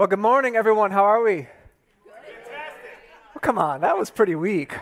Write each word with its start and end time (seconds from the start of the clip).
Well, 0.00 0.06
good 0.06 0.18
morning, 0.18 0.56
everyone. 0.56 0.92
How 0.92 1.04
are 1.04 1.22
we? 1.22 1.46
Well, 2.06 3.42
come 3.42 3.58
on, 3.58 3.82
that 3.82 3.98
was 3.98 4.08
pretty 4.08 4.34
weak. 4.34 4.74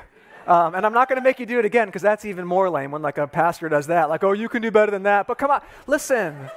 Um, 0.46 0.76
and 0.76 0.86
I'm 0.86 0.92
not 0.92 1.08
going 1.08 1.20
to 1.20 1.24
make 1.24 1.40
you 1.40 1.44
do 1.44 1.58
it 1.58 1.64
again 1.64 1.88
because 1.88 2.02
that's 2.02 2.24
even 2.24 2.46
more 2.46 2.70
lame 2.70 2.92
when 2.92 3.02
like 3.02 3.18
a 3.18 3.26
pastor 3.26 3.68
does 3.68 3.88
that. 3.88 4.08
Like, 4.08 4.22
oh, 4.22 4.30
you 4.30 4.48
can 4.48 4.62
do 4.62 4.70
better 4.70 4.92
than 4.92 5.02
that. 5.02 5.26
But 5.26 5.36
come 5.36 5.50
on, 5.50 5.62
listen, 5.88 6.48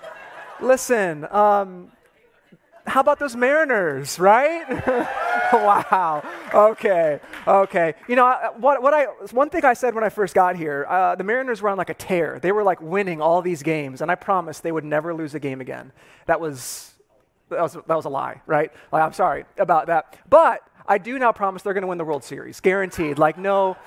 listen. 0.61 1.25
Um, 1.31 1.91
how 2.85 2.99
about 2.99 3.17
those 3.17 3.35
Mariners, 3.35 4.19
right? 4.19 4.69
wow. 5.53 6.23
Okay. 6.53 7.19
Okay. 7.47 7.95
You 8.07 8.15
know 8.15 8.51
what? 8.57 8.83
What 8.83 8.93
I 8.93 9.05
one 9.31 9.49
thing 9.49 9.65
I 9.65 9.73
said 9.73 9.95
when 9.95 10.03
I 10.03 10.09
first 10.09 10.35
got 10.35 10.55
here, 10.55 10.85
uh, 10.87 11.15
the 11.15 11.23
Mariners 11.23 11.63
were 11.63 11.69
on 11.69 11.79
like 11.79 11.89
a 11.89 11.95
tear. 11.95 12.37
They 12.39 12.51
were 12.51 12.61
like 12.61 12.79
winning 12.79 13.21
all 13.21 13.41
these 13.41 13.63
games, 13.63 14.03
and 14.03 14.11
I 14.11 14.15
promised 14.15 14.61
they 14.61 14.71
would 14.71 14.85
never 14.85 15.15
lose 15.15 15.33
a 15.33 15.39
game 15.39 15.61
again. 15.61 15.91
That 16.27 16.39
was 16.39 16.90
that 17.51 17.61
was 17.61 17.73
that 17.73 17.95
was 17.95 18.05
a 18.05 18.09
lie, 18.09 18.41
right? 18.47 18.71
Like, 18.91 19.03
I'm 19.03 19.13
sorry 19.13 19.45
about 19.57 19.87
that, 19.87 20.17
but 20.29 20.67
I 20.87 20.97
do 20.97 21.19
now 21.19 21.31
promise 21.31 21.61
they're 21.61 21.73
going 21.73 21.83
to 21.83 21.87
win 21.87 21.97
the 21.97 22.05
World 22.05 22.23
Series, 22.23 22.59
guaranteed. 22.59 23.19
Like 23.19 23.37
no, 23.37 23.77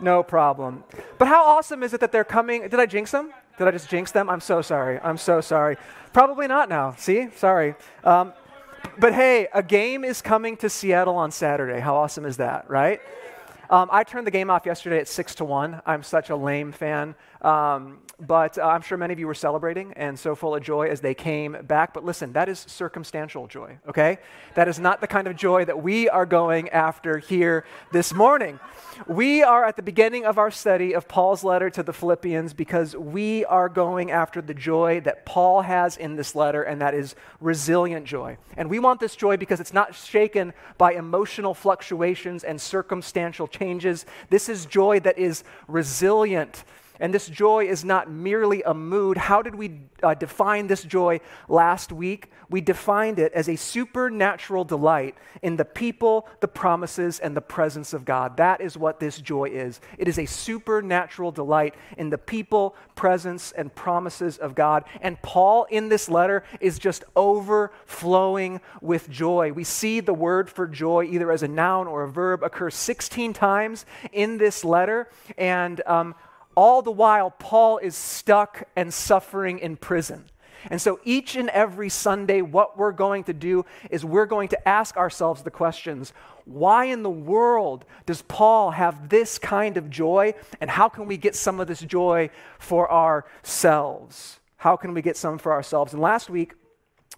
no 0.00 0.22
problem. 0.22 0.84
But 1.18 1.28
how 1.28 1.44
awesome 1.44 1.82
is 1.82 1.94
it 1.94 2.00
that 2.00 2.12
they're 2.12 2.24
coming? 2.24 2.62
Did 2.62 2.78
I 2.78 2.86
jinx 2.86 3.10
them? 3.10 3.32
Did 3.58 3.68
I 3.68 3.70
just 3.70 3.88
jinx 3.88 4.12
them? 4.12 4.28
I'm 4.28 4.40
so 4.40 4.62
sorry. 4.62 4.98
I'm 5.00 5.18
so 5.18 5.40
sorry. 5.40 5.76
Probably 6.12 6.46
not 6.46 6.68
now. 6.68 6.94
See? 6.98 7.28
Sorry. 7.36 7.74
Um, 8.04 8.32
but 8.98 9.14
hey, 9.14 9.48
a 9.54 9.62
game 9.62 10.04
is 10.04 10.20
coming 10.20 10.56
to 10.58 10.68
Seattle 10.68 11.16
on 11.16 11.30
Saturday. 11.30 11.80
How 11.80 11.96
awesome 11.96 12.26
is 12.26 12.38
that, 12.38 12.68
right? 12.68 13.00
Um, 13.70 13.88
I 13.90 14.04
turned 14.04 14.26
the 14.26 14.30
game 14.30 14.50
off 14.50 14.66
yesterday 14.66 14.98
at 14.98 15.08
six 15.08 15.34
to 15.36 15.44
one. 15.44 15.80
I'm 15.86 16.02
such 16.02 16.28
a 16.28 16.36
lame 16.36 16.72
fan. 16.72 17.14
Um, 17.40 17.98
but 18.26 18.56
uh, 18.56 18.62
I'm 18.62 18.82
sure 18.82 18.96
many 18.96 19.12
of 19.12 19.18
you 19.18 19.26
were 19.26 19.34
celebrating 19.34 19.92
and 19.94 20.18
so 20.18 20.34
full 20.34 20.54
of 20.54 20.62
joy 20.62 20.88
as 20.88 21.00
they 21.00 21.14
came 21.14 21.56
back. 21.64 21.92
But 21.92 22.04
listen, 22.04 22.32
that 22.34 22.48
is 22.48 22.60
circumstantial 22.60 23.48
joy, 23.48 23.78
okay? 23.88 24.18
That 24.54 24.68
is 24.68 24.78
not 24.78 25.00
the 25.00 25.08
kind 25.08 25.26
of 25.26 25.36
joy 25.36 25.64
that 25.64 25.82
we 25.82 26.08
are 26.08 26.24
going 26.24 26.68
after 26.68 27.18
here 27.18 27.64
this 27.90 28.14
morning. 28.14 28.60
We 29.08 29.42
are 29.42 29.64
at 29.64 29.76
the 29.76 29.82
beginning 29.82 30.24
of 30.24 30.38
our 30.38 30.50
study 30.50 30.94
of 30.94 31.08
Paul's 31.08 31.42
letter 31.42 31.68
to 31.70 31.82
the 31.82 31.92
Philippians 31.92 32.54
because 32.54 32.94
we 32.94 33.44
are 33.46 33.68
going 33.68 34.10
after 34.12 34.40
the 34.40 34.54
joy 34.54 35.00
that 35.00 35.26
Paul 35.26 35.62
has 35.62 35.96
in 35.96 36.14
this 36.14 36.34
letter, 36.36 36.62
and 36.62 36.80
that 36.80 36.94
is 36.94 37.16
resilient 37.40 38.06
joy. 38.06 38.36
And 38.56 38.70
we 38.70 38.78
want 38.78 39.00
this 39.00 39.16
joy 39.16 39.36
because 39.36 39.58
it's 39.58 39.72
not 39.72 39.94
shaken 39.94 40.52
by 40.78 40.92
emotional 40.92 41.54
fluctuations 41.54 42.44
and 42.44 42.60
circumstantial 42.60 43.48
changes. 43.48 44.06
This 44.30 44.48
is 44.48 44.66
joy 44.66 45.00
that 45.00 45.18
is 45.18 45.42
resilient 45.66 46.64
and 47.00 47.12
this 47.12 47.28
joy 47.28 47.66
is 47.66 47.84
not 47.84 48.10
merely 48.10 48.62
a 48.62 48.74
mood. 48.74 49.16
How 49.16 49.42
did 49.42 49.54
we 49.54 49.80
uh, 50.02 50.14
define 50.14 50.66
this 50.66 50.82
joy 50.82 51.20
last 51.48 51.92
week? 51.92 52.30
We 52.52 52.60
defined 52.60 53.18
it 53.18 53.32
as 53.32 53.48
a 53.48 53.56
supernatural 53.56 54.64
delight 54.64 55.16
in 55.40 55.56
the 55.56 55.64
people, 55.64 56.28
the 56.40 56.48
promises, 56.48 57.18
and 57.18 57.34
the 57.34 57.40
presence 57.40 57.94
of 57.94 58.04
God. 58.04 58.36
That 58.36 58.60
is 58.60 58.76
what 58.76 59.00
this 59.00 59.18
joy 59.18 59.46
is. 59.46 59.80
It 59.96 60.06
is 60.06 60.18
a 60.18 60.26
supernatural 60.26 61.32
delight 61.32 61.74
in 61.96 62.10
the 62.10 62.18
people, 62.18 62.76
presence, 62.94 63.52
and 63.52 63.74
promises 63.74 64.36
of 64.36 64.54
God. 64.54 64.84
And 65.00 65.20
Paul 65.22 65.64
in 65.70 65.88
this 65.88 66.10
letter 66.10 66.44
is 66.60 66.78
just 66.78 67.04
overflowing 67.16 68.60
with 68.82 69.08
joy. 69.08 69.52
We 69.52 69.64
see 69.64 70.00
the 70.00 70.12
word 70.14 70.50
for 70.50 70.66
joy, 70.66 71.04
either 71.04 71.32
as 71.32 71.42
a 71.42 71.48
noun 71.48 71.86
or 71.86 72.02
a 72.02 72.08
verb, 72.08 72.42
occur 72.42 72.68
16 72.68 73.32
times 73.32 73.86
in 74.12 74.36
this 74.36 74.62
letter. 74.62 75.08
And 75.38 75.80
um, 75.86 76.14
all 76.54 76.82
the 76.82 76.90
while, 76.90 77.30
Paul 77.30 77.78
is 77.78 77.94
stuck 77.94 78.64
and 78.76 78.92
suffering 78.92 79.58
in 79.58 79.76
prison. 79.76 80.26
And 80.70 80.80
so 80.80 81.00
each 81.04 81.34
and 81.34 81.48
every 81.50 81.88
Sunday, 81.88 82.40
what 82.40 82.78
we're 82.78 82.92
going 82.92 83.24
to 83.24 83.32
do 83.32 83.64
is 83.90 84.04
we're 84.04 84.26
going 84.26 84.48
to 84.48 84.68
ask 84.68 84.96
ourselves 84.96 85.42
the 85.42 85.50
questions 85.50 86.12
why 86.44 86.86
in 86.86 87.02
the 87.02 87.10
world 87.10 87.84
does 88.04 88.22
Paul 88.22 88.72
have 88.72 89.08
this 89.08 89.38
kind 89.38 89.76
of 89.76 89.90
joy? 89.90 90.34
And 90.60 90.68
how 90.68 90.88
can 90.88 91.06
we 91.06 91.16
get 91.16 91.36
some 91.36 91.60
of 91.60 91.68
this 91.68 91.80
joy 91.80 92.30
for 92.58 92.90
ourselves? 92.90 94.40
How 94.56 94.76
can 94.76 94.92
we 94.92 95.02
get 95.02 95.16
some 95.16 95.38
for 95.38 95.52
ourselves? 95.52 95.92
And 95.92 96.02
last 96.02 96.28
week, 96.28 96.54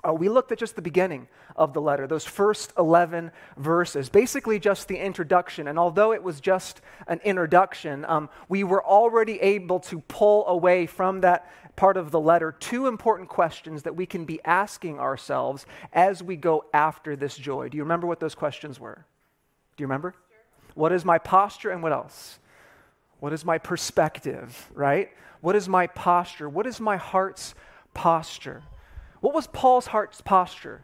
uh, 0.07 0.13
we 0.13 0.29
looked 0.29 0.53
at 0.53 0.59
just 0.59 0.77
the 0.77 0.83
beginning 0.83 1.29
of 1.57 1.73
the 1.73 1.81
letter, 1.81 2.07
those 2.07 2.25
first 2.25 2.73
11 2.77 3.31
verses, 3.57 4.09
basically 4.09 4.59
just 4.59 4.89
the 4.89 4.97
introduction. 4.97 5.69
And 5.69 5.79
although 5.79 6.13
it 6.13 6.23
was 6.23 6.41
just 6.41 6.81
an 7.07 7.21
introduction, 7.25 8.05
um, 8.07 8.29
we 8.49 8.65
were 8.65 8.85
already 8.85 9.41
able 9.41 9.81
to 9.81 10.01
pull 10.01 10.47
away 10.47 10.87
from 10.87 11.21
that 11.21 11.51
part 11.77 11.97
of 11.97 12.11
the 12.11 12.21
letter 12.21 12.53
two 12.53 12.87
important 12.87 13.29
questions 13.29 13.83
that 13.83 13.97
we 13.97 14.07
can 14.07 14.25
be 14.25 14.41
asking 14.45 14.99
ourselves 14.99 15.67
as 15.93 16.23
we 16.23 16.37
go 16.37 16.65
after 16.73 17.17
this 17.17 17.37
joy. 17.37 17.69
Do 17.69 17.77
you 17.77 17.83
remember 17.83 18.07
what 18.07 18.21
those 18.21 18.35
questions 18.35 18.79
were? 18.79 19.05
Do 19.77 19.83
you 19.83 19.87
remember? 19.87 20.15
What 20.75 20.93
is 20.93 21.05
my 21.05 21.19
posture 21.19 21.71
and 21.71 21.83
what 21.83 21.93
else? 21.93 22.39
What 23.21 23.33
is 23.33 23.45
my 23.45 23.59
perspective, 23.59 24.71
right? 24.75 25.11
What 25.41 25.57
is 25.57 25.69
my 25.69 25.87
posture? 25.87 26.49
What 26.49 26.67
is 26.67 26.81
my 26.81 26.97
heart's 26.97 27.55
posture? 27.93 28.63
What 29.21 29.35
was 29.35 29.47
Paul's 29.47 29.87
heart's 29.87 30.21
posture? 30.21 30.83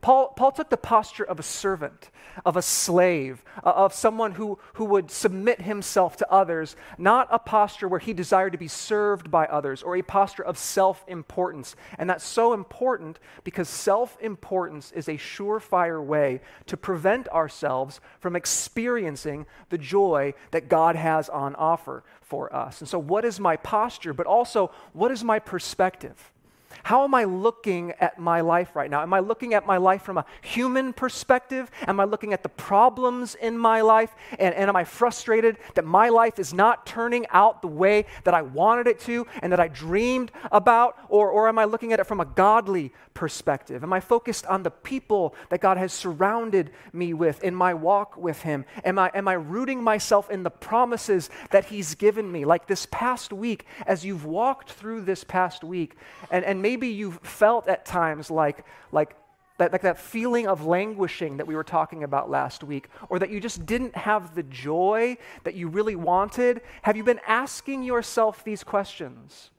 Paul, 0.00 0.28
Paul 0.28 0.52
took 0.52 0.70
the 0.70 0.78
posture 0.78 1.24
of 1.24 1.38
a 1.38 1.42
servant, 1.42 2.10
of 2.46 2.56
a 2.56 2.62
slave, 2.62 3.44
uh, 3.62 3.70
of 3.70 3.92
someone 3.92 4.32
who, 4.32 4.58
who 4.74 4.86
would 4.86 5.10
submit 5.10 5.60
himself 5.60 6.16
to 6.18 6.32
others, 6.32 6.74
not 6.96 7.28
a 7.30 7.38
posture 7.38 7.86
where 7.86 8.00
he 8.00 8.14
desired 8.14 8.52
to 8.52 8.58
be 8.58 8.68
served 8.68 9.30
by 9.30 9.44
others 9.46 9.82
or 9.82 9.96
a 9.96 10.02
posture 10.02 10.44
of 10.44 10.56
self 10.56 11.04
importance. 11.06 11.76
And 11.98 12.08
that's 12.08 12.24
so 12.24 12.54
important 12.54 13.18
because 13.44 13.68
self 13.68 14.16
importance 14.22 14.90
is 14.92 15.08
a 15.08 15.18
surefire 15.18 16.02
way 16.02 16.40
to 16.66 16.76
prevent 16.78 17.28
ourselves 17.28 18.00
from 18.20 18.36
experiencing 18.36 19.44
the 19.68 19.78
joy 19.78 20.32
that 20.50 20.68
God 20.70 20.96
has 20.96 21.28
on 21.28 21.54
offer 21.56 22.04
for 22.22 22.54
us. 22.54 22.80
And 22.80 22.88
so, 22.88 22.98
what 22.98 23.26
is 23.26 23.38
my 23.38 23.56
posture? 23.56 24.14
But 24.14 24.26
also, 24.26 24.70
what 24.94 25.10
is 25.10 25.22
my 25.22 25.38
perspective? 25.38 26.32
How 26.82 27.04
am 27.04 27.14
I 27.14 27.24
looking 27.24 27.92
at 28.00 28.18
my 28.18 28.40
life 28.40 28.74
right 28.74 28.90
now? 28.90 29.02
Am 29.02 29.12
I 29.12 29.20
looking 29.20 29.54
at 29.54 29.66
my 29.66 29.76
life 29.76 30.02
from 30.02 30.18
a 30.18 30.24
human 30.42 30.92
perspective? 30.92 31.70
Am 31.86 32.00
I 32.00 32.04
looking 32.04 32.32
at 32.32 32.42
the 32.42 32.48
problems 32.48 33.34
in 33.34 33.56
my 33.58 33.80
life? 33.80 34.14
And, 34.38 34.54
and 34.54 34.68
am 34.68 34.76
I 34.76 34.84
frustrated 34.84 35.58
that 35.74 35.84
my 35.84 36.08
life 36.08 36.38
is 36.38 36.52
not 36.52 36.86
turning 36.86 37.26
out 37.30 37.62
the 37.62 37.68
way 37.68 38.06
that 38.24 38.34
I 38.34 38.42
wanted 38.42 38.86
it 38.86 39.00
to 39.00 39.26
and 39.42 39.52
that 39.52 39.60
I 39.60 39.68
dreamed 39.68 40.32
about? 40.50 40.96
Or, 41.08 41.30
or 41.30 41.48
am 41.48 41.58
I 41.58 41.64
looking 41.64 41.92
at 41.92 42.00
it 42.00 42.04
from 42.06 42.20
a 42.20 42.24
godly 42.24 42.92
perspective? 43.14 43.82
Am 43.82 43.92
I 43.92 44.00
focused 44.00 44.46
on 44.46 44.62
the 44.62 44.70
people 44.70 45.34
that 45.50 45.60
God 45.60 45.76
has 45.76 45.92
surrounded 45.92 46.70
me 46.92 47.12
with 47.12 47.42
in 47.44 47.54
my 47.54 47.74
walk 47.74 48.16
with 48.16 48.42
Him? 48.42 48.64
Am 48.84 48.98
I, 48.98 49.10
am 49.14 49.28
I 49.28 49.34
rooting 49.34 49.82
myself 49.82 50.30
in 50.30 50.42
the 50.42 50.50
promises 50.50 51.30
that 51.50 51.66
He's 51.66 51.94
given 51.94 52.30
me? 52.30 52.44
Like 52.44 52.66
this 52.66 52.86
past 52.90 53.32
week, 53.32 53.66
as 53.86 54.04
you've 54.04 54.24
walked 54.24 54.72
through 54.72 55.02
this 55.02 55.24
past 55.24 55.62
week, 55.64 55.96
and, 56.30 56.44
and 56.44 56.62
maybe 56.62 56.69
you've 56.76 57.18
felt 57.18 57.68
at 57.68 57.84
times 57.84 58.30
like, 58.30 58.64
like, 58.92 59.16
that, 59.58 59.72
like 59.72 59.82
that 59.82 59.98
feeling 59.98 60.46
of 60.46 60.64
languishing 60.64 61.36
that 61.36 61.46
we 61.46 61.54
were 61.54 61.64
talking 61.64 62.02
about 62.02 62.30
last 62.30 62.64
week, 62.64 62.88
or 63.10 63.18
that 63.18 63.30
you 63.30 63.40
just 63.40 63.66
didn't 63.66 63.94
have 63.94 64.34
the 64.34 64.42
joy 64.42 65.16
that 65.44 65.54
you 65.54 65.68
really 65.68 65.96
wanted, 65.96 66.62
have 66.82 66.96
you 66.96 67.04
been 67.04 67.20
asking 67.26 67.82
yourself 67.82 68.42
these 68.42 68.64
questions? 68.64 69.50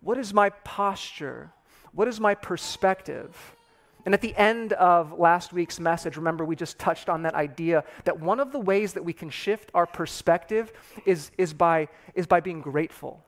What 0.00 0.18
is 0.18 0.34
my 0.34 0.50
posture? 0.50 1.52
What 1.92 2.08
is 2.08 2.18
my 2.18 2.34
perspective? 2.34 3.54
And 4.04 4.14
at 4.14 4.20
the 4.20 4.36
end 4.36 4.72
of 4.74 5.18
last 5.18 5.52
week's 5.52 5.80
message, 5.80 6.16
remember 6.16 6.44
we 6.44 6.56
just 6.56 6.78
touched 6.78 7.08
on 7.08 7.22
that 7.22 7.34
idea 7.34 7.84
that 8.04 8.18
one 8.20 8.40
of 8.40 8.52
the 8.52 8.60
ways 8.60 8.92
that 8.94 9.04
we 9.04 9.12
can 9.12 9.30
shift 9.30 9.70
our 9.74 9.86
perspective 9.86 10.72
is, 11.04 11.30
is, 11.38 11.52
by, 11.52 11.88
is 12.14 12.26
by 12.26 12.40
being 12.40 12.60
grateful 12.60 13.24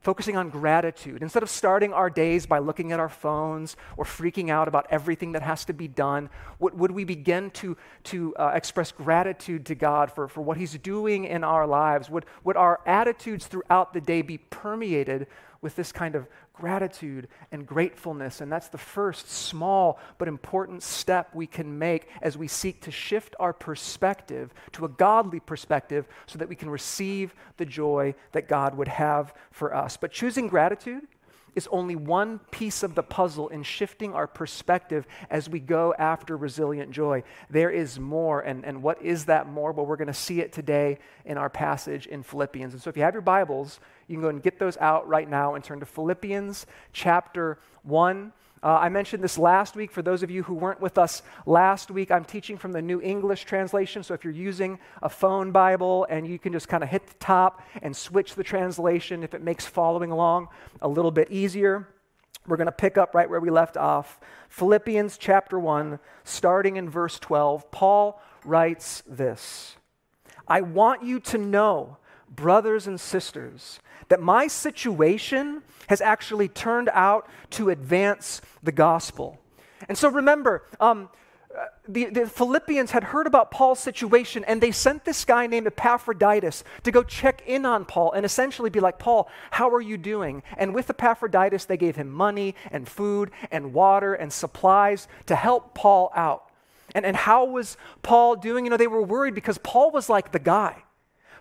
focusing 0.00 0.36
on 0.36 0.48
gratitude. 0.48 1.22
Instead 1.22 1.42
of 1.42 1.50
starting 1.50 1.92
our 1.92 2.08
days 2.08 2.46
by 2.46 2.58
looking 2.58 2.92
at 2.92 3.00
our 3.00 3.08
phones 3.08 3.76
or 3.96 4.04
freaking 4.04 4.48
out 4.48 4.68
about 4.68 4.86
everything 4.90 5.32
that 5.32 5.42
has 5.42 5.64
to 5.64 5.72
be 5.72 5.88
done, 5.88 6.30
would, 6.60 6.78
would 6.78 6.92
we 6.92 7.04
begin 7.04 7.50
to, 7.50 7.76
to 8.04 8.34
uh, 8.36 8.52
express 8.54 8.92
gratitude 8.92 9.66
to 9.66 9.74
God 9.74 10.12
for, 10.12 10.28
for 10.28 10.40
what 10.40 10.56
He's 10.56 10.78
doing 10.78 11.24
in 11.24 11.42
our 11.42 11.66
lives? 11.66 12.08
Would, 12.08 12.26
would 12.44 12.56
our 12.56 12.80
attitudes 12.86 13.46
throughout 13.46 13.92
the 13.92 14.00
day 14.00 14.22
be 14.22 14.38
permeated 14.38 15.26
with 15.60 15.74
this 15.74 15.90
kind 15.90 16.14
of 16.14 16.28
gratitude 16.58 17.28
and 17.52 17.66
gratefulness. 17.66 18.40
And 18.40 18.50
that's 18.50 18.68
the 18.68 18.78
first 18.78 19.30
small 19.30 19.98
but 20.18 20.28
important 20.28 20.82
step 20.82 21.34
we 21.34 21.46
can 21.46 21.78
make 21.78 22.08
as 22.20 22.36
we 22.36 22.48
seek 22.48 22.82
to 22.82 22.90
shift 22.90 23.34
our 23.38 23.52
perspective 23.52 24.52
to 24.72 24.84
a 24.84 24.88
godly 24.88 25.40
perspective 25.40 26.06
so 26.26 26.38
that 26.38 26.48
we 26.48 26.56
can 26.56 26.70
receive 26.70 27.34
the 27.56 27.66
joy 27.66 28.14
that 28.32 28.48
God 28.48 28.76
would 28.76 28.88
have 28.88 29.34
for 29.50 29.74
us. 29.74 29.96
But 29.96 30.12
choosing 30.12 30.48
gratitude 30.48 31.06
is 31.58 31.68
only 31.72 31.96
one 31.96 32.38
piece 32.52 32.84
of 32.84 32.94
the 32.94 33.02
puzzle 33.02 33.48
in 33.48 33.64
shifting 33.64 34.14
our 34.14 34.28
perspective 34.28 35.06
as 35.28 35.50
we 35.50 35.58
go 35.58 35.92
after 35.98 36.36
resilient 36.36 36.92
joy. 36.92 37.22
There 37.50 37.68
is 37.68 37.98
more. 37.98 38.40
And, 38.40 38.64
and 38.64 38.80
what 38.80 39.02
is 39.02 39.24
that 39.24 39.48
more? 39.48 39.72
Well, 39.72 39.84
we're 39.84 39.96
going 39.96 40.06
to 40.06 40.14
see 40.14 40.40
it 40.40 40.52
today 40.52 41.00
in 41.24 41.36
our 41.36 41.50
passage 41.50 42.06
in 42.06 42.22
Philippians. 42.22 42.72
And 42.72 42.80
so 42.80 42.88
if 42.88 42.96
you 42.96 43.02
have 43.02 43.12
your 43.12 43.22
Bibles, 43.22 43.80
you 44.06 44.14
can 44.14 44.22
go 44.22 44.28
and 44.28 44.40
get 44.40 44.60
those 44.60 44.76
out 44.76 45.08
right 45.08 45.28
now 45.28 45.56
and 45.56 45.64
turn 45.64 45.80
to 45.80 45.86
Philippians 45.86 46.64
chapter 46.92 47.58
1. 47.82 48.32
Uh, 48.62 48.78
I 48.80 48.88
mentioned 48.88 49.22
this 49.22 49.38
last 49.38 49.76
week. 49.76 49.90
For 49.90 50.02
those 50.02 50.22
of 50.22 50.30
you 50.30 50.42
who 50.42 50.54
weren't 50.54 50.80
with 50.80 50.98
us 50.98 51.22
last 51.46 51.90
week, 51.90 52.10
I'm 52.10 52.24
teaching 52.24 52.56
from 52.56 52.72
the 52.72 52.82
New 52.82 53.00
English 53.00 53.44
translation. 53.44 54.02
So 54.02 54.14
if 54.14 54.24
you're 54.24 54.32
using 54.32 54.78
a 55.02 55.08
phone 55.08 55.52
Bible 55.52 56.06
and 56.10 56.26
you 56.26 56.38
can 56.38 56.52
just 56.52 56.68
kind 56.68 56.82
of 56.82 56.88
hit 56.88 57.06
the 57.06 57.14
top 57.14 57.62
and 57.82 57.96
switch 57.96 58.34
the 58.34 58.44
translation 58.44 59.22
if 59.22 59.34
it 59.34 59.42
makes 59.42 59.64
following 59.64 60.10
along 60.10 60.48
a 60.80 60.88
little 60.88 61.10
bit 61.10 61.30
easier. 61.30 61.88
We're 62.46 62.56
going 62.56 62.66
to 62.66 62.72
pick 62.72 62.96
up 62.96 63.14
right 63.14 63.28
where 63.28 63.40
we 63.40 63.50
left 63.50 63.76
off. 63.76 64.18
Philippians 64.48 65.18
chapter 65.18 65.58
1, 65.58 65.98
starting 66.24 66.76
in 66.76 66.88
verse 66.88 67.18
12. 67.18 67.70
Paul 67.70 68.20
writes 68.44 69.02
this 69.06 69.76
I 70.48 70.62
want 70.62 71.04
you 71.04 71.20
to 71.20 71.38
know, 71.38 71.98
brothers 72.34 72.86
and 72.86 73.00
sisters, 73.00 73.80
that 74.08 74.20
my 74.20 74.46
situation 74.46 75.62
has 75.88 76.00
actually 76.00 76.48
turned 76.48 76.88
out 76.92 77.28
to 77.50 77.70
advance 77.70 78.40
the 78.62 78.72
gospel. 78.72 79.38
And 79.88 79.96
so 79.96 80.10
remember, 80.10 80.64
um, 80.80 81.08
uh, 81.56 81.64
the, 81.88 82.06
the, 82.06 82.26
Philippians 82.26 82.90
had 82.90 83.04
heard 83.04 83.26
about 83.26 83.50
Paul's 83.50 83.80
situation, 83.80 84.44
and 84.44 84.60
they 84.60 84.70
sent 84.70 85.04
this 85.04 85.24
guy 85.24 85.46
named 85.46 85.66
Epaphroditus 85.66 86.62
to 86.82 86.90
go 86.90 87.02
check 87.02 87.42
in 87.46 87.64
on 87.64 87.86
Paul 87.86 88.12
and 88.12 88.24
essentially 88.26 88.68
be 88.68 88.80
like, 88.80 88.98
Paul, 88.98 89.30
how 89.50 89.70
are 89.70 89.80
you 89.80 89.96
doing? 89.96 90.42
And 90.58 90.74
with 90.74 90.90
Epaphroditus, 90.90 91.64
they 91.64 91.78
gave 91.78 91.96
him 91.96 92.10
money 92.10 92.54
and 92.70 92.86
food 92.86 93.30
and 93.50 93.72
water 93.72 94.14
and 94.14 94.32
supplies 94.32 95.08
to 95.26 95.34
help 95.34 95.74
Paul 95.74 96.12
out. 96.14 96.50
And, 96.94 97.06
and 97.06 97.16
how 97.16 97.46
was 97.46 97.76
Paul 98.02 98.36
doing? 98.36 98.64
You 98.64 98.70
know, 98.70 98.76
they 98.76 98.86
were 98.86 99.02
worried 99.02 99.34
because 99.34 99.58
Paul 99.58 99.90
was 99.90 100.08
like 100.08 100.32
the 100.32 100.38
guy. 100.38 100.82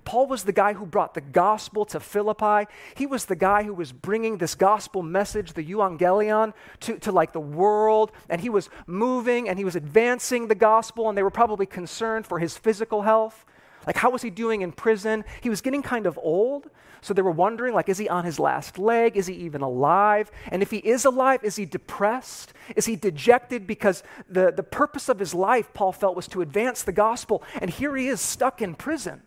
Paul 0.07 0.27
was 0.27 0.43
the 0.43 0.53
guy 0.53 0.71
who 0.71 0.85
brought 0.85 1.15
the 1.15 1.19
gospel 1.19 1.83
to 1.87 1.99
Philippi. 1.99 2.71
He 2.95 3.05
was 3.05 3.25
the 3.25 3.35
guy 3.35 3.63
who 3.63 3.73
was 3.73 3.91
bringing 3.91 4.37
this 4.37 4.55
gospel 4.55 5.03
message, 5.03 5.51
the 5.51 5.61
euangelion, 5.61 6.53
to, 6.79 6.97
to 6.99 7.11
like 7.11 7.33
the 7.33 7.41
world. 7.41 8.13
And 8.29 8.39
he 8.39 8.47
was 8.47 8.69
moving 8.85 9.49
and 9.49 9.59
he 9.59 9.65
was 9.65 9.75
advancing 9.75 10.47
the 10.47 10.55
gospel, 10.55 11.09
and 11.09 11.17
they 11.17 11.23
were 11.23 11.29
probably 11.29 11.65
concerned 11.65 12.25
for 12.25 12.39
his 12.39 12.57
physical 12.57 13.01
health. 13.01 13.43
Like, 13.85 13.97
how 13.97 14.09
was 14.09 14.21
he 14.21 14.29
doing 14.29 14.61
in 14.61 14.71
prison? 14.71 15.25
He 15.41 15.49
was 15.49 15.59
getting 15.59 15.83
kind 15.83 16.05
of 16.05 16.17
old. 16.23 16.69
So 17.01 17.13
they 17.13 17.21
were 17.21 17.29
wondering, 17.29 17.73
like, 17.73 17.89
is 17.89 17.97
he 17.97 18.07
on 18.07 18.23
his 18.23 18.39
last 18.39 18.79
leg? 18.79 19.17
Is 19.17 19.27
he 19.27 19.33
even 19.33 19.61
alive? 19.61 20.31
And 20.49 20.61
if 20.61 20.71
he 20.71 20.77
is 20.77 21.03
alive, 21.03 21.43
is 21.43 21.57
he 21.57 21.65
depressed? 21.65 22.53
Is 22.77 22.85
he 22.85 22.95
dejected? 22.95 23.67
Because 23.67 24.03
the, 24.29 24.53
the 24.53 24.63
purpose 24.63 25.09
of 25.09 25.19
his 25.19 25.33
life, 25.33 25.73
Paul 25.73 25.91
felt, 25.91 26.15
was 26.15 26.29
to 26.29 26.41
advance 26.41 26.83
the 26.83 26.93
gospel. 26.93 27.43
And 27.59 27.69
here 27.69 27.97
he 27.97 28.07
is 28.07 28.21
stuck 28.21 28.61
in 28.61 28.73
prison. 28.73 29.23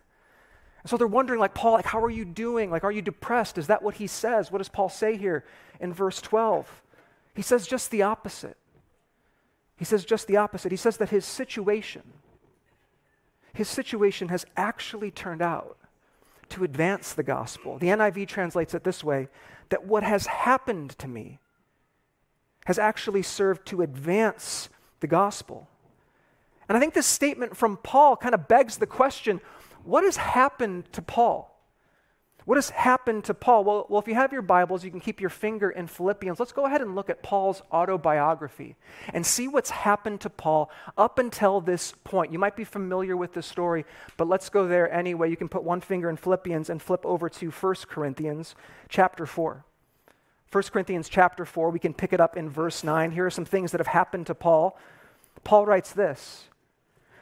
And 0.83 0.89
so 0.89 0.97
they're 0.97 1.07
wondering, 1.07 1.39
like, 1.39 1.53
Paul, 1.53 1.73
like, 1.73 1.85
how 1.85 2.03
are 2.03 2.09
you 2.09 2.25
doing? 2.25 2.71
Like, 2.71 2.83
are 2.83 2.91
you 2.91 3.01
depressed? 3.01 3.57
Is 3.57 3.67
that 3.67 3.83
what 3.83 3.95
he 3.95 4.07
says? 4.07 4.51
What 4.51 4.57
does 4.59 4.69
Paul 4.69 4.89
say 4.89 5.17
here 5.17 5.43
in 5.79 5.93
verse 5.93 6.21
12? 6.21 6.81
He 7.35 7.41
says 7.41 7.67
just 7.67 7.91
the 7.91 8.01
opposite. 8.01 8.57
He 9.77 9.85
says 9.85 10.05
just 10.05 10.27
the 10.27 10.37
opposite. 10.37 10.71
He 10.71 10.77
says 10.77 10.97
that 10.97 11.09
his 11.09 11.25
situation, 11.25 12.03
his 13.53 13.67
situation 13.67 14.29
has 14.29 14.45
actually 14.57 15.11
turned 15.11 15.41
out 15.41 15.77
to 16.49 16.63
advance 16.63 17.13
the 17.13 17.23
gospel. 17.23 17.77
The 17.77 17.87
NIV 17.87 18.27
translates 18.27 18.73
it 18.73 18.83
this 18.83 19.03
way 19.03 19.27
that 19.69 19.85
what 19.85 20.03
has 20.03 20.27
happened 20.27 20.91
to 20.99 21.07
me 21.07 21.39
has 22.65 22.77
actually 22.77 23.23
served 23.23 23.65
to 23.67 23.81
advance 23.81 24.69
the 24.99 25.07
gospel. 25.07 25.67
And 26.67 26.77
I 26.77 26.79
think 26.79 26.93
this 26.93 27.07
statement 27.07 27.57
from 27.57 27.77
Paul 27.77 28.15
kind 28.15 28.35
of 28.35 28.47
begs 28.47 28.77
the 28.77 28.85
question 28.85 29.41
what 29.83 30.03
has 30.03 30.17
happened 30.17 30.91
to 30.93 31.01
Paul? 31.01 31.51
What 32.45 32.57
has 32.57 32.71
happened 32.71 33.25
to 33.25 33.35
Paul? 33.35 33.63
Well, 33.63 33.85
well, 33.87 34.01
if 34.01 34.07
you 34.07 34.15
have 34.15 34.33
your 34.33 34.41
Bibles, 34.41 34.83
you 34.83 34.89
can 34.89 34.99
keep 34.99 35.21
your 35.21 35.29
finger 35.29 35.69
in 35.69 35.85
Philippians. 35.85 36.39
Let's 36.39 36.51
go 36.51 36.65
ahead 36.65 36.81
and 36.81 36.95
look 36.95 37.09
at 37.09 37.21
Paul's 37.21 37.61
autobiography 37.71 38.75
and 39.13 39.25
see 39.25 39.47
what's 39.47 39.69
happened 39.69 40.21
to 40.21 40.29
Paul 40.29 40.71
up 40.97 41.19
until 41.19 41.61
this 41.61 41.93
point. 42.03 42.31
You 42.33 42.39
might 42.39 42.55
be 42.55 42.63
familiar 42.63 43.15
with 43.15 43.33
the 43.33 43.43
story, 43.43 43.85
but 44.17 44.27
let's 44.27 44.49
go 44.49 44.67
there 44.67 44.91
anyway. 44.91 45.29
You 45.29 45.37
can 45.37 45.49
put 45.49 45.63
one 45.63 45.81
finger 45.81 46.09
in 46.09 46.17
Philippians 46.17 46.69
and 46.69 46.81
flip 46.81 47.05
over 47.05 47.29
to 47.29 47.51
1 47.51 47.75
Corinthians 47.87 48.55
chapter 48.89 49.27
4. 49.27 49.63
1 50.51 50.63
Corinthians 50.63 51.07
chapter 51.07 51.45
4, 51.45 51.69
we 51.69 51.79
can 51.79 51.93
pick 51.93 52.11
it 52.11 52.19
up 52.19 52.35
in 52.35 52.49
verse 52.49 52.83
9. 52.83 53.11
Here 53.11 53.25
are 53.25 53.31
some 53.31 53.45
things 53.45 53.71
that 53.71 53.79
have 53.79 53.87
happened 53.87 54.27
to 54.27 54.35
Paul. 54.35 54.77
Paul 55.43 55.65
writes 55.65 55.93
this 55.93 56.49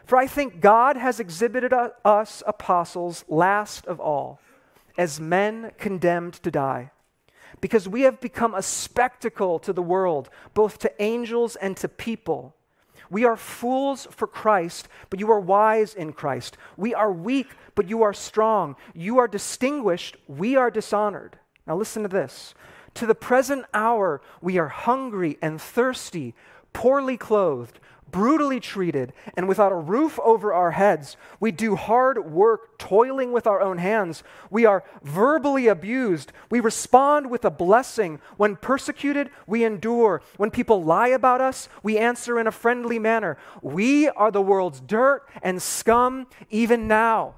For 0.10 0.18
I 0.18 0.26
think 0.26 0.60
God 0.60 0.98
has 0.98 1.20
exhibited 1.20 1.72
us 2.04 2.42
apostles 2.48 3.24
last 3.28 3.86
of 3.86 4.00
all 4.00 4.40
as 4.98 5.20
men 5.20 5.70
condemned 5.78 6.34
to 6.42 6.50
die. 6.50 6.90
Because 7.62 7.88
we 7.88 8.02
have 8.02 8.20
become 8.20 8.56
a 8.56 8.64
spectacle 8.64 9.60
to 9.60 9.72
the 9.72 9.84
world, 9.84 10.32
both 10.56 10.80
to 10.80 10.92
angels 11.00 11.56
and 11.58 11.78
to 11.78 11.88
people. 11.88 12.56
We 13.12 13.24
are 13.24 13.38
fools 13.38 14.08
for 14.10 14.26
Christ, 14.26 14.88
but 15.12 15.20
you 15.20 15.30
are 15.30 15.40
wise 15.40 15.94
in 15.94 16.14
Christ. 16.14 16.58
We 16.76 16.96
are 16.96 17.14
weak, 17.14 17.50
but 17.76 17.88
you 17.88 18.02
are 18.02 18.12
strong. 18.12 18.78
You 18.96 19.20
are 19.20 19.28
distinguished, 19.28 20.18
we 20.28 20.56
are 20.56 20.72
dishonored. 20.72 21.38
Now 21.68 21.76
listen 21.76 22.02
to 22.02 22.10
this. 22.10 22.56
To 22.96 23.06
the 23.06 23.14
present 23.14 23.68
hour, 23.76 24.22
we 24.42 24.58
are 24.58 24.70
hungry 24.70 25.38
and 25.40 25.62
thirsty, 25.62 26.34
poorly 26.74 27.16
clothed 27.16 27.80
brutally 28.12 28.60
treated, 28.60 29.14
and 29.36 29.48
without 29.48 29.72
a 29.72 29.76
roof 29.76 30.20
over 30.24 30.54
our 30.54 30.72
heads. 30.72 31.18
We 31.40 31.52
do 31.52 31.76
hard 31.76 32.32
work, 32.32 32.78
toiling 32.78 33.32
with 33.32 33.48
our 33.48 33.62
own 33.62 33.78
hands. 33.78 34.24
We 34.50 34.66
are 34.66 34.84
verbally 35.04 35.68
abused. 35.68 36.32
We 36.50 36.60
respond 36.60 37.30
with 37.30 37.46
a 37.46 37.52
blessing. 37.52 38.20
When 38.38 38.56
persecuted, 38.56 39.30
we 39.48 39.64
endure. 39.64 40.22
When 40.38 40.52
people 40.52 40.84
lie 40.84 41.10
about 41.10 41.42
us, 41.42 41.70
we 41.84 41.98
answer 41.98 42.40
in 42.40 42.48
a 42.48 42.52
friendly 42.52 43.00
manner. 43.00 43.38
We 43.62 44.10
are 44.10 44.32
the 44.32 44.42
world's 44.42 44.80
dirt 44.80 45.28
and 45.42 45.62
scum 45.62 46.28
even 46.50 46.88
now. 46.88 47.36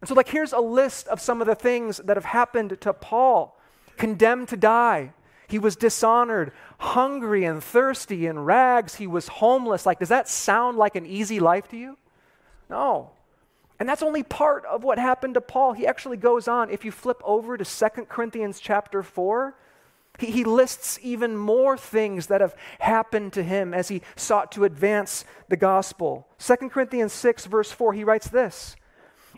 And 0.00 0.08
so, 0.08 0.14
like, 0.14 0.28
here's 0.28 0.52
a 0.52 0.60
list 0.60 1.08
of 1.08 1.20
some 1.20 1.40
of 1.40 1.46
the 1.46 1.54
things 1.54 1.98
that 1.98 2.16
have 2.16 2.26
happened 2.26 2.80
to 2.80 2.92
Paul 2.92 3.58
condemned 3.96 4.48
to 4.48 4.56
die 4.56 5.12
he 5.48 5.58
was 5.58 5.76
dishonored, 5.76 6.52
hungry 6.78 7.44
and 7.44 7.62
thirsty, 7.62 8.26
in 8.26 8.38
rags. 8.40 8.96
He 8.96 9.06
was 9.06 9.28
homeless. 9.28 9.86
Like, 9.86 10.00
does 10.00 10.08
that 10.08 10.28
sound 10.28 10.76
like 10.76 10.96
an 10.96 11.06
easy 11.06 11.40
life 11.40 11.68
to 11.68 11.76
you? 11.76 11.96
No. 12.68 13.10
And 13.78 13.88
that's 13.88 14.02
only 14.02 14.22
part 14.22 14.64
of 14.64 14.82
what 14.82 14.98
happened 14.98 15.34
to 15.34 15.40
Paul. 15.40 15.72
He 15.74 15.86
actually 15.86 16.16
goes 16.16 16.48
on. 16.48 16.70
If 16.70 16.84
you 16.84 16.90
flip 16.90 17.20
over 17.24 17.56
to 17.56 17.64
2 17.64 18.06
Corinthians 18.06 18.58
chapter 18.58 19.02
4, 19.02 19.54
he, 20.18 20.26
he 20.28 20.44
lists 20.44 20.98
even 21.02 21.36
more 21.36 21.76
things 21.76 22.26
that 22.26 22.40
have 22.40 22.56
happened 22.78 23.32
to 23.34 23.42
him 23.42 23.74
as 23.74 23.88
he 23.88 24.02
sought 24.16 24.50
to 24.52 24.64
advance 24.64 25.24
the 25.48 25.56
gospel. 25.56 26.26
2 26.38 26.70
Corinthians 26.70 27.12
6, 27.12 27.46
verse 27.46 27.70
4, 27.70 27.92
he 27.92 28.02
writes 28.02 28.28
this 28.28 28.76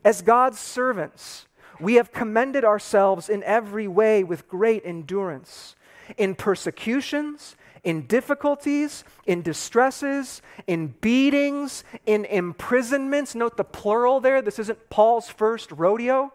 As 0.05 0.23
God's 0.23 0.59
servants, 0.59 1.47
we 1.81 1.95
have 1.95 2.13
commended 2.13 2.65
ourselves 2.65 3.29
in 3.29 3.43
every 3.43 3.89
way 3.89 4.25
with 4.25 4.49
great 4.49 4.83
endurance 4.85 5.75
in 6.17 6.35
persecutions, 6.35 7.57
in 7.85 8.07
difficulties, 8.07 9.05
in 9.27 9.43
distresses, 9.43 10.43
in 10.67 10.95
beatings, 11.01 11.85
in 12.07 12.25
imprisonments. 12.25 13.35
Note 13.35 13.57
the 13.57 13.65
plural 13.65 14.21
there. 14.21 14.43
This 14.43 14.59
isn't 14.59 14.91
Paul's 14.91 15.29
first 15.29 15.71
rodeo. 15.73 16.33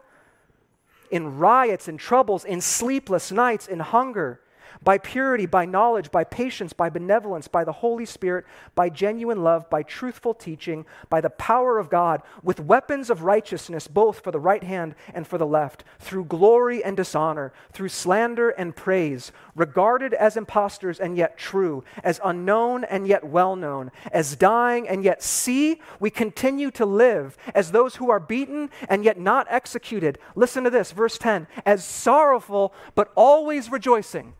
In 1.12 1.38
riots, 1.38 1.88
in 1.88 1.98
troubles, 1.98 2.44
in 2.46 2.62
sleepless 2.62 3.32
nights, 3.32 3.68
in 3.68 3.80
hunger 3.80 4.40
by 4.84 4.98
purity, 4.98 5.46
by 5.46 5.66
knowledge, 5.66 6.12
by 6.12 6.24
patience, 6.24 6.74
by 6.74 6.90
benevolence, 6.90 7.48
by 7.48 7.64
the 7.64 7.72
Holy 7.72 8.06
Spirit, 8.06 8.46
by 8.76 8.90
genuine 8.90 9.44
love, 9.44 9.70
by 9.70 9.84
truthful 9.84 10.34
teaching, 10.34 10.86
by 11.10 11.22
the 11.22 11.30
power 11.30 11.80
of 11.80 11.90
God, 11.90 12.22
with 12.44 12.60
weapons 12.60 13.10
of 13.10 13.24
righteousness, 13.24 13.88
both 13.88 14.20
for 14.20 14.32
the 14.32 14.40
right 14.40 14.64
hand 14.64 14.96
and 15.14 15.28
for 15.28 15.38
the 15.38 15.46
left, 15.46 15.84
through 16.00 16.26
glory 16.26 16.84
and 16.84 16.98
dishonor, 16.98 17.54
through 17.72 17.90
slander 17.90 18.50
and 18.50 18.76
praise, 18.76 19.32
regarded 19.56 20.14
as 20.14 20.38
impostors 20.38 21.00
and 21.00 21.18
yet 21.18 21.38
true, 21.38 21.84
as 22.04 22.20
unknown 22.24 22.84
and 22.84 23.08
yet 23.08 23.24
well 23.24 23.56
known, 23.56 23.92
as 24.12 24.36
dying 24.36 24.88
and 24.88 25.04
yet 25.04 25.22
see, 25.24 25.82
we 26.00 26.10
continue 26.10 26.72
to 26.72 26.86
live, 26.86 27.38
as 27.56 27.72
those 27.72 27.96
who 27.96 28.10
are 28.10 28.20
beaten 28.20 28.70
and 28.90 29.04
yet 29.04 29.20
not 29.20 29.48
executed. 29.50 30.18
Listen 30.36 30.64
to 30.64 30.70
this, 30.70 30.92
verse 30.92 31.18
10 31.18 31.48
as 31.66 31.84
sorrowful 31.84 32.74
but 32.96 33.12
always 33.16 33.72
rejoicing 33.72 34.34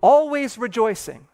always 0.00 0.58
rejoicing, 0.58 1.28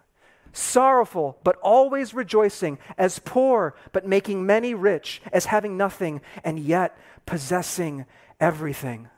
sorrowful, 0.53 1.39
but 1.45 1.57
always 1.57 2.15
rejoicing, 2.15 2.79
as 2.97 3.19
poor, 3.19 3.75
but 3.93 4.07
making 4.07 4.47
many 4.47 4.75
rich, 4.75 5.21
as 5.33 5.47
having 5.47 5.77
nothing, 5.77 6.21
and 6.43 6.59
yet 6.59 6.97
possessing 7.27 8.07
everything. 8.41 9.09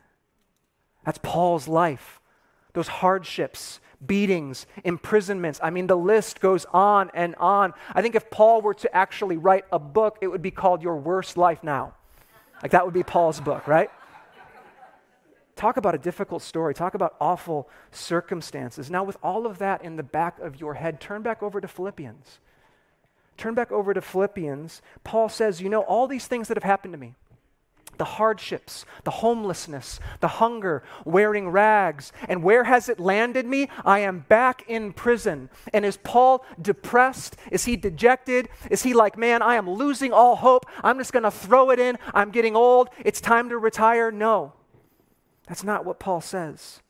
That's 1.05 1.19
Paul's 1.23 1.69
life. 1.69 2.21
Those 2.73 2.89
hardships, 2.89 3.81
beatings, 4.05 4.67
imprisonments. 4.85 5.61
I 5.63 5.71
mean, 5.71 5.87
the 5.87 5.97
list 5.97 6.41
goes 6.41 6.67
on 6.73 7.11
and 7.15 7.35
on. 7.37 7.73
I 7.95 8.03
think 8.03 8.15
if 8.15 8.31
Paul 8.31 8.61
were 8.61 8.75
to 8.75 8.95
actually 8.95 9.37
write 9.37 9.65
a 9.73 9.79
book, 9.79 10.19
it 10.21 10.27
would 10.27 10.43
be 10.43 10.51
called 10.51 10.83
Your 10.83 10.97
Worst 10.97 11.37
Life 11.37 11.63
Now. 11.63 11.95
Like 12.63 12.73
that 12.73 12.85
would 12.85 12.95
be 12.95 13.03
Paul's 13.03 13.41
book, 13.41 13.67
right? 13.67 13.91
Talk 15.57 15.79
about 15.79 15.95
a 15.95 15.99
difficult 15.99 16.43
story. 16.43 16.75
Talk 16.75 16.95
about 16.95 17.17
awful 17.19 17.69
circumstances. 17.91 18.91
Now, 18.91 19.05
with 19.05 19.17
all 19.23 19.47
of 19.47 19.59
that 19.59 19.83
in 19.83 19.97
the 19.97 20.03
back 20.03 20.39
of 20.39 20.61
your 20.61 20.75
head, 20.75 21.01
turn 21.01 21.23
back 21.23 21.43
over 21.43 21.61
to 21.63 21.67
Philippians. 21.67 22.41
Turn 23.39 23.55
back 23.55 23.73
over 23.73 23.95
to 23.95 24.03
Philippians. 24.03 24.83
Paul 25.03 25.31
says, 25.31 25.63
You 25.63 25.71
know, 25.71 25.81
all 25.81 26.07
these 26.07 26.27
things 26.27 26.49
that 26.49 26.57
have 26.57 26.63
happened 26.63 26.93
to 26.93 26.99
me 26.99 27.15
the 27.99 28.05
hardships, 28.05 28.85
the 29.05 29.11
homelessness, 29.11 30.01
the 30.21 30.29
hunger, 30.29 30.83
wearing 31.07 31.49
rags. 31.49 32.13
And 32.29 32.43
where 32.43 32.65
has 32.65 32.91
it 32.91 33.01
landed 33.01 33.47
me? 33.47 33.71
I 33.87 34.01
am 34.01 34.27
back 34.29 34.65
in 34.69 34.93
prison. 34.93 35.49
And 35.73 35.83
is 35.83 35.97
Paul 35.97 36.45
depressed? 36.61 37.37
Is 37.51 37.65
he 37.65 37.75
dejected? 37.77 38.51
Is 38.71 38.83
he 38.83 38.93
like, 38.93 39.17
man, 39.17 39.41
I 39.41 39.55
am 39.55 39.71
losing 39.71 40.13
all 40.13 40.37
hope. 40.37 40.67
I'm 40.85 40.99
just 40.99 41.15
going 41.15 41.23
to 41.23 41.31
throw 41.31 41.71
it 41.71 41.79
in. 41.79 41.97
I'm 42.13 42.31
getting 42.31 42.55
old. 42.55 42.91
It's 43.03 43.21
time 43.21 43.49
to 43.49 43.57
retire? 43.57 44.11
No. 44.11 44.53
That's 45.47 45.65
not 45.65 45.85
what 45.85 45.99
Paul 45.99 46.21
says. 46.21 46.81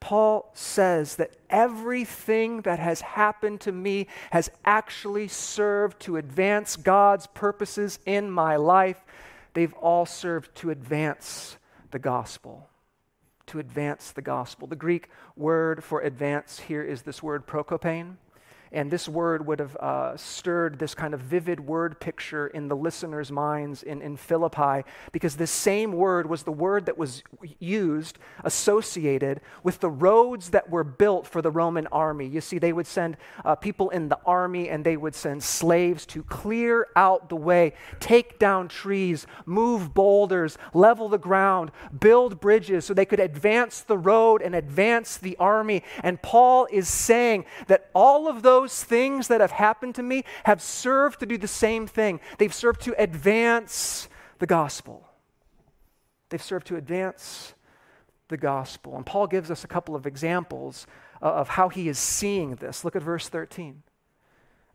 Paul 0.00 0.50
says 0.52 1.14
that 1.16 1.36
everything 1.48 2.62
that 2.62 2.80
has 2.80 3.00
happened 3.00 3.60
to 3.60 3.70
me 3.70 4.08
has 4.32 4.50
actually 4.64 5.28
served 5.28 6.00
to 6.00 6.16
advance 6.16 6.74
God's 6.74 7.28
purposes 7.28 8.00
in 8.04 8.28
my 8.28 8.56
life. 8.56 9.00
They've 9.54 9.72
all 9.74 10.04
served 10.04 10.56
to 10.56 10.70
advance 10.70 11.56
the 11.92 12.00
gospel. 12.00 12.68
To 13.46 13.60
advance 13.60 14.10
the 14.10 14.22
gospel. 14.22 14.66
The 14.66 14.74
Greek 14.74 15.08
word 15.36 15.84
for 15.84 16.00
advance 16.00 16.58
here 16.58 16.82
is 16.82 17.02
this 17.02 17.22
word 17.22 17.46
prokopein. 17.46 18.16
And 18.72 18.90
this 18.90 19.06
word 19.06 19.46
would 19.46 19.58
have 19.58 19.76
uh, 19.76 20.16
stirred 20.16 20.78
this 20.78 20.94
kind 20.94 21.12
of 21.12 21.20
vivid 21.20 21.60
word 21.60 22.00
picture 22.00 22.46
in 22.46 22.68
the 22.68 22.76
listeners' 22.76 23.30
minds 23.30 23.82
in, 23.82 24.00
in 24.00 24.16
Philippi 24.16 24.88
because 25.12 25.36
this 25.36 25.50
same 25.50 25.92
word 25.92 26.28
was 26.28 26.44
the 26.44 26.52
word 26.52 26.86
that 26.86 26.96
was 26.96 27.22
used, 27.58 28.18
associated 28.44 29.42
with 29.62 29.80
the 29.80 29.90
roads 29.90 30.50
that 30.50 30.70
were 30.70 30.84
built 30.84 31.26
for 31.26 31.42
the 31.42 31.50
Roman 31.50 31.86
army. 31.88 32.26
You 32.26 32.40
see, 32.40 32.58
they 32.58 32.72
would 32.72 32.86
send 32.86 33.18
uh, 33.44 33.56
people 33.56 33.90
in 33.90 34.08
the 34.08 34.18
army 34.24 34.70
and 34.70 34.84
they 34.84 34.96
would 34.96 35.14
send 35.14 35.42
slaves 35.42 36.06
to 36.06 36.22
clear 36.22 36.86
out 36.96 37.28
the 37.28 37.36
way, 37.36 37.74
take 38.00 38.38
down 38.38 38.68
trees, 38.68 39.26
move 39.44 39.92
boulders, 39.92 40.56
level 40.72 41.10
the 41.10 41.18
ground, 41.18 41.72
build 42.00 42.40
bridges 42.40 42.86
so 42.86 42.94
they 42.94 43.04
could 43.04 43.20
advance 43.20 43.82
the 43.82 43.98
road 43.98 44.40
and 44.40 44.54
advance 44.54 45.18
the 45.18 45.36
army. 45.36 45.82
And 46.02 46.22
Paul 46.22 46.66
is 46.72 46.88
saying 46.88 47.44
that 47.66 47.90
all 47.94 48.28
of 48.28 48.42
those 48.42 48.61
those 48.62 48.84
things 48.84 49.26
that 49.26 49.40
have 49.40 49.50
happened 49.50 49.96
to 49.96 50.02
me 50.04 50.24
have 50.44 50.62
served 50.62 51.18
to 51.18 51.26
do 51.26 51.36
the 51.36 51.48
same 51.48 51.84
thing. 51.86 52.20
They've 52.38 52.54
served 52.54 52.80
to 52.82 52.94
advance 52.96 54.08
the 54.38 54.46
gospel. 54.46 55.08
They've 56.28 56.42
served 56.42 56.68
to 56.68 56.76
advance 56.76 57.54
the 58.28 58.36
gospel. 58.36 58.96
And 58.96 59.04
Paul 59.04 59.26
gives 59.26 59.50
us 59.50 59.64
a 59.64 59.66
couple 59.66 59.96
of 59.96 60.06
examples 60.06 60.86
uh, 61.20 61.26
of 61.26 61.48
how 61.48 61.70
he 61.70 61.88
is 61.88 61.98
seeing 61.98 62.54
this. 62.54 62.84
Look 62.84 62.94
at 62.94 63.02
verse 63.02 63.28
13. 63.28 63.82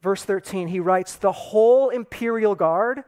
Verse 0.02 0.26
13, 0.26 0.68
he 0.68 0.82
writes, 0.82 1.16
The 1.16 1.32
whole 1.32 1.90
imperial 1.90 2.56
guard 2.56 3.06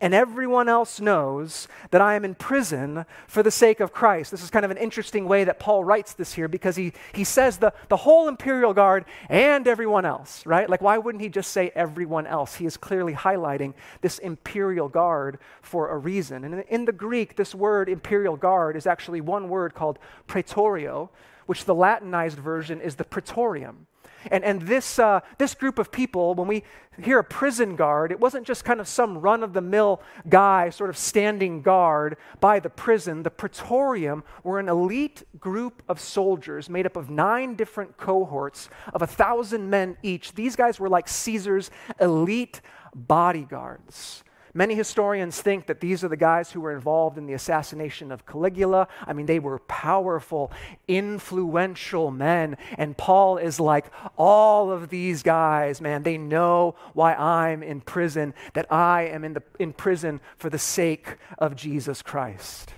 and 0.00 0.14
everyone 0.14 0.68
else 0.68 1.00
knows 1.00 1.68
that 1.90 2.00
I 2.00 2.14
am 2.14 2.24
in 2.24 2.34
prison 2.34 3.04
for 3.26 3.42
the 3.42 3.50
sake 3.50 3.80
of 3.80 3.92
Christ. 3.92 4.30
This 4.30 4.42
is 4.42 4.50
kind 4.50 4.64
of 4.64 4.70
an 4.70 4.76
interesting 4.78 5.26
way 5.28 5.44
that 5.44 5.58
Paul 5.58 5.84
writes 5.84 6.14
this 6.14 6.32
here 6.32 6.48
because 6.48 6.76
he, 6.76 6.92
he 7.12 7.24
says 7.24 7.58
the, 7.58 7.72
the 7.88 7.98
whole 7.98 8.28
imperial 8.28 8.72
guard 8.72 9.04
and 9.28 9.68
everyone 9.68 10.04
else, 10.04 10.46
right? 10.46 10.68
Like, 10.68 10.80
why 10.80 10.98
wouldn't 10.98 11.22
he 11.22 11.28
just 11.28 11.52
say 11.52 11.70
everyone 11.74 12.26
else? 12.26 12.56
He 12.56 12.66
is 12.66 12.76
clearly 12.76 13.12
highlighting 13.12 13.74
this 14.00 14.18
imperial 14.18 14.88
guard 14.88 15.38
for 15.60 15.90
a 15.90 15.98
reason. 15.98 16.44
And 16.44 16.54
in, 16.54 16.60
in 16.62 16.84
the 16.86 16.92
Greek, 16.92 17.36
this 17.36 17.54
word 17.54 17.88
imperial 17.88 18.36
guard 18.36 18.76
is 18.76 18.86
actually 18.86 19.20
one 19.20 19.48
word 19.48 19.74
called 19.74 19.98
praetorio, 20.26 21.10
which 21.46 21.66
the 21.66 21.74
Latinized 21.74 22.38
version 22.38 22.80
is 22.80 22.94
the 22.94 23.04
praetorium. 23.04 23.86
And, 24.30 24.44
and 24.44 24.62
this, 24.62 24.98
uh, 24.98 25.20
this 25.38 25.54
group 25.54 25.78
of 25.78 25.90
people, 25.90 26.34
when 26.34 26.48
we 26.48 26.64
hear 27.02 27.18
a 27.18 27.24
prison 27.24 27.76
guard, 27.76 28.12
it 28.12 28.20
wasn't 28.20 28.46
just 28.46 28.64
kind 28.64 28.80
of 28.80 28.86
some 28.86 29.18
run 29.18 29.42
of 29.42 29.52
the 29.52 29.60
mill 29.60 30.02
guy 30.28 30.70
sort 30.70 30.90
of 30.90 30.96
standing 30.96 31.62
guard 31.62 32.16
by 32.40 32.60
the 32.60 32.70
prison. 32.70 33.22
The 33.22 33.30
praetorium 33.30 34.24
were 34.42 34.58
an 34.58 34.68
elite 34.68 35.22
group 35.40 35.82
of 35.88 35.98
soldiers 35.98 36.68
made 36.68 36.86
up 36.86 36.96
of 36.96 37.10
nine 37.10 37.54
different 37.54 37.96
cohorts 37.96 38.68
of 38.92 39.02
a 39.02 39.06
thousand 39.06 39.70
men 39.70 39.96
each. 40.02 40.34
These 40.34 40.56
guys 40.56 40.78
were 40.78 40.88
like 40.88 41.08
Caesar's 41.08 41.70
elite 42.00 42.60
bodyguards. 42.94 44.22
Many 44.54 44.74
historians 44.74 45.40
think 45.40 45.66
that 45.66 45.80
these 45.80 46.04
are 46.04 46.08
the 46.08 46.16
guys 46.16 46.52
who 46.52 46.60
were 46.60 46.74
involved 46.74 47.16
in 47.16 47.26
the 47.26 47.32
assassination 47.32 48.12
of 48.12 48.26
Caligula. 48.26 48.86
I 49.06 49.14
mean, 49.14 49.24
they 49.24 49.38
were 49.38 49.60
powerful, 49.60 50.52
influential 50.86 52.10
men. 52.10 52.58
And 52.76 52.96
Paul 52.96 53.38
is 53.38 53.58
like, 53.58 53.86
all 54.18 54.70
of 54.70 54.90
these 54.90 55.22
guys, 55.22 55.80
man, 55.80 56.02
they 56.02 56.18
know 56.18 56.74
why 56.92 57.14
I'm 57.14 57.62
in 57.62 57.80
prison, 57.80 58.34
that 58.52 58.70
I 58.70 59.04
am 59.04 59.24
in, 59.24 59.32
the, 59.32 59.42
in 59.58 59.72
prison 59.72 60.20
for 60.36 60.50
the 60.50 60.58
sake 60.58 61.16
of 61.38 61.56
Jesus 61.56 62.02
Christ. 62.02 62.74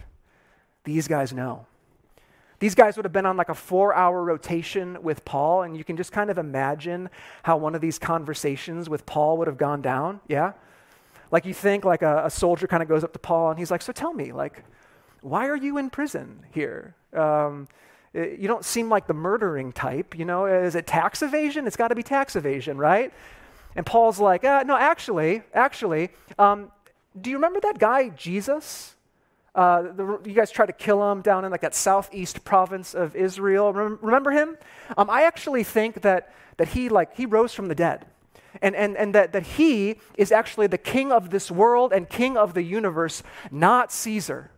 These 0.84 1.08
guys 1.08 1.32
know. 1.32 1.66
These 2.60 2.76
guys 2.76 2.96
would 2.96 3.04
have 3.04 3.12
been 3.12 3.26
on 3.26 3.36
like 3.36 3.48
a 3.48 3.54
four 3.54 3.94
hour 3.94 4.22
rotation 4.22 5.02
with 5.02 5.24
Paul, 5.24 5.62
and 5.62 5.76
you 5.76 5.82
can 5.82 5.96
just 5.96 6.12
kind 6.12 6.30
of 6.30 6.38
imagine 6.38 7.10
how 7.42 7.56
one 7.56 7.74
of 7.74 7.80
these 7.80 7.98
conversations 7.98 8.88
with 8.88 9.04
Paul 9.06 9.38
would 9.38 9.48
have 9.48 9.58
gone 9.58 9.82
down. 9.82 10.20
Yeah? 10.28 10.52
Like 11.34 11.46
you 11.46 11.52
think 11.52 11.84
like 11.84 12.02
a, 12.02 12.26
a 12.26 12.30
soldier 12.30 12.68
kind 12.68 12.80
of 12.80 12.88
goes 12.88 13.02
up 13.02 13.12
to 13.12 13.18
Paul 13.18 13.50
and 13.50 13.58
he's 13.58 13.68
like, 13.68 13.82
so 13.82 13.92
tell 13.92 14.12
me, 14.12 14.30
like, 14.30 14.62
why 15.20 15.48
are 15.48 15.56
you 15.56 15.78
in 15.78 15.90
prison 15.90 16.46
here? 16.52 16.94
Um, 17.12 17.66
it, 18.12 18.38
you 18.38 18.46
don't 18.46 18.64
seem 18.64 18.88
like 18.88 19.08
the 19.08 19.14
murdering 19.14 19.72
type, 19.72 20.16
you 20.16 20.24
know? 20.24 20.46
Is 20.46 20.76
it 20.76 20.86
tax 20.86 21.22
evasion? 21.22 21.66
It's 21.66 21.74
got 21.74 21.88
to 21.88 21.96
be 21.96 22.04
tax 22.04 22.36
evasion, 22.36 22.78
right? 22.78 23.12
And 23.74 23.84
Paul's 23.84 24.20
like, 24.20 24.44
uh, 24.44 24.62
no, 24.64 24.76
actually, 24.76 25.42
actually, 25.52 26.10
um, 26.38 26.70
do 27.20 27.30
you 27.30 27.36
remember 27.36 27.58
that 27.62 27.80
guy, 27.80 28.10
Jesus? 28.10 28.94
Uh, 29.56 29.82
the, 29.82 30.20
you 30.24 30.34
guys 30.34 30.52
tried 30.52 30.66
to 30.66 30.72
kill 30.72 31.10
him 31.10 31.20
down 31.20 31.44
in 31.44 31.50
like 31.50 31.62
that 31.62 31.74
southeast 31.74 32.44
province 32.44 32.94
of 32.94 33.16
Israel. 33.16 33.72
remember 33.72 34.30
him? 34.30 34.56
Um, 34.96 35.10
I 35.10 35.24
actually 35.24 35.64
think 35.64 36.02
that, 36.02 36.32
that 36.58 36.68
he 36.68 36.88
like 36.88 37.16
he 37.16 37.26
rose 37.26 37.52
from 37.52 37.66
the 37.66 37.74
dead 37.74 38.06
and, 38.62 38.74
and, 38.74 38.96
and 38.96 39.14
that, 39.14 39.32
that 39.32 39.42
he 39.42 39.96
is 40.16 40.32
actually 40.32 40.66
the 40.66 40.78
king 40.78 41.12
of 41.12 41.30
this 41.30 41.50
world 41.50 41.92
and 41.92 42.08
king 42.08 42.36
of 42.36 42.54
the 42.54 42.62
universe, 42.62 43.22
not 43.50 43.92
Caesar. 43.92 44.50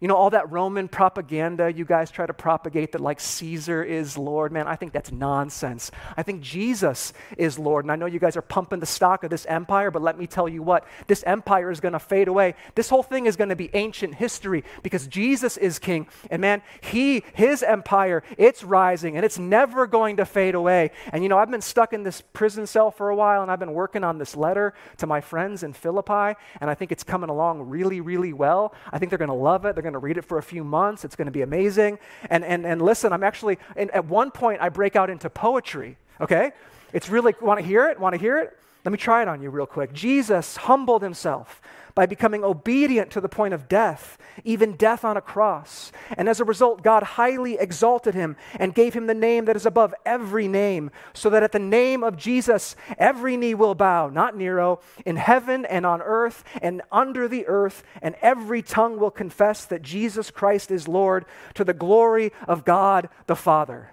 You 0.00 0.08
know, 0.08 0.16
all 0.16 0.30
that 0.30 0.50
Roman 0.50 0.88
propaganda 0.88 1.72
you 1.72 1.84
guys 1.84 2.10
try 2.10 2.26
to 2.26 2.34
propagate 2.34 2.92
that 2.92 3.00
like 3.00 3.20
Caesar 3.20 3.82
is 3.82 4.18
Lord, 4.18 4.52
man, 4.52 4.66
I 4.66 4.76
think 4.76 4.92
that's 4.92 5.10
nonsense. 5.10 5.90
I 6.16 6.22
think 6.22 6.42
Jesus 6.42 7.12
is 7.38 7.58
Lord. 7.58 7.84
And 7.84 7.92
I 7.92 7.96
know 7.96 8.06
you 8.06 8.18
guys 8.18 8.36
are 8.36 8.42
pumping 8.42 8.80
the 8.80 8.86
stock 8.86 9.24
of 9.24 9.30
this 9.30 9.46
empire, 9.46 9.90
but 9.90 10.02
let 10.02 10.18
me 10.18 10.26
tell 10.26 10.48
you 10.48 10.62
what, 10.62 10.86
this 11.06 11.22
empire 11.26 11.70
is 11.70 11.80
going 11.80 11.92
to 11.92 11.98
fade 11.98 12.28
away. 12.28 12.54
This 12.74 12.88
whole 12.88 13.02
thing 13.02 13.26
is 13.26 13.36
going 13.36 13.48
to 13.48 13.56
be 13.56 13.70
ancient 13.74 14.14
history 14.14 14.64
because 14.82 15.06
Jesus 15.06 15.56
is 15.56 15.78
king. 15.78 16.08
And 16.30 16.40
man, 16.40 16.62
he, 16.80 17.22
his 17.34 17.62
empire, 17.62 18.22
it's 18.36 18.62
rising 18.62 19.16
and 19.16 19.24
it's 19.24 19.38
never 19.38 19.86
going 19.86 20.18
to 20.18 20.24
fade 20.24 20.54
away. 20.54 20.90
And 21.12 21.22
you 21.22 21.28
know, 21.28 21.38
I've 21.38 21.50
been 21.50 21.60
stuck 21.60 21.92
in 21.92 22.02
this 22.02 22.22
prison 22.32 22.66
cell 22.66 22.90
for 22.90 23.10
a 23.10 23.16
while 23.16 23.42
and 23.42 23.50
I've 23.50 23.60
been 23.60 23.72
working 23.72 24.04
on 24.04 24.18
this 24.18 24.36
letter 24.36 24.74
to 24.98 25.06
my 25.06 25.20
friends 25.20 25.62
in 25.62 25.72
Philippi, 25.72 26.38
and 26.60 26.70
I 26.70 26.74
think 26.74 26.92
it's 26.92 27.04
coming 27.04 27.30
along 27.30 27.62
really, 27.62 28.00
really 28.00 28.32
well. 28.32 28.74
I 28.92 28.98
think 28.98 29.10
they're 29.10 29.18
going 29.18 29.28
to 29.28 29.34
love 29.34 29.64
it. 29.64 29.74
They're 29.74 29.82
going 29.86 30.00
to 30.00 30.06
read 30.06 30.18
it 30.18 30.24
for 30.24 30.38
a 30.38 30.42
few 30.42 30.64
months. 30.64 31.04
It's 31.04 31.16
going 31.16 31.26
to 31.26 31.32
be 31.32 31.42
amazing. 31.42 31.98
And, 32.28 32.44
and, 32.44 32.66
and 32.66 32.82
listen, 32.82 33.12
I'm 33.12 33.22
actually, 33.22 33.58
at 33.76 34.04
one 34.04 34.30
point, 34.30 34.60
I 34.60 34.68
break 34.68 34.96
out 34.96 35.08
into 35.10 35.30
poetry, 35.30 35.96
okay? 36.20 36.52
It's 36.92 37.08
really, 37.08 37.34
want 37.40 37.60
to 37.60 37.66
hear 37.66 37.88
it? 37.88 38.00
Want 38.00 38.14
to 38.14 38.20
hear 38.20 38.38
it? 38.38 38.56
Let 38.84 38.92
me 38.92 38.98
try 38.98 39.22
it 39.22 39.28
on 39.28 39.42
you 39.42 39.50
real 39.50 39.66
quick. 39.66 39.92
Jesus 39.92 40.56
humbled 40.56 41.02
himself 41.02 41.60
by 41.96 42.04
becoming 42.04 42.44
obedient 42.44 43.10
to 43.10 43.22
the 43.22 43.28
point 43.28 43.54
of 43.54 43.68
death, 43.68 44.18
even 44.44 44.76
death 44.76 45.02
on 45.02 45.16
a 45.16 45.20
cross. 45.22 45.90
And 46.16 46.28
as 46.28 46.38
a 46.38 46.44
result, 46.44 46.82
God 46.82 47.02
highly 47.02 47.54
exalted 47.58 48.14
him 48.14 48.36
and 48.60 48.74
gave 48.74 48.92
him 48.92 49.06
the 49.06 49.14
name 49.14 49.46
that 49.46 49.56
is 49.56 49.64
above 49.64 49.94
every 50.04 50.46
name, 50.46 50.90
so 51.14 51.30
that 51.30 51.42
at 51.42 51.52
the 51.52 51.58
name 51.58 52.04
of 52.04 52.18
Jesus, 52.18 52.76
every 52.98 53.38
knee 53.38 53.54
will 53.54 53.74
bow, 53.74 54.08
not 54.10 54.36
Nero, 54.36 54.78
in 55.06 55.16
heaven 55.16 55.64
and 55.64 55.86
on 55.86 56.02
earth 56.02 56.44
and 56.60 56.82
under 56.92 57.26
the 57.26 57.46
earth, 57.46 57.82
and 58.02 58.14
every 58.20 58.60
tongue 58.60 58.98
will 59.00 59.10
confess 59.10 59.64
that 59.64 59.80
Jesus 59.80 60.30
Christ 60.30 60.70
is 60.70 60.86
Lord 60.86 61.24
to 61.54 61.64
the 61.64 61.72
glory 61.72 62.30
of 62.46 62.66
God 62.66 63.08
the 63.26 63.34
Father. 63.34 63.88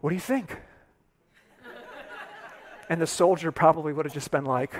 What 0.00 0.10
do 0.10 0.14
you 0.14 0.20
think? 0.20 0.56
and 2.88 3.00
the 3.00 3.08
soldier 3.08 3.50
probably 3.50 3.92
would 3.92 4.06
have 4.06 4.14
just 4.14 4.30
been 4.30 4.44
like, 4.44 4.76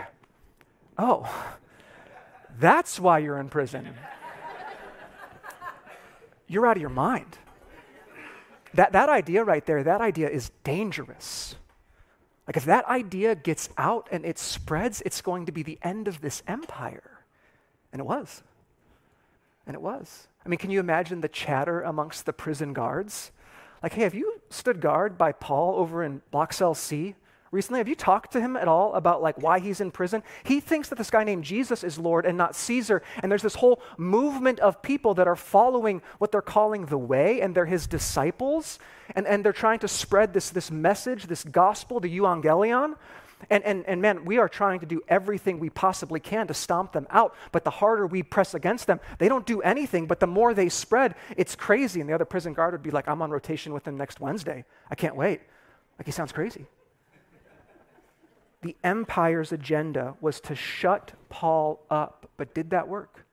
oh, 0.96 1.28
that's 2.58 2.98
why 2.98 3.18
you're 3.18 3.38
in 3.38 3.48
prison. 3.48 3.88
You're 6.46 6.66
out 6.66 6.76
of 6.76 6.80
your 6.80 6.90
mind. 6.90 7.38
That, 8.75 8.92
that 8.92 9.08
idea 9.08 9.42
right 9.42 9.64
there, 9.64 9.82
that 9.82 10.00
idea 10.00 10.28
is 10.28 10.50
dangerous. 10.62 11.56
Like, 12.46 12.56
if 12.56 12.64
that 12.66 12.86
idea 12.86 13.34
gets 13.34 13.68
out 13.76 14.08
and 14.12 14.25
it 14.25 14.38
spreads, 14.38 15.02
it's 15.04 15.20
going 15.20 15.46
to 15.46 15.52
be 15.52 15.62
the 15.62 15.78
end 15.82 16.06
of 16.06 16.20
this 16.20 16.42
empire. 16.46 17.25
And 17.92 18.00
it 18.00 18.04
was. 18.06 18.42
And 19.66 19.75
it 19.75 19.82
was. 19.82 20.28
I 20.44 20.48
mean, 20.48 20.58
can 20.58 20.70
you 20.70 20.78
imagine 20.78 21.20
the 21.20 21.28
chatter 21.28 21.82
amongst 21.82 22.26
the 22.26 22.32
prison 22.32 22.72
guards? 22.72 23.32
Like, 23.82 23.94
hey, 23.94 24.02
have 24.02 24.14
you 24.14 24.40
stood 24.48 24.80
guard 24.80 25.18
by 25.18 25.32
Paul 25.32 25.76
over 25.76 26.04
in 26.04 26.22
Block 26.30 26.52
Cell 26.52 26.75
C 26.75 27.16
recently? 27.56 27.80
Have 27.80 27.88
you 27.88 27.96
talked 27.96 28.32
to 28.32 28.40
him 28.40 28.56
at 28.56 28.68
all 28.68 28.94
about 28.94 29.22
like 29.22 29.42
why 29.42 29.58
he's 29.58 29.80
in 29.80 29.90
prison? 29.90 30.22
He 30.44 30.60
thinks 30.60 30.88
that 30.90 30.96
this 30.96 31.10
guy 31.10 31.25
named 31.25 31.42
Jesus 31.42 31.82
is 31.82 31.98
Lord 31.98 32.25
and 32.25 32.38
not 32.38 32.54
Caesar. 32.54 33.02
And 33.22 33.32
there's 33.32 33.42
this 33.42 33.56
whole 33.56 33.82
movement 33.96 34.60
of 34.60 34.82
people 34.82 35.14
that 35.14 35.26
are 35.26 35.34
following 35.34 36.02
what 36.18 36.30
they're 36.30 36.42
calling 36.42 36.86
the 36.86 36.98
way, 36.98 37.40
and 37.40 37.54
they're 37.54 37.66
his 37.66 37.88
disciples. 37.88 38.78
And, 39.16 39.26
and 39.26 39.44
they're 39.44 39.52
trying 39.52 39.80
to 39.80 39.88
spread 39.88 40.32
this, 40.32 40.50
this 40.50 40.70
message, 40.70 41.25
this 41.25 41.42
gospel, 41.42 41.98
the 41.98 42.18
euangelion. 42.18 42.94
And, 43.50 43.62
and, 43.64 43.84
and 43.86 44.00
man, 44.00 44.25
we 44.25 44.38
are 44.38 44.48
trying 44.48 44.80
to 44.80 44.86
do 44.86 45.02
everything 45.08 45.58
we 45.58 45.70
possibly 45.70 46.20
can 46.20 46.46
to 46.46 46.54
stomp 46.54 46.92
them 46.92 47.06
out. 47.10 47.34
But 47.52 47.64
the 47.64 47.70
harder 47.70 48.06
we 48.06 48.22
press 48.22 48.54
against 48.54 48.86
them, 48.86 49.00
they 49.18 49.28
don't 49.28 49.46
do 49.46 49.60
anything. 49.60 50.06
But 50.06 50.20
the 50.20 50.26
more 50.26 50.54
they 50.54 50.68
spread, 50.68 51.14
it's 51.36 51.54
crazy. 51.54 52.00
And 52.00 52.08
the 52.08 52.14
other 52.14 52.25
prison 52.25 52.54
guard 52.54 52.72
would 52.72 52.82
be 52.82 52.90
like, 52.90 53.08
I'm 53.08 53.22
on 53.22 53.30
rotation 53.30 53.72
with 53.72 53.86
him 53.86 53.96
next 53.96 54.20
Wednesday. 54.20 54.64
I 54.90 54.94
can't 54.94 55.16
wait. 55.16 55.40
Like, 55.98 56.06
he 56.06 56.12
sounds 56.12 56.32
crazy. 56.32 56.66
The 58.66 58.76
empire's 58.85 59.52
agenda 59.52 60.14
was 60.20 60.40
to 60.40 60.54
shut 60.54 61.12
Paul 61.28 61.80
up. 61.90 62.28
But 62.37 62.54
did 62.54 62.70
that 62.70 62.88
work? 62.88 63.25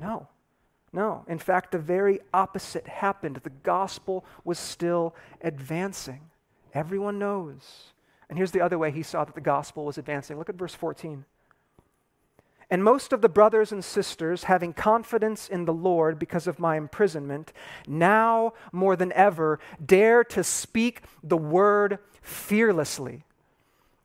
No. 0.00 0.28
No. 0.92 1.24
In 1.26 1.38
fact, 1.38 1.72
the 1.72 1.78
very 1.78 2.20
opposite 2.32 2.86
happened. 2.86 3.40
The 3.42 3.50
gospel 3.50 4.24
was 4.44 4.58
still 4.58 5.14
advancing. 5.42 6.20
Everyone 6.74 7.18
knows 7.18 7.92
and 8.28 8.36
here's 8.36 8.50
the 8.50 8.60
other 8.60 8.78
way 8.78 8.90
he 8.90 9.02
saw 9.02 9.24
that 9.24 9.34
the 9.34 9.40
gospel 9.40 9.84
was 9.84 9.98
advancing. 9.98 10.36
Look 10.38 10.50
at 10.50 10.56
verse 10.56 10.74
14. 10.74 11.24
And 12.70 12.84
most 12.84 13.14
of 13.14 13.22
the 13.22 13.30
brothers 13.30 13.72
and 13.72 13.82
sisters, 13.82 14.44
having 14.44 14.74
confidence 14.74 15.48
in 15.48 15.64
the 15.64 15.72
Lord 15.72 16.18
because 16.18 16.46
of 16.46 16.58
my 16.58 16.76
imprisonment, 16.76 17.54
now 17.86 18.52
more 18.72 18.94
than 18.94 19.10
ever 19.12 19.58
dare 19.84 20.22
to 20.24 20.44
speak 20.44 21.02
the 21.22 21.38
word 21.38 21.98
fearlessly. 22.20 23.24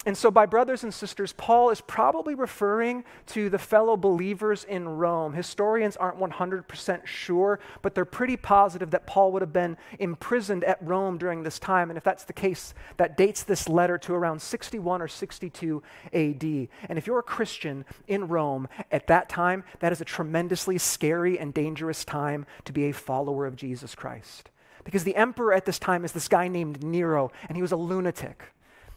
And 0.05 0.17
so, 0.17 0.29
by 0.29 0.45
brothers 0.45 0.83
and 0.83 0.93
sisters, 0.93 1.31
Paul 1.33 1.69
is 1.69 1.79
probably 1.79 2.35
referring 2.35 3.05
to 3.27 3.49
the 3.49 3.57
fellow 3.57 3.95
believers 3.95 4.65
in 4.65 4.87
Rome. 4.87 5.31
Historians 5.33 5.95
aren't 5.95 6.19
100% 6.19 7.05
sure, 7.05 7.59
but 7.81 7.95
they're 7.95 8.03
pretty 8.03 8.35
positive 8.35 8.91
that 8.91 9.07
Paul 9.07 9.31
would 9.31 9.41
have 9.41 9.53
been 9.53 9.77
imprisoned 9.99 10.65
at 10.65 10.77
Rome 10.81 11.17
during 11.17 11.43
this 11.43 11.57
time. 11.57 11.89
And 11.89 11.97
if 11.97 12.03
that's 12.03 12.25
the 12.25 12.33
case, 12.33 12.73
that 12.97 13.15
dates 13.15 13.43
this 13.43 13.69
letter 13.69 13.97
to 13.99 14.13
around 14.13 14.41
61 14.41 15.01
or 15.01 15.07
62 15.07 15.81
AD. 16.11 16.43
And 16.43 16.97
if 16.97 17.07
you're 17.07 17.19
a 17.19 17.23
Christian 17.23 17.85
in 18.05 18.27
Rome 18.27 18.67
at 18.91 19.07
that 19.07 19.29
time, 19.29 19.63
that 19.79 19.93
is 19.93 20.01
a 20.01 20.05
tremendously 20.05 20.77
scary 20.77 21.39
and 21.39 21.53
dangerous 21.53 22.03
time 22.03 22.45
to 22.65 22.73
be 22.73 22.89
a 22.89 22.93
follower 22.93 23.45
of 23.45 23.55
Jesus 23.55 23.95
Christ. 23.95 24.49
Because 24.83 25.05
the 25.05 25.15
emperor 25.15 25.53
at 25.53 25.63
this 25.63 25.79
time 25.79 26.03
is 26.03 26.11
this 26.11 26.27
guy 26.27 26.49
named 26.49 26.83
Nero, 26.83 27.31
and 27.47 27.55
he 27.55 27.61
was 27.61 27.71
a 27.71 27.77
lunatic. 27.77 28.43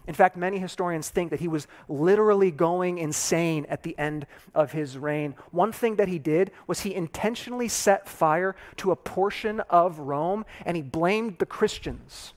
In 0.06 0.14
fact, 0.14 0.36
many 0.36 0.58
historians 0.58 1.08
think 1.08 1.30
that 1.30 1.40
he 1.40 1.48
was 1.48 1.66
literally 1.88 2.50
going 2.50 2.98
insane 2.98 3.66
at 3.68 3.82
the 3.82 3.98
end 3.98 4.26
of 4.54 4.72
his 4.72 4.96
reign. 4.96 5.34
One 5.50 5.72
thing 5.72 5.96
that 5.96 6.08
he 6.08 6.18
did 6.18 6.52
was 6.66 6.80
he 6.80 6.94
intentionally 6.94 7.68
set 7.68 8.08
fire 8.08 8.54
to 8.76 8.92
a 8.92 8.96
portion 8.96 9.60
of 9.68 9.98
Rome 9.98 10.44
and 10.64 10.76
he 10.76 10.82
blamed 10.82 11.38
the 11.38 11.46
Christians. 11.46 12.34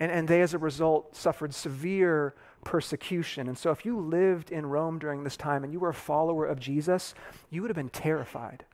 And, 0.00 0.12
and 0.12 0.28
they, 0.28 0.42
as 0.42 0.54
a 0.54 0.58
result, 0.58 1.16
suffered 1.16 1.54
severe 1.54 2.34
persecution. 2.64 3.48
And 3.48 3.56
so, 3.56 3.70
if 3.70 3.84
you 3.84 3.98
lived 3.98 4.52
in 4.52 4.66
Rome 4.66 4.98
during 4.98 5.24
this 5.24 5.36
time 5.36 5.64
and 5.64 5.72
you 5.72 5.80
were 5.80 5.88
a 5.88 5.94
follower 5.94 6.46
of 6.46 6.60
Jesus, 6.60 7.14
you 7.50 7.62
would 7.62 7.70
have 7.70 7.76
been 7.76 7.88
terrified. 7.88 8.64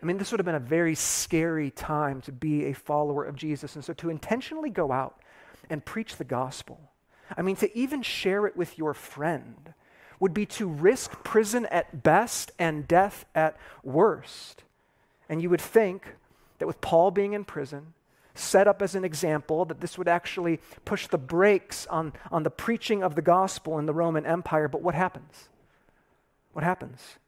I 0.00 0.06
mean, 0.06 0.16
this 0.16 0.32
would 0.32 0.40
have 0.40 0.46
been 0.46 0.54
a 0.54 0.60
very 0.60 0.94
scary 0.94 1.70
time 1.70 2.20
to 2.22 2.32
be 2.32 2.66
a 2.66 2.72
follower 2.72 3.24
of 3.24 3.36
Jesus. 3.36 3.74
And 3.74 3.84
so, 3.84 3.92
to 3.94 4.10
intentionally 4.10 4.70
go 4.70 4.92
out 4.92 5.20
and 5.68 5.84
preach 5.84 6.16
the 6.16 6.24
gospel, 6.24 6.91
I 7.36 7.42
mean, 7.42 7.56
to 7.56 7.76
even 7.76 8.02
share 8.02 8.46
it 8.46 8.56
with 8.56 8.78
your 8.78 8.94
friend 8.94 9.74
would 10.20 10.34
be 10.34 10.46
to 10.46 10.68
risk 10.68 11.24
prison 11.24 11.66
at 11.66 12.02
best 12.02 12.52
and 12.58 12.86
death 12.86 13.24
at 13.34 13.56
worst. 13.82 14.62
And 15.28 15.42
you 15.42 15.50
would 15.50 15.60
think 15.60 16.14
that 16.58 16.66
with 16.66 16.80
Paul 16.80 17.10
being 17.10 17.32
in 17.32 17.44
prison, 17.44 17.94
set 18.34 18.68
up 18.68 18.80
as 18.82 18.94
an 18.94 19.04
example, 19.04 19.64
that 19.64 19.80
this 19.80 19.98
would 19.98 20.08
actually 20.08 20.60
push 20.84 21.06
the 21.08 21.18
brakes 21.18 21.86
on, 21.88 22.12
on 22.30 22.44
the 22.44 22.50
preaching 22.50 23.02
of 23.02 23.14
the 23.14 23.22
gospel 23.22 23.78
in 23.78 23.86
the 23.86 23.92
Roman 23.92 24.24
Empire. 24.24 24.68
But 24.68 24.82
what 24.82 24.94
happens? 24.94 25.48
What 26.52 26.64
happens? 26.64 27.18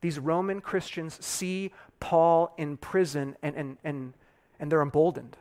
These 0.00 0.18
Roman 0.18 0.60
Christians 0.60 1.24
see 1.24 1.72
Paul 1.98 2.52
in 2.58 2.76
prison 2.76 3.36
and, 3.42 3.56
and, 3.56 3.78
and, 3.84 4.12
and 4.60 4.70
they're 4.70 4.82
emboldened. 4.82 5.38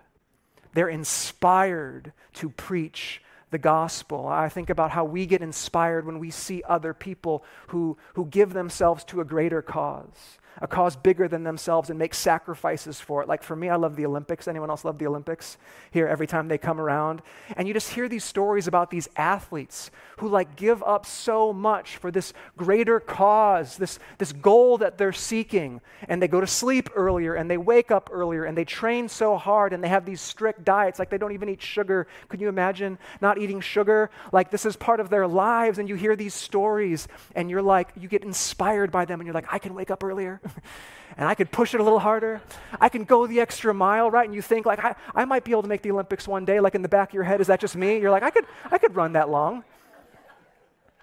They're 0.74 0.88
inspired 0.88 2.14
to 2.36 2.50
preach 2.50 3.22
the 3.54 3.58
gospel. 3.58 4.28
I 4.28 4.50
think 4.50 4.70
about 4.70 4.92
how 4.92 5.06
we 5.06 5.26
get 5.26 5.42
inspired 5.42 6.06
when 6.06 6.20
we 6.20 6.30
see 6.30 6.62
other 6.68 6.94
people 6.94 7.46
who, 7.68 7.98
who 8.16 8.26
give 8.26 8.52
themselves 8.52 9.06
to 9.06 9.22
a 9.22 9.26
greater 9.26 9.62
cause 9.62 10.40
a 10.62 10.68
cause 10.68 10.96
bigger 10.96 11.28
than 11.28 11.44
themselves 11.44 11.90
and 11.90 11.98
make 11.98 12.14
sacrifices 12.14 13.00
for 13.00 13.22
it. 13.22 13.28
Like 13.28 13.44
for 13.44 13.56
me, 13.56 13.70
I 13.70 13.76
love 13.76 13.96
the 13.96 14.06
Olympics. 14.06 14.48
Anyone 14.48 14.70
else 14.70 14.86
love 14.86 14.98
the 14.98 15.08
Olympics? 15.08 15.58
Here, 15.92 16.08
every 16.08 16.28
time 16.28 16.48
they 16.48 16.58
come 16.58 16.80
around. 16.80 17.22
And 17.58 17.68
you 17.68 17.74
just 17.74 17.92
hear 17.92 18.08
these 18.08 18.24
stories 18.24 18.68
about 18.68 18.90
these 18.92 19.10
athletes 19.16 19.92
who 20.18 20.30
like 20.30 20.56
give 20.56 20.84
up 20.84 21.06
so 21.06 21.52
much 21.52 21.98
for 21.98 22.12
this 22.12 22.34
greater 22.58 23.00
cause, 23.00 23.78
this, 23.78 24.00
this 24.18 24.32
goal 24.32 24.78
that 24.78 24.98
they're 24.98 25.12
seeking. 25.12 25.82
And 26.08 26.22
they 26.22 26.28
go 26.28 26.40
to 26.40 26.48
sleep 26.48 26.90
earlier 26.96 27.34
and 27.34 27.50
they 27.50 27.58
wake 27.58 27.92
up 27.92 28.10
earlier 28.12 28.46
and 28.46 28.58
they 28.58 28.66
train 28.66 29.10
so 29.10 29.38
hard 29.38 29.74
and 29.74 29.84
they 29.84 29.90
have 29.90 30.06
these 30.06 30.22
strict 30.22 30.64
diets. 30.64 31.00
Like 31.00 31.10
they 31.10 31.18
don't 31.18 31.34
even 31.34 31.50
eat 31.50 31.62
sugar. 31.62 32.08
Could 32.30 32.42
you 32.42 32.50
imagine 32.50 32.98
not 33.22 33.38
eating 33.38 33.60
sugar? 33.60 34.12
Like 34.32 34.52
this 34.52 34.66
is 34.66 34.76
part 34.76 35.00
of 35.00 35.10
their 35.10 35.28
lives. 35.28 35.80
And 35.80 35.90
you 35.90 35.96
hear 35.96 36.16
these 36.16 36.34
stories 36.34 37.08
and 37.36 37.50
you're 37.50 37.62
like, 37.62 37.90
you 38.00 38.08
get 38.08 38.24
inspired 38.24 38.92
by 38.92 39.06
them 39.06 39.20
and 39.20 39.28
you're 39.28 39.34
like, 39.34 39.52
I 39.52 39.60
can 39.60 39.74
wake 39.74 39.92
up 39.92 40.04
earlier. 40.04 40.42
and 41.18 41.28
I 41.28 41.36
could 41.36 41.52
push 41.52 41.74
it 41.74 41.80
a 41.80 41.84
little 41.84 42.00
harder. 42.00 42.42
I 42.80 42.90
can 42.90 43.04
go 43.04 43.28
the 43.28 43.40
extra 43.40 43.74
mile, 43.74 44.10
right? 44.12 44.26
And 44.26 44.36
you 44.36 44.42
think 44.42 44.66
like 44.66 44.84
I, 44.84 44.96
I 45.14 45.26
might 45.26 45.44
be 45.44 45.52
able 45.52 45.64
to 45.64 45.68
make 45.68 45.82
the 45.82 45.92
Olympics 45.92 46.28
one 46.28 46.46
day, 46.46 46.60
like 46.60 46.76
in 46.76 46.82
the 46.82 46.90
back 46.90 47.10
of 47.10 47.14
your 47.14 47.24
head, 47.24 47.42
is 47.42 47.48
that 47.48 47.60
just 47.60 47.76
me? 47.76 48.00
You're 48.00 48.12
like, 48.12 48.24
I 48.24 48.30
could 48.30 48.46
I 48.72 48.78
could 48.78 48.96
run 48.96 49.14
that 49.14 49.30
long. 49.30 49.64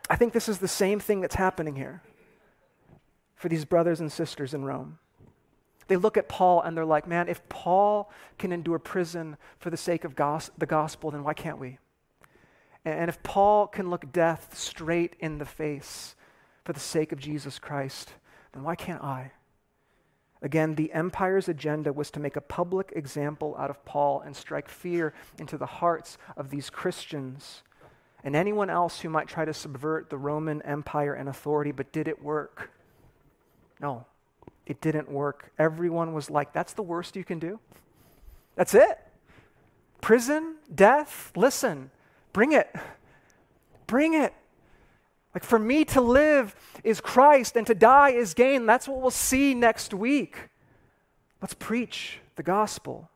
I 0.09 0.17
think 0.17 0.33
this 0.33 0.49
is 0.49 0.59
the 0.59 0.69
same 0.69 0.99
thing 0.99 1.21
that's 1.21 1.37
happening 1.37 1.77
here 1.77 2.03
for 3.37 3.49
these 3.49 3.65
brothers 3.65 4.01
and 4.01 4.11
sisters 4.11 4.53
in 4.53 4.65
Rome. 4.65 4.99
They 5.87 5.97
look 5.97 6.17
at 6.17 6.29
Paul 6.29 6.63
and 6.63 6.77
they're 6.77 6.85
like, 6.85 7.07
man, 7.07 7.29
if 7.29 7.49
Paul 7.49 8.11
can 8.39 8.53
endure 8.53 8.79
prison 8.79 9.37
for 9.59 9.71
the 9.71 9.77
sake 9.77 10.05
of 10.05 10.15
gos- 10.15 10.51
the 10.59 10.67
gospel, 10.67 11.11
then 11.11 11.25
why 11.25 11.35
can't 11.35 11.59
we? 11.59 11.79
And 12.85 13.09
if 13.09 13.23
Paul 13.23 13.67
can 13.67 13.91
look 13.91 14.13
death 14.13 14.57
straight 14.57 15.17
in 15.21 15.39
the 15.39 15.45
face 15.45 16.15
for 16.65 16.73
the 16.73 16.81
sake 16.81 17.13
of 17.13 17.19
Jesus 17.19 17.59
Christ, 17.59 18.13
then 18.53 18.63
why 18.63 18.75
can't 18.75 19.03
I? 19.03 19.33
Again, 20.43 20.75
the 20.75 20.93
empire's 20.93 21.49
agenda 21.49 21.93
was 21.93 22.11
to 22.13 22.21
make 22.21 22.37
a 22.37 22.41
public 22.41 22.93
example 22.97 23.55
out 23.59 23.69
of 23.69 23.85
Paul 23.85 24.23
and 24.23 24.35
strike 24.35 24.69
fear 24.69 25.13
into 25.39 25.59
the 25.59 25.67
hearts 25.67 26.17
of 26.37 26.49
these 26.49 26.71
Christians 26.71 27.63
and 28.25 28.35
anyone 28.35 28.71
else 28.71 29.01
who 29.01 29.11
might 29.11 29.29
try 29.29 29.45
to 29.45 29.53
subvert 29.53 30.11
the 30.11 30.17
Roman 30.17 30.63
Empire 30.63 31.15
and 31.15 31.29
authority. 31.29 31.73
But 31.73 31.93
did 31.93 32.09
it 32.09 32.23
work? 32.23 32.71
No, 33.81 34.07
it 34.67 34.81
didn't 34.81 35.11
work. 35.11 35.53
Everyone 35.59 36.13
was 36.13 36.31
like, 36.31 36.53
that's 36.53 36.73
the 36.73 36.83
worst 36.83 37.17
you 37.17 37.25
can 37.25 37.39
do? 37.39 37.59
That's 38.57 38.75
it? 38.75 38.99
Prison? 40.01 40.57
Death? 40.75 41.33
Listen, 41.37 41.91
bring 42.33 42.53
it. 42.53 42.75
Bring 43.87 44.15
it. 44.15 44.33
Like 45.35 45.45
for 45.45 45.59
me 45.59 45.85
to 45.87 46.01
live 46.01 46.55
is 46.83 47.01
Christ 47.01 47.57
and 47.57 47.67
to 47.67 47.75
die 47.75 48.11
is 48.11 48.35
gain. 48.35 48.67
That's 48.67 48.89
what 48.89 49.01
we'll 49.01 49.11
see 49.11 49.55
next 49.55 49.95
week. 49.95 50.37
Let's 51.41 51.55
preach 51.55 52.19
the 52.37 52.43
gospel. 52.43 53.09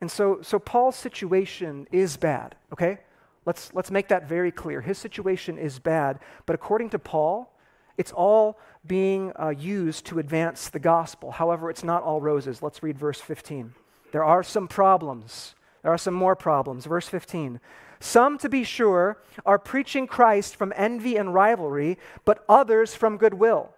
And 0.00 0.10
so, 0.10 0.40
so 0.42 0.58
Paul's 0.58 0.96
situation 0.96 1.86
is 1.92 2.16
bad, 2.16 2.56
okay? 2.72 2.98
Let's, 3.46 3.72
let's 3.72 3.90
make 3.90 4.08
that 4.08 4.28
very 4.28 4.50
clear. 4.50 4.80
His 4.80 4.98
situation 4.98 5.58
is 5.58 5.78
bad, 5.78 6.18
but 6.44 6.54
according 6.54 6.90
to 6.90 6.98
Paul, 6.98 7.52
it's 7.96 8.12
all 8.12 8.58
being 8.86 9.32
uh, 9.40 9.50
used 9.50 10.06
to 10.06 10.18
advance 10.18 10.68
the 10.68 10.78
gospel. 10.78 11.30
However, 11.30 11.70
it's 11.70 11.84
not 11.84 12.02
all 12.02 12.20
roses. 12.20 12.62
Let's 12.62 12.82
read 12.82 12.98
verse 12.98 13.20
15. 13.20 13.74
There 14.10 14.24
are 14.24 14.42
some 14.42 14.66
problems. 14.66 15.54
There 15.82 15.92
are 15.92 15.98
some 15.98 16.14
more 16.14 16.34
problems. 16.34 16.86
Verse 16.86 17.08
15. 17.08 17.60
Some, 18.02 18.36
to 18.38 18.48
be 18.48 18.64
sure, 18.64 19.22
are 19.46 19.60
preaching 19.60 20.08
Christ 20.08 20.56
from 20.56 20.72
envy 20.74 21.16
and 21.16 21.32
rivalry, 21.32 21.98
but 22.24 22.44
others 22.48 22.96
from 22.96 23.16
goodwill. 23.16 23.74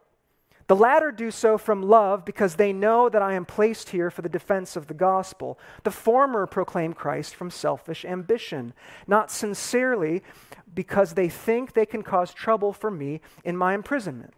The 0.66 0.74
latter 0.74 1.12
do 1.12 1.30
so 1.30 1.58
from 1.58 1.82
love 1.82 2.24
because 2.24 2.54
they 2.54 2.72
know 2.72 3.10
that 3.10 3.20
I 3.20 3.34
am 3.34 3.44
placed 3.44 3.90
here 3.90 4.10
for 4.10 4.22
the 4.22 4.30
defense 4.30 4.76
of 4.76 4.86
the 4.86 4.94
gospel. 4.94 5.58
The 5.82 5.90
former 5.90 6.46
proclaim 6.46 6.94
Christ 6.94 7.34
from 7.34 7.50
selfish 7.50 8.06
ambition, 8.06 8.72
not 9.06 9.30
sincerely 9.30 10.22
because 10.74 11.12
they 11.12 11.28
think 11.28 11.74
they 11.74 11.84
can 11.84 12.02
cause 12.02 12.32
trouble 12.32 12.72
for 12.72 12.90
me 12.90 13.20
in 13.44 13.58
my 13.58 13.74
imprisonment. 13.74 14.32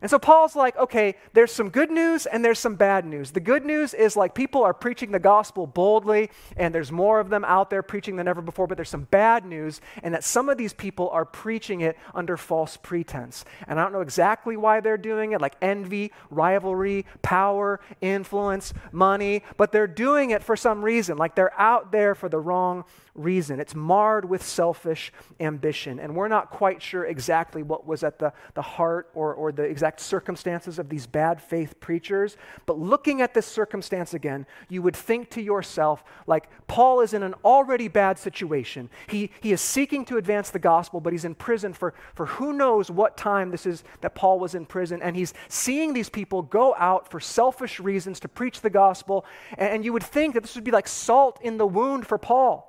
And 0.00 0.10
so 0.10 0.18
Paul's 0.18 0.54
like, 0.54 0.76
okay, 0.76 1.16
there's 1.32 1.50
some 1.50 1.70
good 1.70 1.90
news 1.90 2.26
and 2.26 2.44
there's 2.44 2.58
some 2.58 2.76
bad 2.76 3.04
news. 3.04 3.32
The 3.32 3.40
good 3.40 3.64
news 3.64 3.94
is 3.94 4.16
like 4.16 4.34
people 4.34 4.62
are 4.62 4.74
preaching 4.74 5.10
the 5.10 5.18
gospel 5.18 5.66
boldly, 5.66 6.30
and 6.56 6.74
there's 6.74 6.92
more 6.92 7.20
of 7.20 7.30
them 7.30 7.44
out 7.44 7.70
there 7.70 7.82
preaching 7.82 8.16
than 8.16 8.28
ever 8.28 8.40
before, 8.40 8.66
but 8.66 8.76
there's 8.76 8.88
some 8.88 9.08
bad 9.10 9.44
news, 9.44 9.80
and 10.02 10.14
that 10.14 10.24
some 10.24 10.48
of 10.48 10.56
these 10.56 10.72
people 10.72 11.08
are 11.10 11.24
preaching 11.24 11.80
it 11.80 11.96
under 12.14 12.36
false 12.36 12.76
pretense. 12.76 13.44
And 13.66 13.80
I 13.80 13.82
don't 13.82 13.92
know 13.92 14.00
exactly 14.00 14.56
why 14.56 14.80
they're 14.80 14.96
doing 14.96 15.32
it, 15.32 15.40
like 15.40 15.56
envy, 15.60 16.12
rivalry, 16.30 17.04
power, 17.22 17.80
influence, 18.00 18.72
money, 18.92 19.42
but 19.56 19.72
they're 19.72 19.86
doing 19.86 20.30
it 20.30 20.42
for 20.42 20.56
some 20.56 20.84
reason. 20.84 21.16
Like 21.16 21.34
they're 21.34 21.58
out 21.58 21.90
there 21.92 22.14
for 22.14 22.28
the 22.28 22.38
wrong 22.38 22.84
reason. 23.18 23.60
It's 23.60 23.74
marred 23.74 24.24
with 24.24 24.42
selfish 24.42 25.12
ambition. 25.40 25.98
And 25.98 26.14
we're 26.14 26.28
not 26.28 26.50
quite 26.50 26.80
sure 26.80 27.04
exactly 27.04 27.62
what 27.62 27.86
was 27.86 28.02
at 28.02 28.18
the, 28.18 28.32
the 28.54 28.62
heart 28.62 29.10
or, 29.14 29.34
or 29.34 29.52
the 29.52 29.64
exact 29.64 30.00
circumstances 30.00 30.78
of 30.78 30.88
these 30.88 31.06
bad 31.06 31.40
faith 31.40 31.80
preachers. 31.80 32.36
But 32.66 32.78
looking 32.78 33.20
at 33.20 33.34
this 33.34 33.46
circumstance 33.46 34.14
again, 34.14 34.46
you 34.68 34.82
would 34.82 34.96
think 34.96 35.30
to 35.30 35.42
yourself, 35.42 36.04
like, 36.26 36.48
Paul 36.66 37.00
is 37.00 37.14
in 37.14 37.22
an 37.22 37.34
already 37.44 37.88
bad 37.88 38.18
situation. 38.18 38.90
He, 39.08 39.30
he 39.40 39.52
is 39.52 39.60
seeking 39.60 40.04
to 40.06 40.16
advance 40.16 40.50
the 40.50 40.58
gospel, 40.58 41.00
but 41.00 41.12
he's 41.12 41.24
in 41.24 41.34
prison 41.34 41.72
for, 41.72 41.94
for 42.14 42.26
who 42.26 42.52
knows 42.52 42.90
what 42.90 43.16
time 43.16 43.50
this 43.50 43.66
is 43.66 43.84
that 44.00 44.14
Paul 44.14 44.38
was 44.38 44.54
in 44.54 44.66
prison. 44.66 45.02
And 45.02 45.16
he's 45.16 45.34
seeing 45.48 45.92
these 45.92 46.08
people 46.10 46.42
go 46.42 46.74
out 46.78 47.10
for 47.10 47.20
selfish 47.20 47.80
reasons 47.80 48.20
to 48.20 48.28
preach 48.28 48.60
the 48.60 48.70
gospel. 48.70 49.24
And, 49.56 49.74
and 49.74 49.84
you 49.84 49.92
would 49.92 50.02
think 50.04 50.34
that 50.34 50.42
this 50.42 50.54
would 50.54 50.64
be 50.64 50.70
like 50.70 50.88
salt 50.88 51.38
in 51.42 51.56
the 51.56 51.66
wound 51.66 52.06
for 52.06 52.18
Paul. 52.18 52.67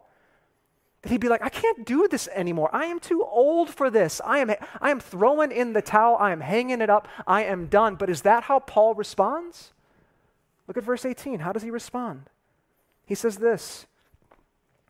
That 1.01 1.11
he'd 1.11 1.21
be 1.21 1.29
like, 1.29 1.43
I 1.43 1.49
can't 1.49 1.85
do 1.85 2.07
this 2.07 2.27
anymore. 2.33 2.69
I 2.73 2.85
am 2.85 2.99
too 2.99 3.23
old 3.23 3.69
for 3.69 3.89
this. 3.89 4.19
I 4.25 4.39
am, 4.39 4.51
I 4.81 4.91
am 4.91 4.99
throwing 4.99 5.51
in 5.51 5.73
the 5.73 5.81
towel. 5.81 6.17
I 6.19 6.31
am 6.31 6.41
hanging 6.41 6.81
it 6.81 6.89
up. 6.89 7.07
I 7.25 7.43
am 7.43 7.67
done. 7.67 7.95
But 7.95 8.09
is 8.09 8.23
that 8.23 8.43
how 8.43 8.59
Paul 8.59 8.95
responds? 8.95 9.71
Look 10.67 10.77
at 10.77 10.83
verse 10.83 11.05
18. 11.05 11.39
How 11.39 11.53
does 11.53 11.63
he 11.63 11.71
respond? 11.71 12.29
He 13.05 13.15
says 13.15 13.37
this 13.37 13.87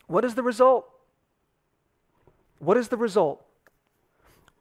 What 0.07 0.25
is 0.25 0.35
the 0.35 0.43
result? 0.43 0.89
What 2.57 2.75
is 2.75 2.89
the 2.89 2.97
result? 2.97 3.45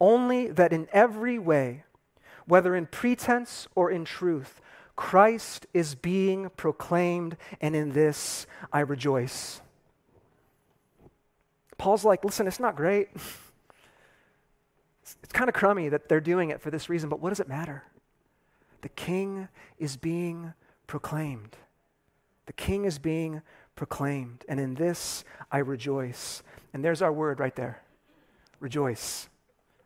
Only 0.01 0.49
that 0.49 0.73
in 0.73 0.87
every 0.93 1.39
way, 1.39 1.83
whether 2.47 2.77
in 2.77 2.87
pretense 2.87 3.67
or 3.75 3.91
in 3.91 4.05
truth, 4.05 4.61
Christ 4.95 5.67
is 5.75 5.95
being 5.95 6.51
proclaimed, 6.57 7.37
and 7.61 7.75
in 7.75 7.93
this 7.93 8.47
I 8.73 8.81
rejoice. 8.81 9.61
Paul's 11.79 12.05
like, 12.05 12.25
listen, 12.25 12.47
it's 12.47 12.61
not 12.61 12.77
great. 12.77 13.09
It's, 15.01 15.17
it's 15.23 15.33
kind 15.33 15.49
of 15.49 15.55
crummy 15.55 15.89
that 15.89 16.11
they're 16.11 16.21
doing 16.21 16.51
it 16.51 16.61
for 16.61 16.71
this 16.71 16.91
reason, 16.91 17.09
but 17.09 17.19
what 17.19 17.31
does 17.31 17.41
it 17.41 17.49
matter? 17.49 17.85
The 18.83 18.91
king 18.91 19.49
is 19.79 19.97
being 19.97 20.53
proclaimed. 20.87 21.57
The 22.45 22.53
king 22.53 22.85
is 22.85 22.99
being 22.99 23.41
proclaimed. 23.75 24.45
And 24.49 24.61
in 24.61 24.75
this 24.75 25.25
I 25.51 25.59
rejoice. 25.59 26.43
And 26.75 26.85
there's 26.85 27.01
our 27.01 27.11
word 27.11 27.41
right 27.41 27.57
there 27.57 27.81
rejoice. 28.61 29.31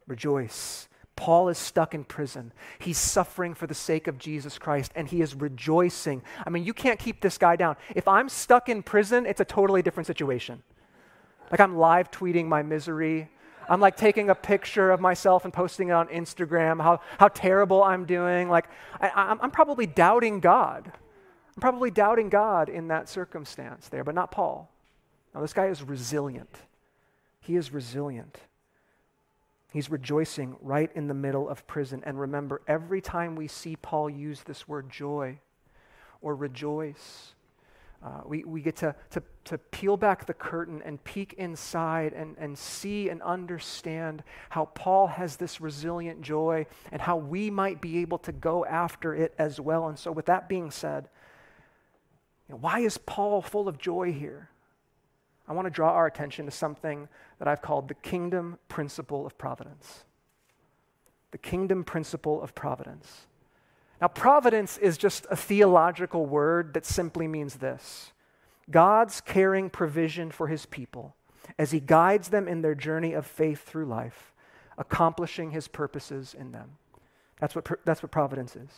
Rejoice. 0.08 0.88
Paul 1.14 1.48
is 1.50 1.58
stuck 1.58 1.94
in 1.94 2.04
prison. 2.04 2.52
He's 2.78 2.98
suffering 2.98 3.54
for 3.54 3.66
the 3.66 3.74
sake 3.74 4.08
of 4.08 4.18
Jesus 4.18 4.58
Christ, 4.58 4.92
and 4.96 5.06
he 5.06 5.20
is 5.20 5.34
rejoicing. 5.34 6.22
I 6.44 6.50
mean, 6.50 6.64
you 6.64 6.72
can't 6.72 6.98
keep 6.98 7.20
this 7.20 7.38
guy 7.38 7.54
down. 7.54 7.76
If 7.94 8.08
I'm 8.08 8.28
stuck 8.28 8.68
in 8.68 8.82
prison, 8.82 9.26
it's 9.26 9.40
a 9.40 9.44
totally 9.44 9.82
different 9.82 10.06
situation. 10.06 10.62
Like 11.50 11.60
I'm 11.60 11.76
live 11.76 12.10
tweeting 12.10 12.46
my 12.46 12.62
misery. 12.62 13.28
I'm 13.68 13.80
like 13.80 13.96
taking 13.96 14.30
a 14.30 14.34
picture 14.34 14.90
of 14.90 15.00
myself 15.00 15.44
and 15.44 15.52
posting 15.52 15.88
it 15.88 15.92
on 15.92 16.08
Instagram, 16.08 16.82
how, 16.82 17.00
how 17.18 17.28
terrible 17.28 17.82
I'm 17.82 18.04
doing. 18.04 18.48
Like 18.48 18.66
I, 19.00 19.36
I'm 19.40 19.50
probably 19.50 19.86
doubting 19.86 20.40
God. 20.40 20.90
I'm 21.56 21.60
probably 21.60 21.90
doubting 21.90 22.28
God 22.28 22.68
in 22.68 22.88
that 22.88 23.08
circumstance 23.08 23.88
there, 23.88 24.04
but 24.04 24.14
not 24.14 24.30
Paul. 24.30 24.70
Now, 25.34 25.40
this 25.40 25.52
guy 25.52 25.66
is 25.66 25.82
resilient. 25.82 26.54
He 27.40 27.56
is 27.56 27.72
resilient. 27.72 28.38
He's 29.72 29.90
rejoicing 29.90 30.56
right 30.60 30.90
in 30.94 31.08
the 31.08 31.14
middle 31.14 31.48
of 31.48 31.66
prison. 31.66 32.02
And 32.04 32.20
remember, 32.20 32.60
every 32.68 33.00
time 33.00 33.36
we 33.36 33.48
see 33.48 33.76
Paul 33.76 34.10
use 34.10 34.42
this 34.42 34.68
word 34.68 34.90
joy 34.90 35.38
or 36.20 36.36
rejoice 36.36 37.34
uh, 38.04 38.20
we, 38.24 38.42
we 38.42 38.60
get 38.60 38.74
to, 38.76 38.94
to, 39.10 39.22
to 39.44 39.58
peel 39.58 39.96
back 39.96 40.26
the 40.26 40.34
curtain 40.34 40.82
and 40.84 41.02
peek 41.04 41.34
inside 41.34 42.12
and, 42.12 42.36
and 42.36 42.58
see 42.58 43.08
and 43.08 43.22
understand 43.22 44.24
how 44.50 44.64
Paul 44.64 45.06
has 45.06 45.36
this 45.36 45.60
resilient 45.60 46.20
joy 46.20 46.66
and 46.90 47.00
how 47.00 47.16
we 47.16 47.48
might 47.48 47.80
be 47.80 47.98
able 47.98 48.18
to 48.18 48.32
go 48.32 48.64
after 48.64 49.14
it 49.14 49.34
as 49.38 49.60
well. 49.60 49.86
And 49.86 49.96
so, 49.96 50.10
with 50.10 50.26
that 50.26 50.48
being 50.48 50.72
said, 50.72 51.08
you 52.48 52.54
know, 52.54 52.58
why 52.58 52.80
is 52.80 52.98
Paul 52.98 53.40
full 53.40 53.68
of 53.68 53.78
joy 53.78 54.12
here? 54.12 54.48
I 55.46 55.52
want 55.52 55.66
to 55.66 55.70
draw 55.70 55.90
our 55.90 56.06
attention 56.06 56.44
to 56.46 56.50
something 56.52 57.08
that 57.38 57.46
I've 57.46 57.62
called 57.62 57.86
the 57.86 57.94
kingdom 57.94 58.58
principle 58.68 59.26
of 59.26 59.38
providence. 59.38 60.04
The 61.30 61.38
kingdom 61.38 61.84
principle 61.84 62.42
of 62.42 62.54
providence. 62.54 63.26
Now, 64.02 64.08
providence 64.08 64.78
is 64.78 64.98
just 64.98 65.28
a 65.30 65.36
theological 65.36 66.26
word 66.26 66.74
that 66.74 66.84
simply 66.84 67.28
means 67.28 67.54
this 67.54 68.10
God's 68.68 69.20
caring 69.20 69.70
provision 69.70 70.32
for 70.32 70.48
his 70.48 70.66
people 70.66 71.14
as 71.56 71.70
he 71.70 71.78
guides 71.78 72.30
them 72.30 72.48
in 72.48 72.62
their 72.62 72.74
journey 72.74 73.12
of 73.12 73.24
faith 73.24 73.62
through 73.64 73.84
life, 73.84 74.32
accomplishing 74.76 75.52
his 75.52 75.68
purposes 75.68 76.34
in 76.36 76.50
them. 76.50 76.78
That's 77.38 77.54
what, 77.54 77.68
that's 77.84 78.02
what 78.02 78.10
providence 78.10 78.56
is. 78.56 78.70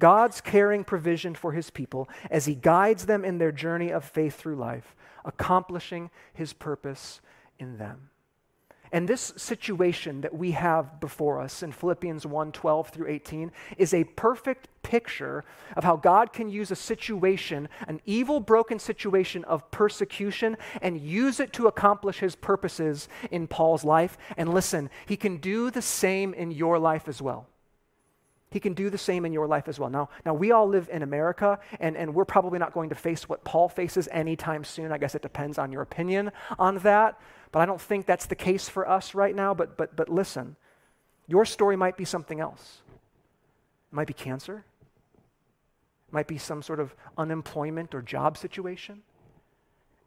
God's 0.00 0.40
caring 0.40 0.82
provision 0.82 1.36
for 1.36 1.52
his 1.52 1.70
people 1.70 2.08
as 2.28 2.46
he 2.46 2.56
guides 2.56 3.06
them 3.06 3.24
in 3.24 3.38
their 3.38 3.52
journey 3.52 3.90
of 3.90 4.04
faith 4.04 4.34
through 4.34 4.56
life, 4.56 4.96
accomplishing 5.24 6.10
his 6.34 6.52
purpose 6.52 7.20
in 7.56 7.78
them. 7.78 8.10
And 8.92 9.08
this 9.08 9.32
situation 9.36 10.20
that 10.20 10.34
we 10.34 10.50
have 10.50 11.00
before 11.00 11.40
us 11.40 11.62
in 11.62 11.72
Philippians 11.72 12.26
1 12.26 12.52
12 12.52 12.88
through 12.90 13.08
18 13.08 13.50
is 13.78 13.94
a 13.94 14.04
perfect 14.04 14.68
picture 14.82 15.44
of 15.76 15.84
how 15.84 15.96
God 15.96 16.34
can 16.34 16.50
use 16.50 16.70
a 16.70 16.76
situation, 16.76 17.70
an 17.88 18.02
evil, 18.04 18.38
broken 18.38 18.78
situation 18.78 19.44
of 19.44 19.70
persecution, 19.70 20.58
and 20.82 21.00
use 21.00 21.40
it 21.40 21.54
to 21.54 21.68
accomplish 21.68 22.18
his 22.18 22.36
purposes 22.36 23.08
in 23.30 23.46
Paul's 23.46 23.84
life. 23.84 24.18
And 24.36 24.52
listen, 24.52 24.90
he 25.06 25.16
can 25.16 25.38
do 25.38 25.70
the 25.70 25.82
same 25.82 26.34
in 26.34 26.50
your 26.50 26.78
life 26.78 27.08
as 27.08 27.22
well. 27.22 27.46
He 28.52 28.60
can 28.60 28.74
do 28.74 28.90
the 28.90 28.98
same 28.98 29.24
in 29.24 29.32
your 29.32 29.46
life 29.46 29.66
as 29.66 29.80
well. 29.80 29.88
Now, 29.88 30.10
now 30.26 30.34
we 30.34 30.52
all 30.52 30.68
live 30.68 30.90
in 30.92 31.02
America, 31.02 31.58
and, 31.80 31.96
and 31.96 32.14
we're 32.14 32.26
probably 32.26 32.58
not 32.58 32.74
going 32.74 32.90
to 32.90 32.94
face 32.94 33.26
what 33.28 33.42
Paul 33.44 33.70
faces 33.70 34.08
anytime 34.12 34.62
soon. 34.62 34.92
I 34.92 34.98
guess 34.98 35.14
it 35.14 35.22
depends 35.22 35.58
on 35.58 35.72
your 35.72 35.80
opinion 35.80 36.30
on 36.58 36.78
that. 36.78 37.18
But 37.50 37.60
I 37.60 37.66
don't 37.66 37.80
think 37.80 38.04
that's 38.04 38.26
the 38.26 38.34
case 38.34 38.68
for 38.68 38.86
us 38.86 39.14
right 39.14 39.34
now. 39.34 39.54
But, 39.54 39.78
but, 39.78 39.96
but 39.96 40.10
listen, 40.10 40.56
your 41.26 41.46
story 41.46 41.76
might 41.76 41.96
be 41.96 42.04
something 42.04 42.40
else. 42.40 42.82
It 43.90 43.94
might 43.94 44.06
be 44.06 44.14
cancer, 44.14 44.64
it 46.08 46.12
might 46.12 46.28
be 46.28 46.36
some 46.36 46.62
sort 46.62 46.78
of 46.78 46.94
unemployment 47.16 47.94
or 47.94 48.02
job 48.02 48.36
situation. 48.36 49.02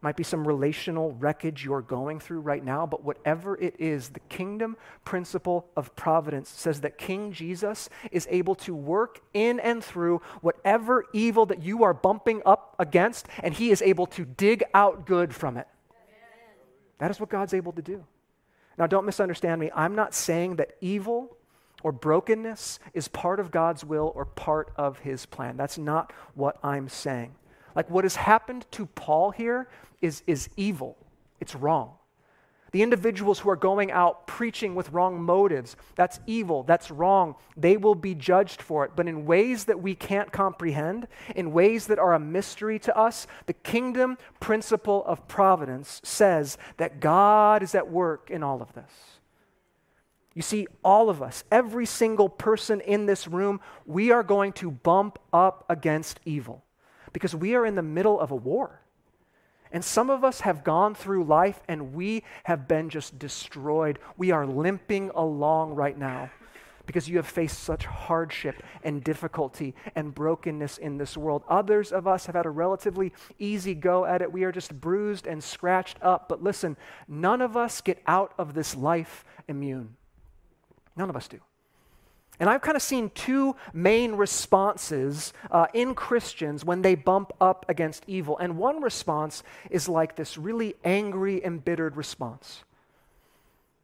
Might 0.05 0.17
be 0.17 0.23
some 0.23 0.47
relational 0.47 1.13
wreckage 1.13 1.65
you're 1.65 1.81
going 1.81 2.19
through 2.19 2.41
right 2.41 2.63
now, 2.63 2.85
but 2.85 3.03
whatever 3.03 3.57
it 3.57 3.73
is, 3.79 4.09
the 4.09 4.19
kingdom 4.19 4.77
principle 5.03 5.67
of 5.75 5.95
providence 5.95 6.47
says 6.47 6.81
that 6.81 6.99
King 6.99 7.31
Jesus 7.31 7.89
is 8.11 8.27
able 8.29 8.53
to 8.53 8.75
work 8.75 9.21
in 9.33 9.59
and 9.59 9.83
through 9.83 10.21
whatever 10.41 11.05
evil 11.11 11.47
that 11.47 11.63
you 11.63 11.83
are 11.83 11.95
bumping 11.95 12.43
up 12.45 12.75
against, 12.77 13.27
and 13.41 13.55
he 13.55 13.71
is 13.71 13.81
able 13.81 14.05
to 14.05 14.25
dig 14.25 14.63
out 14.75 15.07
good 15.07 15.33
from 15.33 15.57
it. 15.57 15.67
That 16.99 17.09
is 17.09 17.19
what 17.19 17.29
God's 17.29 17.55
able 17.55 17.71
to 17.71 17.81
do. 17.81 18.05
Now, 18.77 18.85
don't 18.85 19.07
misunderstand 19.07 19.59
me. 19.59 19.71
I'm 19.73 19.95
not 19.95 20.13
saying 20.13 20.57
that 20.57 20.75
evil 20.81 21.35
or 21.81 21.91
brokenness 21.91 22.77
is 22.93 23.07
part 23.07 23.39
of 23.39 23.49
God's 23.49 23.83
will 23.83 24.11
or 24.13 24.25
part 24.25 24.71
of 24.75 24.99
his 24.99 25.25
plan. 25.25 25.57
That's 25.57 25.79
not 25.79 26.13
what 26.35 26.59
I'm 26.63 26.89
saying. 26.89 27.33
Like 27.75 27.89
what 27.89 28.05
has 28.05 28.15
happened 28.15 28.65
to 28.71 28.85
Paul 28.85 29.31
here 29.31 29.67
is, 30.01 30.23
is 30.25 30.49
evil, 30.55 30.97
it's 31.39 31.55
wrong. 31.55 31.91
The 32.71 32.83
individuals 32.83 33.39
who 33.39 33.49
are 33.49 33.55
going 33.55 33.89
out 33.89 34.27
preaching 34.27 34.75
with 34.75 34.91
wrong 34.91 35.21
motives, 35.21 35.77
that's 35.95 36.19
evil, 36.27 36.63
that's 36.63 36.91
wrong. 36.91 37.35
They 37.55 37.77
will 37.77 37.95
be 37.95 38.13
judged 38.15 38.61
for 38.61 38.83
it. 38.83 38.91
But 38.97 39.07
in 39.07 39.25
ways 39.25 39.63
that 39.65 39.81
we 39.81 39.95
can't 39.95 40.29
comprehend, 40.29 41.07
in 41.37 41.53
ways 41.53 41.87
that 41.87 41.99
are 41.99 42.13
a 42.13 42.19
mystery 42.19 42.77
to 42.79 42.97
us, 42.97 43.27
the 43.45 43.53
kingdom 43.53 44.17
principle 44.41 45.05
of 45.05 45.25
providence 45.25 46.01
says 46.03 46.57
that 46.75 46.99
God 46.99 47.63
is 47.63 47.75
at 47.75 47.89
work 47.89 48.29
in 48.29 48.43
all 48.43 48.61
of 48.61 48.73
this. 48.73 48.91
You 50.33 50.41
see, 50.41 50.67
all 50.83 51.09
of 51.09 51.21
us, 51.21 51.45
every 51.49 51.85
single 51.85 52.27
person 52.27 52.81
in 52.81 53.05
this 53.05 53.25
room, 53.25 53.61
we 53.85 54.11
are 54.11 54.23
going 54.23 54.51
to 54.53 54.69
bump 54.69 55.17
up 55.31 55.63
against 55.69 56.19
evil 56.25 56.64
because 57.15 57.33
we 57.33 57.55
are 57.55 57.65
in 57.65 57.75
the 57.75 57.81
middle 57.81 58.19
of 58.19 58.29
a 58.31 58.35
war. 58.35 58.81
And 59.71 59.85
some 59.85 60.09
of 60.09 60.25
us 60.25 60.41
have 60.41 60.65
gone 60.65 60.93
through 60.93 61.23
life 61.23 61.61
and 61.65 61.93
we 61.93 62.23
have 62.43 62.67
been 62.67 62.89
just 62.89 63.17
destroyed. 63.17 63.99
We 64.17 64.31
are 64.31 64.45
limping 64.45 65.11
along 65.15 65.75
right 65.75 65.97
now 65.97 66.29
because 66.85 67.07
you 67.07 67.15
have 67.15 67.25
faced 67.25 67.63
such 67.63 67.85
hardship 67.85 68.61
and 68.83 69.01
difficulty 69.01 69.75
and 69.95 70.13
brokenness 70.13 70.77
in 70.77 70.97
this 70.97 71.15
world. 71.15 71.43
Others 71.47 71.93
of 71.93 72.05
us 72.05 72.25
have 72.25 72.35
had 72.35 72.45
a 72.45 72.49
relatively 72.49 73.13
easy 73.39 73.73
go 73.73 74.03
at 74.03 74.21
it. 74.21 74.29
We 74.29 74.43
are 74.43 74.51
just 74.51 74.81
bruised 74.81 75.25
and 75.25 75.41
scratched 75.41 75.97
up. 76.01 76.27
But 76.27 76.43
listen, 76.43 76.75
none 77.07 77.41
of 77.41 77.55
us 77.55 77.79
get 77.79 78.03
out 78.07 78.33
of 78.37 78.55
this 78.55 78.75
life 78.75 79.23
immune. 79.47 79.95
None 80.97 81.09
of 81.09 81.15
us 81.15 81.29
do. 81.29 81.39
And 82.39 82.49
I've 82.49 82.61
kind 82.61 82.75
of 82.75 82.81
seen 82.81 83.11
two 83.11 83.55
main 83.73 84.13
responses 84.13 85.33
uh, 85.51 85.67
in 85.73 85.95
Christians 85.95 86.65
when 86.65 86.81
they 86.81 86.95
bump 86.95 87.31
up 87.39 87.65
against 87.69 88.03
evil. 88.07 88.37
And 88.37 88.57
one 88.57 88.81
response 88.81 89.43
is 89.69 89.87
like 89.87 90.15
this 90.15 90.37
really 90.37 90.75
angry, 90.83 91.43
embittered 91.43 91.95
response. 91.95 92.63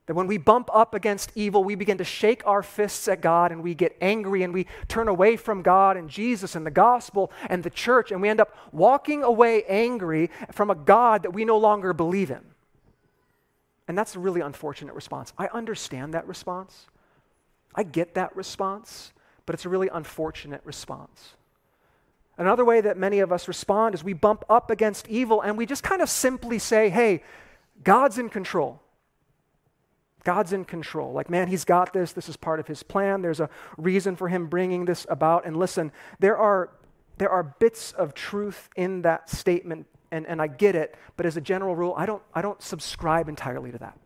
That 0.07 0.15
when 0.15 0.27
we 0.27 0.37
bump 0.37 0.69
up 0.73 0.93
against 0.93 1.31
evil, 1.35 1.63
we 1.63 1.75
begin 1.75 1.97
to 1.99 2.03
shake 2.03 2.45
our 2.45 2.61
fists 2.63 3.07
at 3.07 3.21
God 3.21 3.53
and 3.53 3.63
we 3.63 3.73
get 3.73 3.95
angry 4.01 4.43
and 4.43 4.53
we 4.53 4.67
turn 4.89 5.07
away 5.07 5.37
from 5.37 5.61
God 5.61 5.95
and 5.95 6.09
Jesus 6.09 6.55
and 6.55 6.65
the 6.65 6.71
gospel 6.71 7.31
and 7.49 7.63
the 7.63 7.69
church, 7.69 8.11
and 8.11 8.21
we 8.21 8.27
end 8.27 8.41
up 8.41 8.53
walking 8.73 9.23
away 9.23 9.63
angry 9.63 10.29
from 10.51 10.69
a 10.69 10.75
God 10.75 11.23
that 11.23 11.31
we 11.31 11.45
no 11.45 11.57
longer 11.57 11.93
believe 11.93 12.31
in. 12.31 12.41
And 13.87 13.97
that's 13.97 14.15
a 14.15 14.19
really 14.19 14.41
unfortunate 14.41 14.95
response. 14.95 15.31
I 15.37 15.47
understand 15.47 16.13
that 16.13 16.27
response. 16.27 16.87
I 17.75 17.83
get 17.83 18.15
that 18.15 18.35
response, 18.35 19.13
but 19.45 19.53
it's 19.53 19.65
a 19.65 19.69
really 19.69 19.89
unfortunate 19.91 20.61
response. 20.65 21.35
Another 22.37 22.65
way 22.65 22.81
that 22.81 22.97
many 22.97 23.19
of 23.19 23.31
us 23.31 23.47
respond 23.47 23.93
is 23.93 24.03
we 24.03 24.13
bump 24.13 24.43
up 24.49 24.71
against 24.71 25.07
evil 25.07 25.41
and 25.41 25.57
we 25.57 25.65
just 25.65 25.83
kind 25.83 26.01
of 26.01 26.09
simply 26.09 26.59
say, 26.59 26.89
hey, 26.89 27.23
God's 27.83 28.17
in 28.17 28.29
control. 28.29 28.81
God's 30.23 30.53
in 30.53 30.65
control. 30.65 31.13
Like, 31.13 31.29
man, 31.29 31.47
he's 31.47 31.65
got 31.65 31.93
this. 31.93 32.13
This 32.13 32.29
is 32.29 32.37
part 32.37 32.59
of 32.59 32.67
his 32.67 32.83
plan. 32.83 33.21
There's 33.21 33.39
a 33.39 33.49
reason 33.77 34.15
for 34.15 34.27
him 34.27 34.47
bringing 34.47 34.85
this 34.85 35.05
about. 35.09 35.45
And 35.45 35.57
listen, 35.57 35.91
there 36.19 36.37
are, 36.37 36.69
there 37.17 37.29
are 37.29 37.43
bits 37.43 37.91
of 37.93 38.13
truth 38.13 38.69
in 38.75 39.01
that 39.01 39.29
statement, 39.29 39.87
and, 40.11 40.27
and 40.27 40.41
I 40.41 40.47
get 40.47 40.75
it, 40.75 40.95
but 41.17 41.25
as 41.25 41.37
a 41.37 41.41
general 41.41 41.75
rule, 41.75 41.93
I 41.97 42.05
don't, 42.05 42.21
I 42.33 42.41
don't 42.41 42.61
subscribe 42.61 43.29
entirely 43.29 43.71
to 43.71 43.77
that. 43.79 43.97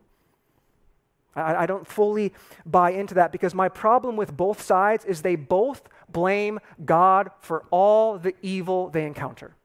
I, 1.36 1.64
I 1.64 1.66
don't 1.66 1.88
fully 1.88 2.34
buy 2.66 2.92
into 2.92 3.16
that 3.16 3.32
because 3.32 3.54
my 3.54 3.70
problem 3.70 4.16
with 4.16 4.36
both 4.36 4.62
sides 4.62 5.06
is 5.06 5.22
they 5.22 5.36
both 5.36 5.82
blame 6.10 6.60
God 6.84 7.32
for 7.40 7.66
all 7.72 8.18
the 8.18 8.36
evil 8.42 8.90
they 8.90 9.06
encounter. 9.06 9.56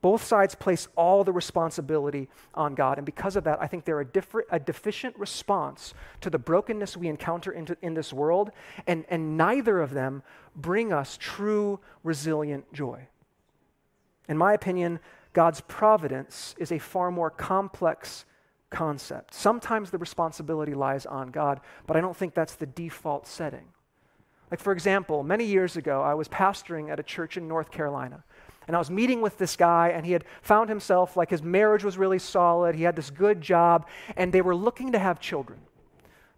Both 0.00 0.22
sides 0.22 0.54
place 0.54 0.86
all 0.94 1.24
the 1.24 1.32
responsibility 1.32 2.28
on 2.54 2.76
God. 2.76 2.98
And 2.98 3.04
because 3.04 3.34
of 3.34 3.44
that, 3.44 3.60
I 3.60 3.66
think 3.66 3.84
they're 3.84 4.00
a, 4.00 4.04
different, 4.04 4.46
a 4.50 4.60
deficient 4.60 5.18
response 5.18 5.92
to 6.20 6.30
the 6.30 6.38
brokenness 6.38 6.96
we 6.96 7.08
encounter 7.08 7.50
in, 7.50 7.66
in 7.82 7.94
this 7.94 8.12
world. 8.12 8.52
And, 8.86 9.04
and 9.08 9.36
neither 9.36 9.80
of 9.80 9.94
them 9.94 10.22
bring 10.54 10.92
us 10.92 11.18
true, 11.20 11.80
resilient 12.04 12.72
joy. 12.72 13.08
In 14.28 14.38
my 14.38 14.52
opinion, 14.52 15.00
God's 15.32 15.62
providence 15.62 16.54
is 16.58 16.70
a 16.70 16.78
far 16.78 17.10
more 17.10 17.30
complex 17.30 18.24
concept. 18.70 19.34
Sometimes 19.34 19.90
the 19.90 19.98
responsibility 19.98 20.74
lies 20.74 21.06
on 21.06 21.28
God, 21.28 21.60
but 21.86 21.96
I 21.96 22.00
don't 22.00 22.16
think 22.16 22.34
that's 22.34 22.54
the 22.54 22.66
default 22.66 23.26
setting. 23.26 23.66
Like, 24.50 24.60
for 24.60 24.72
example, 24.72 25.22
many 25.22 25.44
years 25.44 25.76
ago, 25.76 26.02
I 26.02 26.14
was 26.14 26.28
pastoring 26.28 26.90
at 26.90 27.00
a 27.00 27.02
church 27.02 27.36
in 27.36 27.48
North 27.48 27.70
Carolina. 27.70 28.24
And 28.66 28.76
I 28.76 28.78
was 28.78 28.90
meeting 28.90 29.22
with 29.22 29.38
this 29.38 29.56
guy, 29.56 29.88
and 29.88 30.04
he 30.04 30.12
had 30.12 30.24
found 30.42 30.68
himself 30.68 31.16
like 31.16 31.30
his 31.30 31.42
marriage 31.42 31.84
was 31.84 31.96
really 31.96 32.18
solid. 32.18 32.74
He 32.74 32.82
had 32.82 32.96
this 32.96 33.08
good 33.08 33.40
job, 33.40 33.86
and 34.16 34.32
they 34.32 34.42
were 34.42 34.54
looking 34.54 34.92
to 34.92 34.98
have 34.98 35.20
children. 35.20 35.60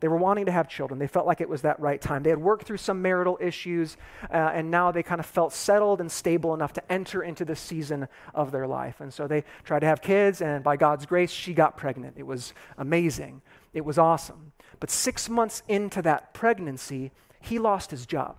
They 0.00 0.08
were 0.08 0.16
wanting 0.16 0.46
to 0.46 0.52
have 0.52 0.68
children. 0.68 0.98
They 0.98 1.06
felt 1.06 1.26
like 1.26 1.40
it 1.42 1.48
was 1.48 1.62
that 1.62 1.78
right 1.78 2.00
time. 2.00 2.22
They 2.22 2.30
had 2.30 2.38
worked 2.38 2.66
through 2.66 2.78
some 2.78 3.02
marital 3.02 3.38
issues, 3.40 3.98
uh, 4.30 4.34
and 4.54 4.70
now 4.70 4.90
they 4.90 5.02
kind 5.02 5.20
of 5.20 5.26
felt 5.26 5.52
settled 5.52 6.00
and 6.00 6.10
stable 6.10 6.54
enough 6.54 6.72
to 6.74 6.92
enter 6.92 7.22
into 7.22 7.44
this 7.44 7.60
season 7.60 8.08
of 8.34 8.50
their 8.50 8.66
life. 8.66 9.00
And 9.00 9.12
so 9.12 9.26
they 9.26 9.44
tried 9.62 9.80
to 9.80 9.86
have 9.86 10.00
kids, 10.00 10.40
and 10.40 10.64
by 10.64 10.76
God's 10.76 11.04
grace, 11.04 11.30
she 11.30 11.52
got 11.52 11.76
pregnant. 11.76 12.14
It 12.16 12.26
was 12.26 12.54
amazing. 12.78 13.42
It 13.74 13.84
was 13.84 13.98
awesome. 13.98 14.52
But 14.80 14.90
six 14.90 15.28
months 15.28 15.62
into 15.68 16.00
that 16.02 16.32
pregnancy, 16.32 17.12
he 17.40 17.58
lost 17.58 17.90
his 17.90 18.06
job. 18.06 18.38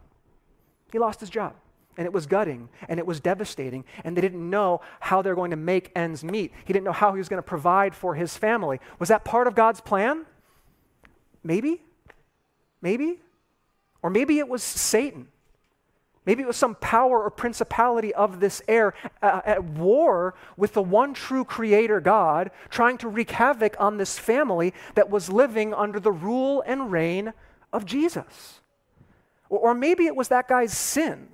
He 0.91 1.00
lost 1.00 1.19
his 1.19 1.30
job. 1.30 1.54
And 1.97 2.06
it 2.06 2.13
was 2.13 2.26
gutting 2.26 2.69
and 2.88 3.00
it 3.00 3.06
was 3.06 3.19
devastating. 3.19 3.84
And 4.04 4.15
they 4.15 4.21
didn't 4.21 4.50
know 4.50 4.82
how 5.02 5.21
they're 5.21 5.36
going 5.36 5.52
to 5.52 5.58
make 5.58 5.91
ends 5.95 6.24
meet. 6.24 6.54
He 6.65 6.74
didn't 6.74 6.86
know 6.86 6.91
how 6.93 7.12
he 7.12 7.17
was 7.17 7.30
going 7.30 7.38
to 7.38 7.47
provide 7.47 7.93
for 7.93 8.15
his 8.15 8.36
family. 8.38 8.80
Was 8.97 9.10
that 9.10 9.26
part 9.26 9.45
of 9.45 9.56
God's 9.56 9.82
plan? 9.82 10.26
Maybe. 11.43 11.82
Maybe. 12.82 13.19
Or 14.01 14.10
maybe 14.10 14.39
it 14.39 14.47
was 14.47 14.63
Satan. 14.63 15.27
Maybe 16.25 16.43
it 16.43 16.47
was 16.47 16.58
some 16.58 16.75
power 16.75 17.23
or 17.23 17.32
principality 17.32 18.13
of 18.13 18.39
this 18.39 18.62
air 18.67 18.93
uh, 19.23 19.41
at 19.43 19.63
war 19.63 20.36
with 20.56 20.73
the 20.73 20.82
one 20.82 21.15
true 21.15 21.43
creator 21.43 21.99
God, 21.99 22.51
trying 22.69 22.99
to 22.99 23.08
wreak 23.08 23.32
havoc 23.32 23.75
on 23.80 23.97
this 23.97 24.19
family 24.19 24.73
that 24.93 25.10
was 25.10 25.32
living 25.32 25.73
under 25.73 25.99
the 25.99 26.12
rule 26.12 26.63
and 26.67 26.91
reign 26.91 27.34
of 27.73 27.86
Jesus. 27.86 28.62
Or, 29.49 29.60
or 29.60 29.73
maybe 29.73 30.06
it 30.06 30.15
was 30.15 30.27
that 30.27 30.47
guy's 30.47 30.77
sin. 30.77 31.27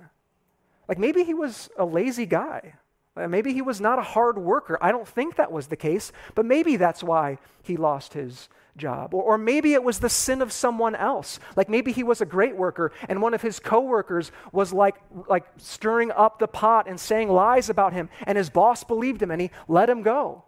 Like 0.88 0.98
maybe 0.98 1.22
he 1.22 1.34
was 1.34 1.68
a 1.76 1.84
lazy 1.84 2.24
guy. 2.24 2.74
Uh, 3.14 3.28
maybe 3.28 3.52
he 3.52 3.60
was 3.60 3.80
not 3.82 3.98
a 3.98 4.02
hard 4.02 4.38
worker. 4.38 4.78
I 4.80 4.90
don't 4.90 5.06
think 5.06 5.36
that 5.36 5.52
was 5.52 5.66
the 5.66 5.76
case, 5.76 6.12
but 6.34 6.46
maybe 6.46 6.76
that's 6.76 7.02
why 7.02 7.38
he 7.62 7.76
lost 7.76 8.14
his 8.14 8.48
job. 8.78 9.12
Or, 9.14 9.22
or, 9.22 9.38
maybe 9.38 9.74
it 9.74 9.82
was 9.82 9.98
the 9.98 10.08
sin 10.08 10.40
of 10.40 10.52
someone 10.52 10.94
else. 10.94 11.38
Like 11.56 11.68
maybe 11.68 11.92
he 11.92 12.02
was 12.02 12.20
a 12.20 12.26
great 12.26 12.56
worker 12.56 12.92
and 13.08 13.20
one 13.20 13.34
of 13.34 13.42
his 13.42 13.58
coworkers 13.58 14.32
was 14.52 14.72
like, 14.72 14.96
like 15.28 15.44
stirring 15.58 16.10
up 16.12 16.38
the 16.38 16.48
pot 16.48 16.88
and 16.88 16.98
saying 16.98 17.28
lies 17.28 17.68
about 17.68 17.92
him, 17.92 18.08
and 18.24 18.38
his 18.38 18.50
boss 18.50 18.84
believed 18.84 19.22
him 19.22 19.30
and 19.30 19.40
he 19.40 19.50
let 19.66 19.90
him 19.90 20.02
go. 20.02 20.44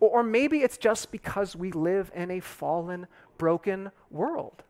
Or, 0.00 0.10
or 0.10 0.22
maybe 0.22 0.58
it's 0.58 0.76
just 0.76 1.10
because 1.10 1.56
we 1.56 1.72
live 1.72 2.10
in 2.14 2.30
a 2.30 2.40
fallen, 2.40 3.06
broken 3.38 3.90
world. 4.10 4.62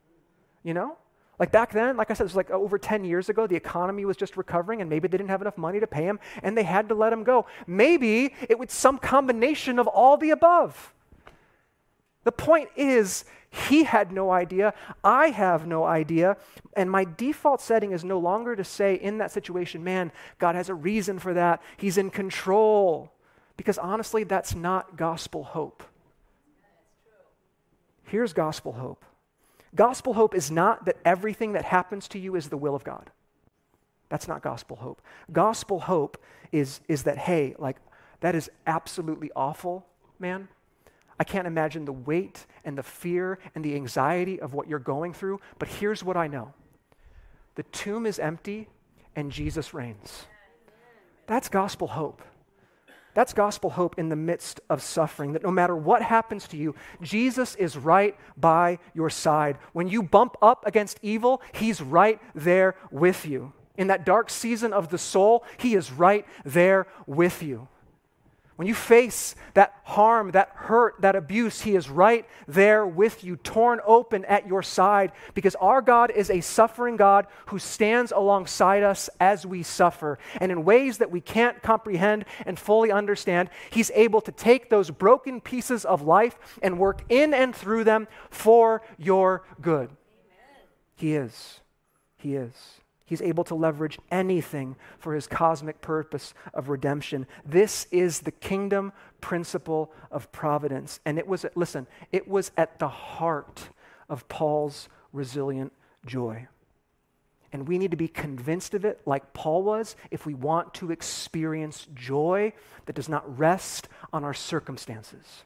You 0.62 0.74
know? 0.74 0.96
Like 1.38 1.50
back 1.50 1.72
then, 1.72 1.96
like 1.96 2.10
I 2.10 2.14
said, 2.14 2.24
it 2.24 2.26
was 2.26 2.36
like 2.36 2.50
over 2.50 2.78
10 2.78 3.04
years 3.04 3.28
ago, 3.28 3.46
the 3.46 3.56
economy 3.56 4.04
was 4.04 4.16
just 4.16 4.36
recovering 4.36 4.80
and 4.80 4.88
maybe 4.88 5.08
they 5.08 5.16
didn't 5.16 5.30
have 5.30 5.40
enough 5.40 5.58
money 5.58 5.80
to 5.80 5.86
pay 5.86 6.04
him 6.04 6.20
and 6.42 6.56
they 6.56 6.62
had 6.62 6.88
to 6.88 6.94
let 6.94 7.12
him 7.12 7.24
go. 7.24 7.46
Maybe 7.66 8.34
it 8.48 8.58
was 8.58 8.72
some 8.72 8.98
combination 8.98 9.78
of 9.78 9.88
all 9.88 10.16
the 10.16 10.30
above. 10.30 10.94
The 12.24 12.32
point 12.32 12.70
is, 12.76 13.24
he 13.68 13.84
had 13.84 14.10
no 14.10 14.30
idea. 14.30 14.74
I 15.04 15.28
have 15.28 15.66
no 15.66 15.84
idea. 15.84 16.36
And 16.74 16.90
my 16.90 17.04
default 17.04 17.60
setting 17.60 17.92
is 17.92 18.02
no 18.02 18.18
longer 18.18 18.56
to 18.56 18.64
say 18.64 18.94
in 18.94 19.18
that 19.18 19.30
situation, 19.30 19.84
man, 19.84 20.10
God 20.38 20.54
has 20.56 20.68
a 20.68 20.74
reason 20.74 21.18
for 21.18 21.34
that. 21.34 21.62
He's 21.76 21.96
in 21.96 22.10
control. 22.10 23.12
Because 23.56 23.78
honestly, 23.78 24.24
that's 24.24 24.54
not 24.54 24.96
gospel 24.96 25.44
hope. 25.44 25.84
Here's 28.04 28.32
gospel 28.32 28.72
hope 28.72 29.04
gospel 29.74 30.14
hope 30.14 30.34
is 30.36 30.50
not 30.50 30.84
that 30.84 30.96
everything 31.04 31.52
that 31.52 31.64
happens 31.64 32.06
to 32.06 32.18
you 32.18 32.36
is 32.36 32.48
the 32.48 32.56
will 32.56 32.76
of 32.76 32.84
God. 32.84 33.10
That's 34.08 34.28
not 34.28 34.42
gospel 34.42 34.76
hope. 34.76 35.00
Gospel 35.32 35.80
hope 35.80 36.22
is, 36.52 36.80
is 36.86 37.02
that, 37.04 37.18
hey, 37.18 37.56
like, 37.58 37.78
that 38.20 38.36
is 38.36 38.48
absolutely 38.66 39.32
awful, 39.34 39.84
man. 40.20 40.46
I 41.18 41.24
can't 41.24 41.46
imagine 41.46 41.84
the 41.84 41.92
weight 41.92 42.46
and 42.64 42.76
the 42.76 42.82
fear 42.82 43.38
and 43.54 43.64
the 43.64 43.74
anxiety 43.74 44.40
of 44.40 44.54
what 44.54 44.68
you're 44.68 44.78
going 44.78 45.12
through, 45.12 45.40
but 45.58 45.68
here's 45.68 46.02
what 46.02 46.16
I 46.16 46.26
know 46.26 46.54
the 47.54 47.62
tomb 47.64 48.06
is 48.06 48.18
empty 48.18 48.68
and 49.14 49.30
Jesus 49.30 49.72
reigns. 49.72 50.26
That's 51.26 51.48
gospel 51.48 51.88
hope. 51.88 52.22
That's 53.14 53.32
gospel 53.32 53.70
hope 53.70 53.96
in 53.96 54.08
the 54.08 54.16
midst 54.16 54.60
of 54.68 54.82
suffering, 54.82 55.32
that 55.34 55.42
no 55.44 55.52
matter 55.52 55.76
what 55.76 56.02
happens 56.02 56.48
to 56.48 56.56
you, 56.56 56.74
Jesus 57.00 57.54
is 57.54 57.76
right 57.76 58.16
by 58.36 58.80
your 58.92 59.08
side. 59.08 59.56
When 59.72 59.86
you 59.86 60.02
bump 60.02 60.36
up 60.42 60.66
against 60.66 60.98
evil, 61.00 61.40
He's 61.52 61.80
right 61.80 62.20
there 62.34 62.74
with 62.90 63.24
you. 63.24 63.52
In 63.76 63.86
that 63.86 64.04
dark 64.04 64.30
season 64.30 64.72
of 64.72 64.88
the 64.88 64.98
soul, 64.98 65.44
He 65.58 65.76
is 65.76 65.92
right 65.92 66.26
there 66.44 66.88
with 67.06 67.40
you. 67.40 67.68
When 68.56 68.68
you 68.68 68.74
face 68.74 69.34
that 69.54 69.74
harm, 69.82 70.30
that 70.30 70.50
hurt, 70.54 71.00
that 71.00 71.16
abuse, 71.16 71.62
He 71.62 71.74
is 71.74 71.90
right 71.90 72.24
there 72.46 72.86
with 72.86 73.24
you, 73.24 73.34
torn 73.36 73.80
open 73.84 74.24
at 74.26 74.46
your 74.46 74.62
side, 74.62 75.10
because 75.34 75.56
our 75.56 75.82
God 75.82 76.12
is 76.12 76.30
a 76.30 76.40
suffering 76.40 76.96
God 76.96 77.26
who 77.46 77.58
stands 77.58 78.12
alongside 78.12 78.84
us 78.84 79.10
as 79.18 79.44
we 79.44 79.64
suffer. 79.64 80.20
And 80.40 80.52
in 80.52 80.64
ways 80.64 80.98
that 80.98 81.10
we 81.10 81.20
can't 81.20 81.62
comprehend 81.62 82.26
and 82.46 82.56
fully 82.56 82.92
understand, 82.92 83.50
He's 83.70 83.90
able 83.92 84.20
to 84.20 84.30
take 84.30 84.70
those 84.70 84.90
broken 84.90 85.40
pieces 85.40 85.84
of 85.84 86.02
life 86.02 86.38
and 86.62 86.78
work 86.78 87.02
in 87.08 87.34
and 87.34 87.54
through 87.56 87.82
them 87.82 88.06
for 88.30 88.82
your 88.98 89.42
good. 89.60 89.88
Amen. 89.90 90.68
He 90.94 91.14
is. 91.14 91.60
He 92.18 92.36
is. 92.36 92.83
He's 93.06 93.20
able 93.20 93.44
to 93.44 93.54
leverage 93.54 93.98
anything 94.10 94.76
for 94.98 95.14
his 95.14 95.26
cosmic 95.26 95.80
purpose 95.82 96.32
of 96.54 96.70
redemption. 96.70 97.26
This 97.44 97.86
is 97.90 98.20
the 98.20 98.32
kingdom 98.32 98.92
principle 99.20 99.92
of 100.10 100.32
providence. 100.32 101.00
And 101.04 101.18
it 101.18 101.26
was, 101.26 101.44
listen, 101.54 101.86
it 102.12 102.26
was 102.26 102.50
at 102.56 102.78
the 102.78 102.88
heart 102.88 103.68
of 104.08 104.26
Paul's 104.28 104.88
resilient 105.12 105.72
joy. 106.06 106.48
And 107.52 107.68
we 107.68 107.78
need 107.78 107.92
to 107.92 107.96
be 107.96 108.08
convinced 108.08 108.74
of 108.74 108.84
it, 108.84 109.00
like 109.06 109.32
Paul 109.32 109.62
was, 109.62 109.96
if 110.10 110.26
we 110.26 110.34
want 110.34 110.74
to 110.74 110.90
experience 110.90 111.86
joy 111.94 112.52
that 112.86 112.96
does 112.96 113.08
not 113.08 113.38
rest 113.38 113.88
on 114.12 114.24
our 114.24 114.34
circumstances. 114.34 115.44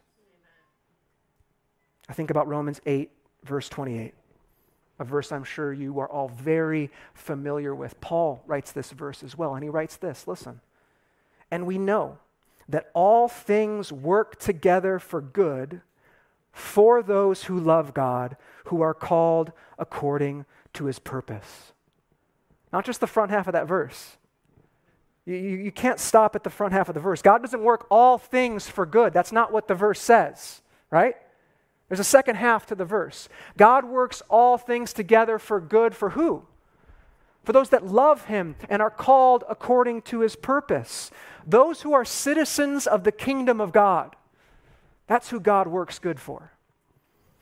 I 2.09 2.15
think 2.15 2.31
about 2.31 2.49
Romans 2.49 2.81
8, 2.87 3.11
verse 3.45 3.69
28, 3.69 4.15
a 4.99 5.05
verse 5.05 5.31
I'm 5.31 5.45
sure 5.45 5.73
you 5.73 6.01
are 6.01 6.09
all 6.09 6.29
very 6.29 6.91
familiar 7.15 7.75
with. 7.75 8.01
Paul 8.01 8.43
writes 8.47 8.73
this 8.73 8.91
verse 8.91 9.23
as 9.23 9.39
well, 9.39 9.55
and 9.55 9.63
he 9.63 9.71
writes 9.71 9.97
this 9.97 10.27
listen. 10.27 10.61
And 11.51 11.67
we 11.67 11.79
know 11.79 12.19
that 12.69 12.91
all 12.95 13.29
things 13.29 13.93
work 13.93 14.39
together 14.39 14.99
for 14.99 15.21
good 15.21 15.81
for 16.53 17.03
those 17.03 17.45
who 17.45 17.59
love 17.59 17.95
God, 17.95 18.37
who 18.67 18.83
are 18.83 18.95
called 18.95 19.53
according 19.79 20.45
to 20.75 20.87
his 20.87 20.99
purpose. 20.99 21.73
Not 22.73 22.85
just 22.85 23.01
the 23.01 23.07
front 23.07 23.31
half 23.31 23.47
of 23.47 23.53
that 23.53 23.67
verse. 23.67 24.17
You, 25.25 25.35
you, 25.35 25.73
can't 25.73 26.01
stop 26.01 26.35
at 26.37 26.43
the 26.43 26.51
front 26.51 26.73
half 26.73 26.89
of 26.89 26.95
the 26.95 27.01
verse. 27.01 27.21
God 27.21 27.43
doesn't 27.43 27.63
work 27.63 27.87
all 27.91 28.17
things 28.17 28.67
for 28.67 28.87
good. 28.87 29.13
That's 29.13 29.31
not 29.31 29.53
what 29.53 29.69
the 29.69 29.75
verse 29.75 30.01
says, 30.01 30.63
right? 30.91 31.17
There's 31.89 32.01
a 32.01 32.05
second 32.05 32.37
half 32.37 32.67
to 32.67 32.75
the 32.75 32.85
verse. 32.85 33.29
God 33.57 33.85
works 33.85 34.23
all 34.29 34.59
things 34.59 34.93
together 34.93 35.39
for 35.39 35.61
good 35.61 35.95
for 35.95 36.11
who? 36.11 36.45
For 37.45 37.53
those 37.53 37.71
that 37.71 37.87
love 37.87 38.27
him 38.27 38.57
and 38.69 38.83
are 38.83 38.91
called 38.91 39.45
according 39.49 40.03
to 40.03 40.21
his 40.21 40.37
purpose. 40.37 41.11
Those 41.47 41.81
who 41.83 41.95
are 41.95 42.05
citizens 42.05 42.87
of 42.87 43.05
the 43.05 43.13
kingdom 43.13 43.61
of 43.61 43.73
God. 43.73 44.17
That's 45.07 45.31
who 45.31 45.41
God 45.41 45.67
works 45.67 45.99
good 45.99 46.21
for. 46.21 46.53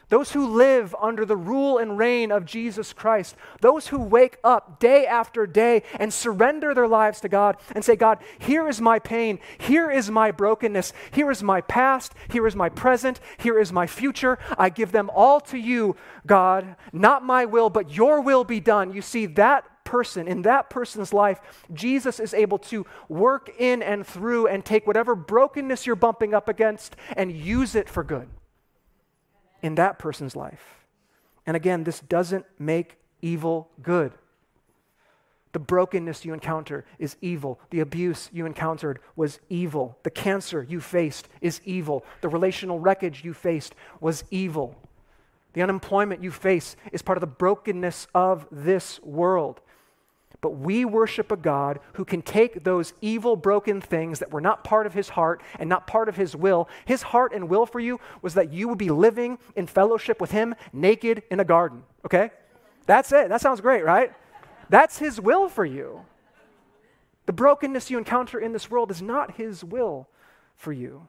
Those 0.09 0.31
who 0.31 0.47
live 0.47 0.95
under 1.03 1.25
the 1.25 1.37
rule 1.37 1.79
and 1.79 1.99
reign 1.99 2.31
of 2.31 2.45
Jesus 2.45 2.93
Christ, 2.93 3.35
those 3.61 3.89
who 3.89 4.01
wake 4.01 4.39
up 4.45 4.79
day 4.79 5.05
after 5.05 5.49
day 5.49 5.83
and 5.99 6.15
surrender 6.15 6.75
their 6.75 6.87
lives 6.87 7.21
to 7.21 7.29
God 7.29 7.57
and 7.75 7.85
say, 7.85 7.97
God, 7.97 8.19
here 8.39 8.69
is 8.69 8.81
my 8.81 9.01
pain, 9.01 9.41
here 9.59 9.91
is 9.91 10.09
my 10.09 10.31
brokenness, 10.31 10.93
here 11.11 11.29
is 11.29 11.43
my 11.43 11.61
past, 11.61 12.15
here 12.29 12.47
is 12.47 12.55
my 12.55 12.69
present, 12.69 13.19
here 13.39 13.59
is 13.59 13.73
my 13.73 13.89
future. 13.89 14.39
I 14.57 14.69
give 14.69 14.93
them 14.93 15.11
all 15.13 15.41
to 15.41 15.59
you, 15.59 15.97
God. 16.25 16.77
Not 16.93 17.25
my 17.25 17.45
will, 17.45 17.69
but 17.69 17.91
your 17.91 18.21
will 18.21 18.45
be 18.45 18.61
done. 18.61 18.93
You 18.93 19.03
see, 19.03 19.27
that 19.27 19.65
person, 19.83 20.29
in 20.29 20.43
that 20.43 20.71
person's 20.71 21.13
life, 21.13 21.41
Jesus 21.73 22.21
is 22.21 22.33
able 22.33 22.59
to 22.59 22.87
work 23.09 23.51
in 23.59 23.83
and 23.83 24.07
through 24.07 24.47
and 24.47 24.65
take 24.65 24.87
whatever 24.87 25.17
brokenness 25.17 25.85
you're 25.85 25.97
bumping 25.97 26.33
up 26.33 26.49
against 26.49 26.95
and 27.17 27.33
use 27.33 27.75
it 27.75 27.89
for 27.89 28.05
good 28.05 28.29
in 29.67 29.75
that 29.75 29.99
person's 29.99 30.37
life. 30.37 30.87
And 31.45 31.57
again, 31.57 31.83
this 31.83 31.99
doesn't 31.99 32.47
make 32.57 32.99
evil 33.21 33.69
good. 33.83 34.13
The 35.51 35.59
brokenness 35.59 36.25
you 36.25 36.33
encounter 36.33 36.85
is 37.01 37.17
evil. 37.21 37.59
The 37.71 37.81
abuse 37.81 38.31
you 38.33 38.47
encountered 38.47 39.01
was 39.17 39.41
evil. 39.49 39.99
The 40.05 40.11
cancer 40.11 40.63
you 40.63 40.81
faced 40.81 41.29
is 41.41 41.61
evil. 41.65 42.05
The 42.21 42.29
relational 42.29 42.79
wreckage 42.79 43.25
you 43.25 43.35
faced 43.35 43.75
was 44.01 44.23
evil. 44.31 44.77
The 45.55 45.63
unemployment 45.63 46.23
you 46.23 46.31
face 46.31 46.77
is 46.93 47.03
part 47.03 47.19
of 47.19 47.23
the 47.23 47.27
brokenness 47.27 48.07
of 48.15 48.47
this 48.53 49.01
world. 49.03 49.61
But 50.41 50.59
we 50.59 50.85
worship 50.85 51.33
a 51.33 51.37
God 51.37 51.81
who 51.95 52.05
can 52.05 52.23
take 52.23 52.63
those 52.63 52.93
evil, 53.01 53.37
broken 53.37 53.81
things 53.81 54.19
that 54.19 54.31
were 54.31 54.41
not 54.41 54.65
part 54.65 54.87
of 54.87 54.95
his 54.95 55.09
heart 55.09 55.43
and 55.59 55.69
not 55.69 55.87
part 55.87 56.09
of 56.09 56.17
his 56.17 56.37
will. 56.37 56.69
His 56.85 57.03
heart 57.03 57.33
and 57.33 57.49
will 57.49 57.67
for 57.67 57.81
you 57.81 57.99
was 58.23 58.35
that 58.35 58.53
you 58.53 58.69
would 58.69 58.79
be 58.79 58.91
living 58.91 59.39
in 59.57 59.67
fellowship 59.67 60.21
with 60.21 60.31
him 60.31 60.55
naked 60.73 61.23
in 61.31 61.41
a 61.41 61.45
garden, 61.45 61.83
okay? 62.05 62.31
That's 62.87 63.13
it. 63.13 63.29
That 63.29 63.41
sounds 63.41 63.61
great, 63.61 63.85
right? 63.85 64.13
That's 64.69 64.99
his 64.99 65.21
will 65.21 65.49
for 65.49 65.65
you. 65.65 66.03
The 67.27 67.33
brokenness 67.33 67.91
you 67.91 67.99
encounter 67.99 68.39
in 68.39 68.53
this 68.53 68.71
world 68.71 68.91
is 68.91 69.03
not 69.03 69.37
his 69.37 69.65
will 69.65 70.09
for 70.55 70.73
you. 70.73 71.09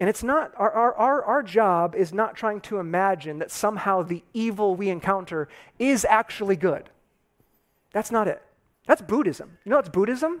And 0.00 0.08
it's 0.08 0.24
not, 0.24 0.52
our, 0.56 0.72
our, 0.72 0.94
our, 0.94 1.24
our 1.24 1.42
job 1.44 1.94
is 1.94 2.12
not 2.12 2.34
trying 2.34 2.60
to 2.62 2.78
imagine 2.78 3.38
that 3.38 3.52
somehow 3.52 4.02
the 4.02 4.24
evil 4.34 4.74
we 4.74 4.88
encounter 4.88 5.48
is 5.78 6.04
actually 6.04 6.56
good. 6.56 6.90
That's 7.92 8.10
not 8.10 8.28
it. 8.28 8.42
That's 8.86 9.02
Buddhism. 9.02 9.58
You 9.64 9.70
know 9.70 9.76
what's 9.76 9.88
Buddhism? 9.88 10.40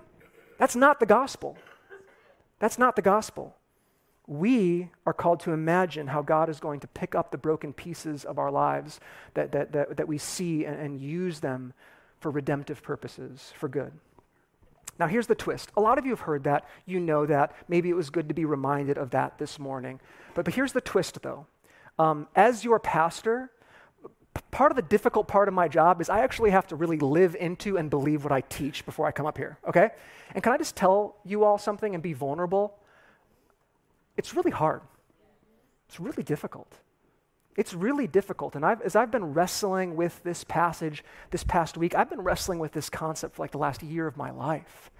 That's 0.58 0.76
not 0.76 1.00
the 1.00 1.06
gospel. 1.06 1.56
That's 2.58 2.78
not 2.78 2.96
the 2.96 3.02
gospel. 3.02 3.56
We 4.26 4.90
are 5.04 5.12
called 5.12 5.40
to 5.40 5.52
imagine 5.52 6.06
how 6.06 6.22
God 6.22 6.48
is 6.48 6.60
going 6.60 6.80
to 6.80 6.86
pick 6.86 7.14
up 7.14 7.30
the 7.30 7.38
broken 7.38 7.72
pieces 7.72 8.24
of 8.24 8.38
our 8.38 8.50
lives 8.50 9.00
that, 9.34 9.52
that, 9.52 9.72
that, 9.72 9.96
that 9.96 10.08
we 10.08 10.18
see 10.18 10.64
and, 10.64 10.78
and 10.78 11.00
use 11.00 11.40
them 11.40 11.72
for 12.20 12.30
redemptive 12.30 12.82
purposes, 12.82 13.52
for 13.58 13.68
good. 13.68 13.92
Now, 14.98 15.08
here's 15.08 15.26
the 15.26 15.34
twist. 15.34 15.72
A 15.76 15.80
lot 15.80 15.98
of 15.98 16.04
you 16.04 16.12
have 16.12 16.20
heard 16.20 16.44
that. 16.44 16.68
You 16.86 17.00
know 17.00 17.26
that. 17.26 17.52
Maybe 17.66 17.90
it 17.90 17.96
was 17.96 18.10
good 18.10 18.28
to 18.28 18.34
be 18.34 18.44
reminded 18.44 18.98
of 18.98 19.10
that 19.10 19.38
this 19.38 19.58
morning. 19.58 20.00
But, 20.34 20.44
but 20.44 20.54
here's 20.54 20.72
the 20.72 20.80
twist, 20.80 21.20
though. 21.22 21.46
Um, 21.98 22.28
as 22.36 22.64
your 22.64 22.78
pastor, 22.78 23.50
part 24.50 24.72
of 24.72 24.76
the 24.76 24.82
difficult 24.82 25.28
part 25.28 25.48
of 25.48 25.54
my 25.54 25.68
job 25.68 26.00
is 26.00 26.08
I 26.08 26.20
actually 26.20 26.50
have 26.50 26.66
to 26.68 26.76
really 26.76 26.98
live 26.98 27.34
into 27.34 27.76
and 27.76 27.90
believe 27.90 28.24
what 28.24 28.32
I 28.32 28.42
teach 28.42 28.84
before 28.84 29.06
I 29.06 29.12
come 29.12 29.26
up 29.26 29.36
here, 29.36 29.58
okay? 29.66 29.90
And 30.34 30.42
can 30.42 30.52
I 30.52 30.58
just 30.58 30.76
tell 30.76 31.16
you 31.24 31.44
all 31.44 31.58
something 31.58 31.94
and 31.94 32.02
be 32.02 32.12
vulnerable? 32.12 32.78
It's 34.16 34.34
really 34.34 34.50
hard. 34.50 34.82
It's 35.88 36.00
really 36.00 36.22
difficult. 36.22 36.72
It's 37.56 37.74
really 37.74 38.06
difficult. 38.06 38.56
And 38.56 38.64
I've, 38.64 38.80
as 38.80 38.96
I've 38.96 39.10
been 39.10 39.34
wrestling 39.34 39.96
with 39.96 40.22
this 40.22 40.44
passage 40.44 41.04
this 41.30 41.44
past 41.44 41.76
week, 41.76 41.94
I've 41.94 42.08
been 42.08 42.22
wrestling 42.22 42.58
with 42.58 42.72
this 42.72 42.88
concept 42.88 43.36
for 43.36 43.42
like 43.42 43.50
the 43.50 43.58
last 43.58 43.82
year 43.82 44.06
of 44.06 44.16
my 44.16 44.30
life. 44.30 44.90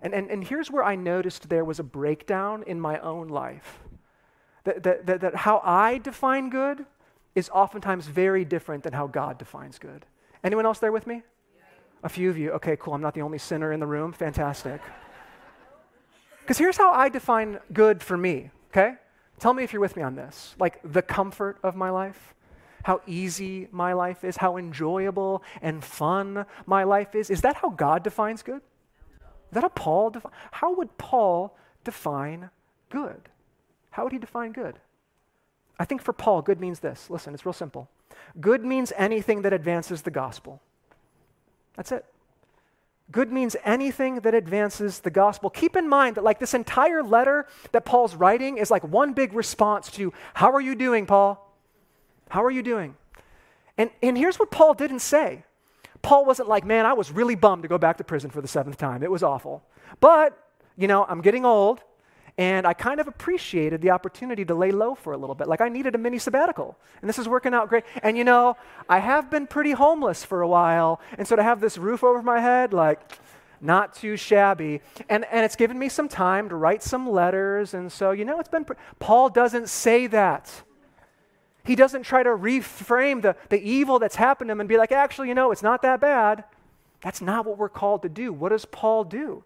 And, 0.00 0.14
and, 0.14 0.30
and 0.30 0.44
here's 0.44 0.70
where 0.70 0.84
I 0.84 0.94
noticed 0.94 1.48
there 1.48 1.64
was 1.64 1.78
a 1.80 1.84
breakdown 1.84 2.62
in 2.66 2.80
my 2.80 2.98
own 3.00 3.28
life. 3.28 3.80
That, 4.64 4.82
that, 4.84 5.06
that, 5.06 5.20
that 5.22 5.34
how 5.34 5.60
I 5.64 5.98
define 5.98 6.50
good 6.50 6.86
is 7.34 7.48
oftentimes 7.50 8.06
very 8.06 8.44
different 8.44 8.82
than 8.82 8.92
how 8.92 9.06
God 9.06 9.38
defines 9.38 9.78
good. 9.78 10.04
Anyone 10.44 10.66
else 10.66 10.78
there 10.78 10.92
with 10.92 11.06
me? 11.06 11.22
A 12.04 12.08
few 12.08 12.28
of 12.28 12.36
you. 12.36 12.50
Okay, 12.52 12.76
cool. 12.76 12.94
I'm 12.94 13.00
not 13.00 13.14
the 13.14 13.22
only 13.22 13.38
sinner 13.38 13.72
in 13.72 13.80
the 13.80 13.86
room. 13.86 14.12
Fantastic. 14.12 14.80
Because 16.42 16.58
here's 16.58 16.76
how 16.76 16.90
I 16.90 17.08
define 17.08 17.60
good 17.72 18.02
for 18.02 18.16
me, 18.16 18.50
okay? 18.70 18.96
Tell 19.38 19.54
me 19.54 19.62
if 19.62 19.72
you're 19.72 19.80
with 19.80 19.96
me 19.96 20.02
on 20.02 20.16
this. 20.16 20.56
Like 20.58 20.80
the 20.84 21.00
comfort 21.00 21.58
of 21.62 21.76
my 21.76 21.90
life, 21.90 22.34
how 22.82 23.00
easy 23.06 23.68
my 23.70 23.92
life 23.92 24.24
is, 24.24 24.36
how 24.36 24.56
enjoyable 24.56 25.44
and 25.62 25.84
fun 25.84 26.44
my 26.66 26.82
life 26.82 27.14
is. 27.14 27.30
Is 27.30 27.42
that 27.42 27.56
how 27.56 27.70
God 27.70 28.02
defines 28.02 28.42
good? 28.42 28.60
Is 28.60 29.52
that 29.52 29.62
how 29.62 29.68
Paul 29.68 30.10
define? 30.10 30.32
How 30.50 30.74
would 30.74 30.98
Paul 30.98 31.56
define 31.84 32.50
good? 32.90 33.28
How 33.90 34.04
would 34.04 34.12
he 34.12 34.18
define 34.18 34.52
good? 34.52 34.80
I 35.78 35.84
think 35.84 36.02
for 36.02 36.12
Paul, 36.12 36.42
good 36.42 36.60
means 36.60 36.80
this. 36.80 37.10
Listen, 37.10 37.34
it's 37.34 37.46
real 37.46 37.52
simple. 37.52 37.88
Good 38.40 38.64
means 38.64 38.92
anything 38.96 39.42
that 39.42 39.52
advances 39.52 40.02
the 40.02 40.10
gospel. 40.10 40.60
That's 41.74 41.92
it. 41.92 42.04
Good 43.10 43.30
means 43.30 43.56
anything 43.64 44.20
that 44.20 44.34
advances 44.34 45.00
the 45.00 45.10
gospel. 45.10 45.50
Keep 45.50 45.76
in 45.76 45.88
mind 45.88 46.16
that, 46.16 46.24
like, 46.24 46.38
this 46.38 46.54
entire 46.54 47.02
letter 47.02 47.46
that 47.72 47.84
Paul's 47.84 48.14
writing 48.14 48.56
is 48.56 48.70
like 48.70 48.84
one 48.84 49.12
big 49.12 49.34
response 49.34 49.90
to, 49.92 50.12
How 50.34 50.52
are 50.52 50.60
you 50.60 50.74
doing, 50.74 51.04
Paul? 51.06 51.52
How 52.30 52.42
are 52.42 52.50
you 52.50 52.62
doing? 52.62 52.96
And, 53.76 53.90
and 54.02 54.16
here's 54.16 54.38
what 54.38 54.50
Paul 54.50 54.74
didn't 54.74 55.00
say 55.00 55.44
Paul 56.00 56.24
wasn't 56.24 56.48
like, 56.48 56.64
Man, 56.64 56.86
I 56.86 56.94
was 56.94 57.10
really 57.10 57.34
bummed 57.34 57.62
to 57.62 57.68
go 57.68 57.76
back 57.76 57.98
to 57.98 58.04
prison 58.04 58.30
for 58.30 58.40
the 58.40 58.48
seventh 58.48 58.78
time. 58.78 59.02
It 59.02 59.10
was 59.10 59.22
awful. 59.22 59.62
But, 60.00 60.38
you 60.76 60.88
know, 60.88 61.04
I'm 61.04 61.20
getting 61.20 61.44
old. 61.44 61.80
And 62.38 62.66
I 62.66 62.72
kind 62.72 62.98
of 62.98 63.08
appreciated 63.08 63.82
the 63.82 63.90
opportunity 63.90 64.44
to 64.46 64.54
lay 64.54 64.70
low 64.70 64.94
for 64.94 65.12
a 65.12 65.18
little 65.18 65.34
bit. 65.34 65.48
Like 65.48 65.60
I 65.60 65.68
needed 65.68 65.94
a 65.94 65.98
mini 65.98 66.18
sabbatical. 66.18 66.78
And 67.00 67.08
this 67.08 67.18
is 67.18 67.28
working 67.28 67.52
out 67.52 67.68
great. 67.68 67.84
And 68.02 68.16
you 68.16 68.24
know, 68.24 68.56
I 68.88 69.00
have 69.00 69.30
been 69.30 69.46
pretty 69.46 69.72
homeless 69.72 70.24
for 70.24 70.40
a 70.40 70.48
while. 70.48 71.00
And 71.18 71.28
so 71.28 71.36
to 71.36 71.42
have 71.42 71.60
this 71.60 71.76
roof 71.76 72.02
over 72.02 72.22
my 72.22 72.40
head, 72.40 72.72
like, 72.72 73.00
not 73.60 73.94
too 73.94 74.16
shabby. 74.16 74.80
And, 75.08 75.24
and 75.26 75.44
it's 75.44 75.56
given 75.56 75.78
me 75.78 75.88
some 75.88 76.08
time 76.08 76.48
to 76.48 76.56
write 76.56 76.82
some 76.82 77.08
letters. 77.08 77.74
And 77.74 77.92
so, 77.92 78.10
you 78.10 78.24
know, 78.24 78.40
it's 78.40 78.48
been. 78.48 78.64
Pre- 78.64 78.76
Paul 78.98 79.28
doesn't 79.28 79.68
say 79.68 80.08
that. 80.08 80.62
He 81.64 81.76
doesn't 81.76 82.02
try 82.02 82.24
to 82.24 82.30
reframe 82.30 83.22
the, 83.22 83.36
the 83.50 83.62
evil 83.62 84.00
that's 84.00 84.16
happened 84.16 84.48
to 84.48 84.52
him 84.52 84.60
and 84.60 84.68
be 84.68 84.78
like, 84.78 84.90
actually, 84.90 85.28
you 85.28 85.34
know, 85.34 85.52
it's 85.52 85.62
not 85.62 85.82
that 85.82 86.00
bad. 86.00 86.44
That's 87.02 87.20
not 87.20 87.46
what 87.46 87.56
we're 87.56 87.68
called 87.68 88.02
to 88.02 88.08
do. 88.08 88.32
What 88.32 88.48
does 88.48 88.64
Paul 88.64 89.04
do? 89.04 89.44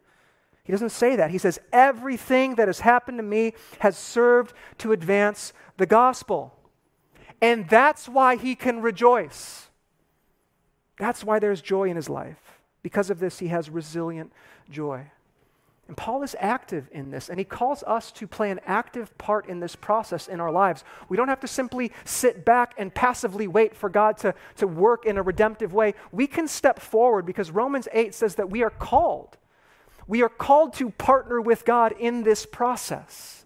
He 0.66 0.72
doesn't 0.72 0.90
say 0.90 1.14
that. 1.14 1.30
He 1.30 1.38
says, 1.38 1.60
Everything 1.72 2.56
that 2.56 2.66
has 2.66 2.80
happened 2.80 3.18
to 3.18 3.22
me 3.22 3.54
has 3.78 3.96
served 3.96 4.52
to 4.78 4.90
advance 4.90 5.52
the 5.76 5.86
gospel. 5.86 6.52
And 7.40 7.68
that's 7.68 8.08
why 8.08 8.34
he 8.34 8.56
can 8.56 8.82
rejoice. 8.82 9.68
That's 10.98 11.22
why 11.22 11.38
there's 11.38 11.60
joy 11.60 11.88
in 11.88 11.94
his 11.94 12.08
life. 12.08 12.58
Because 12.82 13.10
of 13.10 13.20
this, 13.20 13.38
he 13.38 13.48
has 13.48 13.70
resilient 13.70 14.32
joy. 14.68 15.06
And 15.86 15.96
Paul 15.96 16.24
is 16.24 16.34
active 16.40 16.88
in 16.90 17.12
this, 17.12 17.28
and 17.28 17.38
he 17.38 17.44
calls 17.44 17.84
us 17.84 18.10
to 18.12 18.26
play 18.26 18.50
an 18.50 18.58
active 18.66 19.16
part 19.18 19.46
in 19.46 19.60
this 19.60 19.76
process 19.76 20.26
in 20.26 20.40
our 20.40 20.50
lives. 20.50 20.82
We 21.08 21.16
don't 21.16 21.28
have 21.28 21.40
to 21.40 21.46
simply 21.46 21.92
sit 22.04 22.44
back 22.44 22.74
and 22.76 22.92
passively 22.92 23.46
wait 23.46 23.76
for 23.76 23.88
God 23.88 24.16
to, 24.18 24.34
to 24.56 24.66
work 24.66 25.06
in 25.06 25.16
a 25.16 25.22
redemptive 25.22 25.72
way. 25.72 25.94
We 26.10 26.26
can 26.26 26.48
step 26.48 26.80
forward 26.80 27.24
because 27.24 27.52
Romans 27.52 27.86
8 27.92 28.16
says 28.16 28.34
that 28.34 28.50
we 28.50 28.64
are 28.64 28.70
called. 28.70 29.36
We 30.06 30.22
are 30.22 30.28
called 30.28 30.74
to 30.74 30.90
partner 30.90 31.40
with 31.40 31.64
God 31.64 31.92
in 31.98 32.22
this 32.22 32.46
process. 32.46 33.44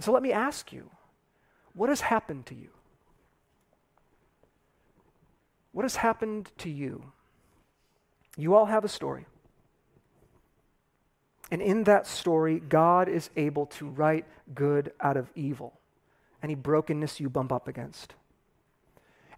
So 0.00 0.12
let 0.12 0.22
me 0.22 0.32
ask 0.32 0.72
you 0.72 0.90
what 1.74 1.88
has 1.88 2.00
happened 2.00 2.46
to 2.46 2.54
you? 2.54 2.70
What 5.72 5.84
has 5.84 5.96
happened 5.96 6.50
to 6.58 6.70
you? 6.70 7.12
You 8.36 8.54
all 8.54 8.66
have 8.66 8.84
a 8.84 8.88
story. 8.88 9.26
And 11.50 11.60
in 11.60 11.84
that 11.84 12.06
story, 12.06 12.60
God 12.60 13.08
is 13.08 13.30
able 13.36 13.66
to 13.66 13.88
write 13.88 14.24
good 14.54 14.92
out 15.00 15.16
of 15.16 15.30
evil, 15.34 15.78
any 16.42 16.54
brokenness 16.54 17.20
you 17.20 17.28
bump 17.28 17.52
up 17.52 17.68
against. 17.68 18.14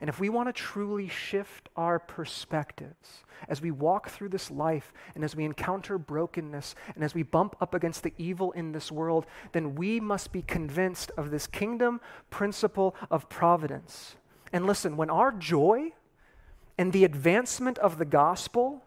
And 0.03 0.09
if 0.09 0.19
we 0.19 0.31
want 0.31 0.49
to 0.49 0.53
truly 0.53 1.07
shift 1.07 1.69
our 1.77 2.01
perspectives 2.01 3.23
as 3.49 3.63
we 3.63 3.71
walk 3.71 4.11
through 4.11 4.31
this 4.31 4.51
life 4.51 4.93
and 5.15 5.23
as 5.23 5.37
we 5.37 5.45
encounter 5.45 5.97
brokenness 5.97 6.75
and 6.97 7.05
as 7.05 7.15
we 7.15 7.23
bump 7.23 7.55
up 7.61 7.73
against 7.73 8.03
the 8.03 8.13
evil 8.19 8.51
in 8.51 8.73
this 8.73 8.91
world, 8.91 9.27
then 9.53 9.77
we 9.77 10.01
must 10.01 10.33
be 10.33 10.43
convinced 10.43 11.13
of 11.17 11.31
this 11.31 11.47
kingdom 11.47 12.01
principle 12.31 12.97
of 13.13 13.29
providence. 13.29 14.17
And 14.53 14.67
listen, 14.67 14.97
when 14.97 15.09
our 15.09 15.31
joy 15.31 15.93
and 16.77 16.93
the 16.93 17.05
advancement 17.05 17.79
of 17.79 17.99
the 17.99 18.05
gospel 18.05 18.83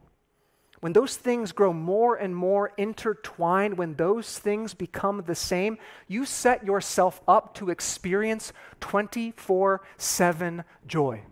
when 0.86 0.94
those 0.94 1.16
things 1.16 1.52
grow 1.52 1.74
more 1.74 2.16
and 2.16 2.36
more 2.36 2.72
intertwined, 2.78 3.76
when 3.76 3.96
those 3.96 4.38
things 4.38 4.76
become 4.76 5.24
the 5.26 5.34
same, 5.34 5.80
you 6.08 6.26
set 6.26 6.64
yourself 6.64 7.24
up 7.28 7.56
to 7.56 7.72
experience 7.72 8.54
24 8.82 9.82
7 9.98 10.64
joy. 10.86 11.24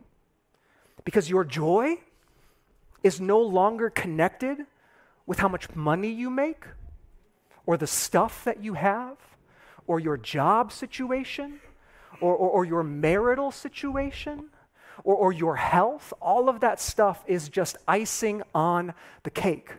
Because 1.05 1.29
your 1.29 1.43
joy 1.43 1.97
is 3.03 3.21
no 3.21 3.39
longer 3.39 3.91
connected 3.91 4.57
with 5.27 5.37
how 5.37 5.49
much 5.49 5.75
money 5.75 6.09
you 6.09 6.31
make, 6.31 6.65
or 7.67 7.77
the 7.77 7.85
stuff 7.85 8.43
that 8.45 8.63
you 8.63 8.73
have, 8.73 9.17
or 9.85 9.99
your 9.99 10.17
job 10.17 10.71
situation, 10.71 11.59
or, 12.19 12.33
or, 12.33 12.49
or 12.49 12.65
your 12.65 12.81
marital 12.81 13.51
situation 13.51 14.49
or, 15.03 15.15
or 15.15 15.31
your 15.31 15.55
health, 15.55 16.13
all 16.21 16.49
of 16.49 16.59
that 16.61 16.79
stuff 16.79 17.23
is 17.27 17.49
just 17.49 17.77
icing 17.87 18.43
on 18.53 18.93
the 19.23 19.29
cake. 19.29 19.71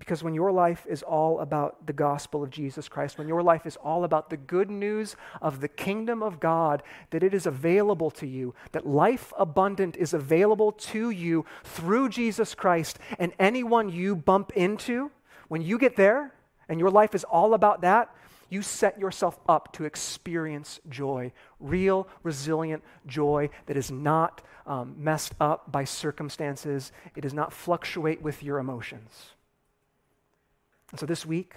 Because 0.00 0.24
when 0.24 0.32
your 0.32 0.50
life 0.50 0.86
is 0.88 1.02
all 1.02 1.40
about 1.40 1.86
the 1.86 1.92
gospel 1.92 2.42
of 2.42 2.48
Jesus 2.48 2.88
Christ, 2.88 3.18
when 3.18 3.28
your 3.28 3.42
life 3.42 3.66
is 3.66 3.76
all 3.76 4.02
about 4.02 4.30
the 4.30 4.38
good 4.38 4.70
news 4.70 5.14
of 5.42 5.60
the 5.60 5.68
kingdom 5.68 6.22
of 6.22 6.40
God, 6.40 6.82
that 7.10 7.22
it 7.22 7.34
is 7.34 7.44
available 7.44 8.10
to 8.12 8.26
you, 8.26 8.54
that 8.72 8.86
life 8.86 9.30
abundant 9.38 9.98
is 9.98 10.14
available 10.14 10.72
to 10.72 11.10
you 11.10 11.44
through 11.64 12.08
Jesus 12.08 12.54
Christ, 12.54 12.98
and 13.18 13.34
anyone 13.38 13.90
you 13.90 14.16
bump 14.16 14.52
into, 14.56 15.10
when 15.48 15.60
you 15.60 15.78
get 15.78 15.96
there 15.96 16.32
and 16.70 16.80
your 16.80 16.90
life 16.90 17.14
is 17.14 17.24
all 17.24 17.52
about 17.52 17.82
that, 17.82 18.14
you 18.50 18.62
set 18.62 18.98
yourself 18.98 19.38
up 19.48 19.72
to 19.74 19.84
experience 19.84 20.80
joy, 20.88 21.32
real, 21.58 22.08
resilient 22.22 22.82
joy 23.06 23.48
that 23.66 23.76
is 23.76 23.90
not 23.90 24.42
um, 24.66 24.94
messed 24.98 25.34
up 25.40 25.70
by 25.72 25.84
circumstances, 25.84 26.92
it 27.16 27.22
does 27.22 27.34
not 27.34 27.52
fluctuate 27.52 28.20
with 28.22 28.42
your 28.42 28.58
emotions. 28.58 29.30
And 30.90 31.00
so 31.00 31.06
this 31.06 31.24
week, 31.24 31.54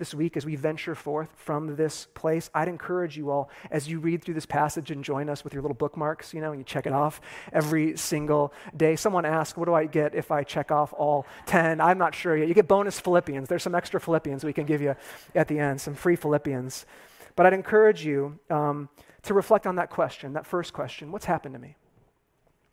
this 0.00 0.12
week 0.12 0.36
as 0.36 0.44
we 0.44 0.56
venture 0.56 0.96
forth 0.96 1.30
from 1.36 1.76
this 1.76 2.08
place, 2.14 2.50
I'd 2.52 2.66
encourage 2.66 3.16
you 3.16 3.30
all 3.30 3.50
as 3.70 3.88
you 3.88 4.00
read 4.00 4.24
through 4.24 4.34
this 4.34 4.46
passage 4.46 4.90
and 4.90 5.04
join 5.04 5.28
us 5.28 5.44
with 5.44 5.52
your 5.52 5.62
little 5.62 5.76
bookmarks, 5.76 6.34
you 6.34 6.40
know, 6.40 6.50
and 6.50 6.58
you 6.58 6.64
check 6.64 6.86
it 6.86 6.92
off 6.92 7.20
every 7.52 7.96
single 7.96 8.52
day. 8.76 8.96
Someone 8.96 9.24
asked, 9.24 9.56
What 9.56 9.66
do 9.66 9.74
I 9.74 9.86
get 9.86 10.16
if 10.16 10.32
I 10.32 10.42
check 10.42 10.72
off 10.72 10.92
all 10.92 11.26
10? 11.46 11.80
I'm 11.80 11.98
not 11.98 12.16
sure 12.16 12.36
yet. 12.36 12.48
You 12.48 12.54
get 12.54 12.66
bonus 12.66 12.98
Philippians. 12.98 13.48
There's 13.48 13.62
some 13.62 13.76
extra 13.76 14.00
Philippians 14.00 14.42
we 14.42 14.52
can 14.52 14.66
give 14.66 14.82
you 14.82 14.96
at 15.36 15.46
the 15.46 15.60
end, 15.60 15.80
some 15.80 15.94
free 15.94 16.16
Philippians. 16.16 16.86
But 17.36 17.46
I'd 17.46 17.52
encourage 17.52 18.04
you 18.04 18.40
um, 18.48 18.88
to 19.22 19.34
reflect 19.34 19.68
on 19.68 19.76
that 19.76 19.90
question, 19.90 20.32
that 20.32 20.46
first 20.46 20.72
question 20.72 21.12
What's 21.12 21.26
happened 21.26 21.54
to 21.54 21.60
me? 21.60 21.76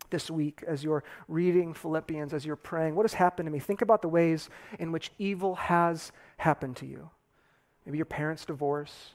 this 0.10 0.32
week 0.32 0.64
as 0.66 0.86
you're 0.86 1.04
reading 1.28 1.74
Philippians, 1.74 2.34
as 2.34 2.46
you're 2.46 2.56
praying? 2.56 2.96
What 2.96 3.04
has 3.04 3.14
happened 3.14 3.48
to 3.48 3.52
me? 3.52 3.60
Think 3.60 3.82
about 3.82 4.02
the 4.02 4.08
ways 4.08 4.50
in 4.80 4.94
which 4.94 5.12
evil 5.20 5.56
has 5.56 6.14
happened 6.38 6.78
to 6.78 6.86
you 6.86 7.10
maybe 7.88 7.98
your 7.98 8.06
parents' 8.06 8.44
divorce, 8.44 9.12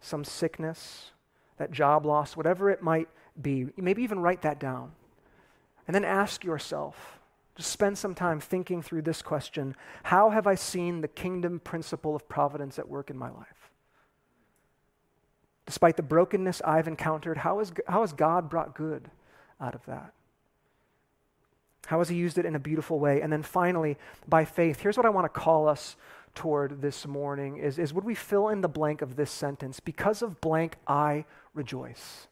some 0.00 0.24
sickness, 0.24 1.12
that 1.58 1.70
job 1.70 2.04
loss, 2.04 2.36
whatever 2.36 2.68
it 2.68 2.82
might 2.82 3.08
be. 3.40 3.68
Maybe 3.76 4.02
even 4.02 4.18
write 4.18 4.42
that 4.42 4.58
down. 4.58 4.90
And 5.86 5.94
then 5.94 6.04
ask 6.04 6.42
yourself, 6.42 7.20
just 7.54 7.70
spend 7.70 7.96
some 7.96 8.12
time 8.12 8.40
thinking 8.40 8.82
through 8.82 9.02
this 9.02 9.22
question 9.22 9.76
How 10.02 10.30
have 10.30 10.48
I 10.48 10.56
seen 10.56 11.02
the 11.02 11.08
kingdom 11.08 11.60
principle 11.60 12.16
of 12.16 12.28
providence 12.28 12.80
at 12.80 12.88
work 12.88 13.10
in 13.10 13.16
my 13.16 13.30
life? 13.30 13.70
Despite 15.64 15.96
the 15.96 16.02
brokenness 16.02 16.62
I've 16.64 16.88
encountered, 16.88 17.38
how, 17.38 17.60
is, 17.60 17.72
how 17.86 18.00
has 18.00 18.12
God 18.12 18.50
brought 18.50 18.74
good 18.74 19.08
out 19.60 19.76
of 19.76 19.86
that? 19.86 20.12
How 21.86 21.98
has 21.98 22.08
He 22.08 22.16
used 22.16 22.38
it 22.38 22.44
in 22.44 22.56
a 22.56 22.58
beautiful 22.58 22.98
way? 22.98 23.20
And 23.20 23.32
then 23.32 23.44
finally, 23.44 23.98
by 24.26 24.44
faith, 24.44 24.80
here's 24.80 24.96
what 24.96 25.06
I 25.06 25.10
want 25.10 25.26
to 25.26 25.40
call 25.40 25.68
us 25.68 25.94
toward 26.34 26.82
this 26.82 27.06
morning 27.06 27.56
is, 27.56 27.78
is 27.78 27.92
would 27.92 28.04
we 28.04 28.14
fill 28.14 28.48
in 28.48 28.60
the 28.60 28.68
blank 28.68 29.02
of 29.02 29.16
this 29.16 29.30
sentence? 29.30 29.80
Because 29.80 30.22
of 30.22 30.40
blank, 30.40 30.76
I 30.86 31.24
rejoice. 31.54 32.28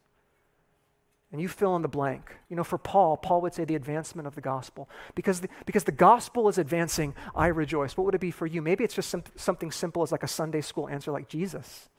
And 1.31 1.41
you 1.41 1.47
fill 1.47 1.75
in 1.75 1.81
the 1.81 1.87
blank. 1.87 2.35
You 2.47 2.55
know, 2.55 2.63
for 2.63 2.77
Paul, 2.77 3.17
Paul 3.17 3.41
would 3.41 3.55
say 3.55 3.65
the 3.65 3.75
advancement 3.75 4.27
of 4.27 4.35
the 4.35 4.41
gospel. 4.41 4.87
Because 5.15 5.41
the, 5.41 5.49
because 5.65 5.83
the 5.83 5.91
gospel 5.91 6.47
is 6.47 6.59
advancing, 6.59 7.15
I 7.35 7.47
rejoice. 7.47 7.97
What 7.97 8.05
would 8.05 8.15
it 8.15 8.21
be 8.21 8.29
for 8.29 8.45
you? 8.45 8.61
Maybe 8.61 8.83
it's 8.83 8.93
just 8.93 9.09
some, 9.09 9.23
something 9.35 9.71
simple 9.71 10.03
as 10.03 10.11
like 10.11 10.21
a 10.21 10.27
Sunday 10.27 10.61
school 10.61 10.87
answer 10.87 11.11
like 11.11 11.27
Jesus. 11.27 11.89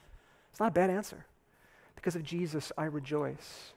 It's 0.52 0.60
not 0.60 0.68
a 0.68 0.72
bad 0.72 0.88
answer. 0.88 1.26
Because 1.96 2.14
of 2.14 2.22
Jesus, 2.22 2.70
I 2.78 2.84
rejoice. 2.84 3.73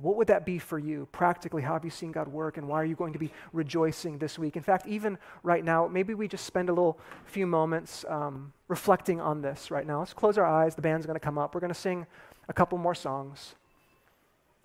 What 0.00 0.16
would 0.16 0.26
that 0.26 0.44
be 0.44 0.58
for 0.58 0.78
you? 0.78 1.06
Practically, 1.12 1.62
how 1.62 1.74
have 1.74 1.84
you 1.84 1.90
seen 1.90 2.10
God 2.10 2.26
work 2.26 2.56
and 2.56 2.66
why 2.66 2.80
are 2.80 2.84
you 2.84 2.96
going 2.96 3.12
to 3.12 3.18
be 3.18 3.30
rejoicing 3.52 4.18
this 4.18 4.38
week? 4.38 4.56
In 4.56 4.62
fact, 4.62 4.86
even 4.86 5.18
right 5.44 5.64
now, 5.64 5.86
maybe 5.86 6.14
we 6.14 6.26
just 6.26 6.44
spend 6.44 6.68
a 6.68 6.72
little 6.72 6.98
few 7.26 7.46
moments 7.46 8.04
um, 8.08 8.52
reflecting 8.66 9.20
on 9.20 9.40
this 9.40 9.70
right 9.70 9.86
now. 9.86 10.00
Let's 10.00 10.12
close 10.12 10.36
our 10.36 10.46
eyes. 10.46 10.74
The 10.74 10.82
band's 10.82 11.06
going 11.06 11.14
to 11.14 11.20
come 11.20 11.38
up. 11.38 11.54
We're 11.54 11.60
going 11.60 11.72
to 11.72 11.78
sing 11.78 12.06
a 12.48 12.52
couple 12.52 12.76
more 12.76 12.94
songs. 12.94 13.54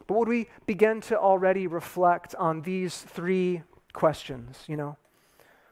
But 0.08 0.18
would 0.18 0.28
we 0.28 0.48
begin 0.66 1.02
to 1.02 1.20
already 1.20 1.68
reflect 1.68 2.34
on 2.34 2.64
these 2.64 2.98
three 2.98 3.62
questions? 3.94 4.64
You 4.68 4.78
know, 4.78 4.98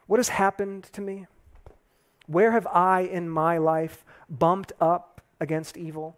what 0.06 0.18
has 0.18 0.30
happened 0.30 0.84
to 0.94 1.02
me? 1.02 1.26
Where 2.28 2.52
have 2.52 2.68
I 2.68 3.02
in 3.02 3.28
my 3.28 3.58
life 3.58 4.06
bumped 4.30 4.74
up 4.80 5.22
against 5.40 5.78
evil? 5.78 6.16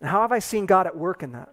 And 0.00 0.10
how 0.10 0.22
have 0.22 0.32
I 0.32 0.40
seen 0.40 0.66
God 0.66 0.88
at 0.88 0.96
work 0.96 1.22
in 1.22 1.30
that? 1.32 1.50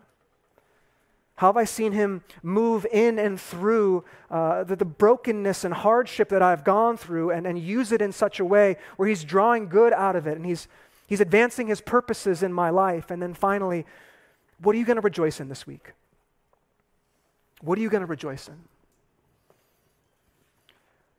How 1.37 1.49
have 1.49 1.57
I 1.57 1.65
seen 1.65 1.91
him 1.91 2.23
move 2.41 2.85
in 2.91 3.19
and 3.19 3.39
through 3.39 4.03
uh, 4.31 4.63
the, 4.63 4.75
the, 4.75 4.85
brokenness 4.85 5.63
and 5.63 5.73
hardship 5.73 6.29
that 6.29 6.41
I've 6.41 6.63
gone 6.63 6.97
through 6.97 7.29
and, 7.29 7.45
and 7.45 7.59
use 7.59 7.91
it 7.91 8.01
in 8.01 8.11
such 8.11 8.39
a 8.39 8.45
way 8.45 8.77
where 8.97 9.07
he's 9.07 9.23
drawing 9.23 9.69
good 9.69 9.93
out 9.93 10.15
of 10.15 10.25
it 10.25 10.35
and 10.35 10.45
he's, 10.45 10.67
he's 11.05 11.21
advancing 11.21 11.67
his 11.67 11.79
purposes 11.79 12.41
in 12.41 12.51
my 12.51 12.71
life? 12.71 13.11
And 13.11 13.21
then 13.21 13.35
finally, 13.35 13.85
what 14.63 14.75
are 14.75 14.79
you 14.79 14.85
going 14.85 14.95
to 14.95 15.01
rejoice 15.01 15.39
in 15.39 15.47
this 15.47 15.67
week? 15.67 15.93
What 17.61 17.77
are 17.77 17.81
you 17.81 17.89
going 17.91 18.01
to 18.01 18.07
rejoice 18.07 18.47
in? 18.47 18.57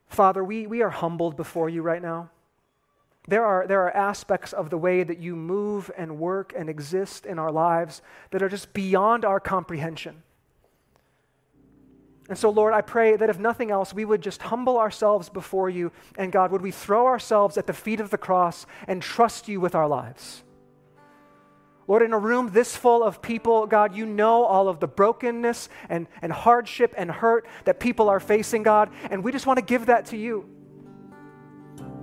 Father, 0.08 0.42
we, 0.42 0.66
we 0.66 0.82
are 0.82 0.90
humbled 0.90 1.36
before 1.36 1.68
you 1.68 1.82
right 1.82 2.02
now. 2.02 2.30
There 3.28 3.44
are, 3.44 3.66
there 3.66 3.82
are 3.82 3.94
aspects 3.94 4.54
of 4.54 4.70
the 4.70 4.78
way 4.78 5.02
that 5.02 5.18
you 5.18 5.36
move 5.36 5.90
and 5.98 6.18
work 6.18 6.54
and 6.56 6.70
exist 6.70 7.26
in 7.26 7.38
our 7.38 7.52
lives 7.52 8.00
that 8.30 8.42
are 8.42 8.48
just 8.48 8.72
beyond 8.72 9.26
our 9.26 9.38
comprehension. 9.38 10.22
And 12.30 12.38
so, 12.38 12.48
Lord, 12.48 12.72
I 12.72 12.80
pray 12.80 13.16
that 13.16 13.28
if 13.28 13.38
nothing 13.38 13.70
else, 13.70 13.92
we 13.92 14.06
would 14.06 14.22
just 14.22 14.40
humble 14.40 14.78
ourselves 14.78 15.28
before 15.28 15.68
you. 15.68 15.92
And 16.16 16.32
God, 16.32 16.52
would 16.52 16.62
we 16.62 16.70
throw 16.70 17.06
ourselves 17.06 17.58
at 17.58 17.66
the 17.66 17.74
feet 17.74 18.00
of 18.00 18.08
the 18.08 18.16
cross 18.16 18.64
and 18.86 19.02
trust 19.02 19.46
you 19.46 19.60
with 19.60 19.74
our 19.74 19.86
lives? 19.86 20.42
Lord, 21.86 22.02
in 22.02 22.14
a 22.14 22.18
room 22.18 22.50
this 22.52 22.76
full 22.76 23.02
of 23.02 23.20
people, 23.20 23.66
God, 23.66 23.94
you 23.94 24.06
know 24.06 24.44
all 24.44 24.68
of 24.68 24.80
the 24.80 24.88
brokenness 24.88 25.68
and, 25.90 26.06
and 26.22 26.32
hardship 26.32 26.94
and 26.96 27.10
hurt 27.10 27.46
that 27.64 27.78
people 27.78 28.08
are 28.08 28.20
facing, 28.20 28.62
God, 28.62 28.90
and 29.10 29.22
we 29.22 29.32
just 29.32 29.46
want 29.46 29.58
to 29.58 29.64
give 29.64 29.86
that 29.86 30.06
to 30.06 30.16
you. 30.16 30.48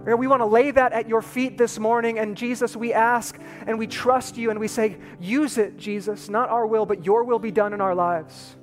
We 0.06 0.28
want 0.28 0.42
to 0.42 0.46
lay 0.46 0.70
that 0.70 0.94
at 0.94 1.10
your 1.10 1.24
feet 1.24 1.58
this 1.58 1.80
morning. 1.80 2.20
And 2.20 2.38
Jesus, 2.38 2.76
we 2.76 2.94
ask 2.94 3.40
and 3.66 3.80
we 3.80 3.88
trust 3.88 4.38
you 4.38 4.52
and 4.52 4.60
we 4.60 4.68
say, 4.68 4.98
use 5.20 5.58
it, 5.58 5.78
Jesus. 5.78 6.30
Not 6.30 6.50
our 6.50 6.68
will, 6.68 6.86
but 6.86 7.04
your 7.04 7.24
will 7.24 7.40
be 7.40 7.52
done 7.52 7.74
in 7.74 7.82
our 7.82 7.96
lives. 7.96 8.56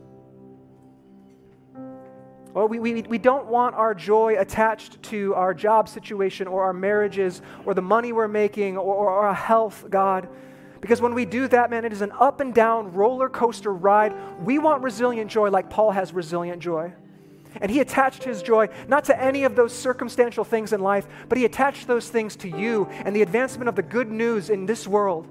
Or 2.54 2.66
we, 2.66 2.78
we, 2.78 3.02
we 3.02 3.18
don't 3.18 3.46
want 3.46 3.74
our 3.74 3.94
joy 3.94 4.38
attached 4.38 5.02
to 5.04 5.34
our 5.34 5.54
job 5.54 5.88
situation 5.88 6.46
or 6.46 6.64
our 6.64 6.72
marriages 6.72 7.42
or 7.64 7.74
the 7.74 7.82
money 7.82 8.12
we're 8.12 8.28
making 8.28 8.76
or, 8.76 8.94
or 8.94 9.10
our 9.24 9.34
health, 9.34 9.86
God. 9.88 10.28
Because 10.80 11.00
when 11.00 11.14
we 11.14 11.24
do 11.24 11.48
that, 11.48 11.70
man, 11.70 11.84
it 11.84 11.92
is 11.92 12.02
an 12.02 12.12
up 12.20 12.40
and 12.40 12.52
down 12.52 12.92
roller 12.92 13.28
coaster 13.28 13.72
ride. 13.72 14.14
We 14.44 14.58
want 14.58 14.82
resilient 14.82 15.30
joy 15.30 15.48
like 15.50 15.70
Paul 15.70 15.92
has 15.92 16.12
resilient 16.12 16.60
joy. 16.60 16.92
And 17.60 17.70
he 17.70 17.80
attached 17.80 18.24
his 18.24 18.42
joy 18.42 18.68
not 18.88 19.04
to 19.04 19.22
any 19.22 19.44
of 19.44 19.56
those 19.56 19.72
circumstantial 19.72 20.44
things 20.44 20.72
in 20.72 20.80
life, 20.80 21.06
but 21.28 21.38
he 21.38 21.44
attached 21.44 21.86
those 21.86 22.08
things 22.08 22.36
to 22.36 22.48
you 22.48 22.86
and 23.04 23.14
the 23.14 23.22
advancement 23.22 23.68
of 23.68 23.76
the 23.76 23.82
good 23.82 24.10
news 24.10 24.50
in 24.50 24.66
this 24.66 24.88
world. 24.88 25.28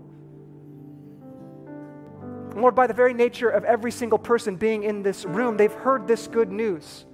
Lord, 2.56 2.76
by 2.76 2.88
the 2.88 2.94
very 2.94 3.14
nature 3.14 3.50
of 3.50 3.64
every 3.64 3.92
single 3.92 4.20
person 4.20 4.56
being 4.56 4.84
in 4.84 5.04
this 5.04 5.26
room, 5.26 5.58
they've 5.58 5.72
heard 5.72 6.08
this 6.08 6.28
good 6.28 6.52
news 6.52 7.06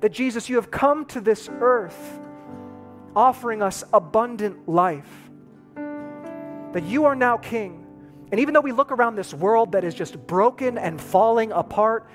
that 0.00 0.12
Jesus, 0.12 0.48
you 0.48 0.56
have 0.56 0.70
come 0.70 1.04
to 1.06 1.20
this 1.20 1.48
earth 1.60 2.20
offering 3.16 3.62
us 3.62 3.82
abundant 3.92 4.68
life, 4.68 5.28
that 5.74 6.84
you 6.84 7.04
are 7.04 7.16
now 7.16 7.36
King. 7.36 7.84
And 8.30 8.38
even 8.40 8.54
though 8.54 8.60
we 8.60 8.72
look 8.72 8.92
around 8.92 9.16
this 9.16 9.34
world 9.34 9.72
that 9.72 9.82
is 9.82 9.94
just 9.94 10.24
broken 10.26 10.78
and 10.78 11.00
falling 11.00 11.50
apart, 11.50 12.08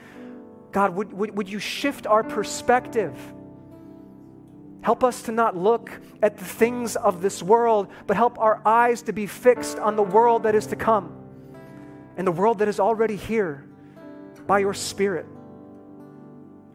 God, 0.73 0.95
would, 0.95 1.13
would, 1.13 1.37
would 1.37 1.49
you 1.49 1.59
shift 1.59 2.07
our 2.07 2.23
perspective? 2.23 3.15
Help 4.81 5.03
us 5.03 5.21
to 5.23 5.31
not 5.31 5.55
look 5.55 5.91
at 6.21 6.37
the 6.37 6.43
things 6.43 6.97
of 6.97 7.21
this 7.21 7.41
world, 7.41 7.87
but 8.05 8.17
help 8.17 8.37
our 8.39 8.61
eyes 8.65 9.03
to 9.03 9.13
be 9.13 9.27
fixed 9.27 9.79
on 9.79 9.95
the 9.95 10.03
world 10.03 10.43
that 10.43 10.55
is 10.55 10.67
to 10.67 10.75
come 10.75 11.15
and 12.17 12.27
the 12.27 12.31
world 12.31 12.59
that 12.59 12.67
is 12.67 12.79
already 12.79 13.15
here 13.15 13.65
by 14.45 14.59
your 14.59 14.73
Spirit. 14.73 15.25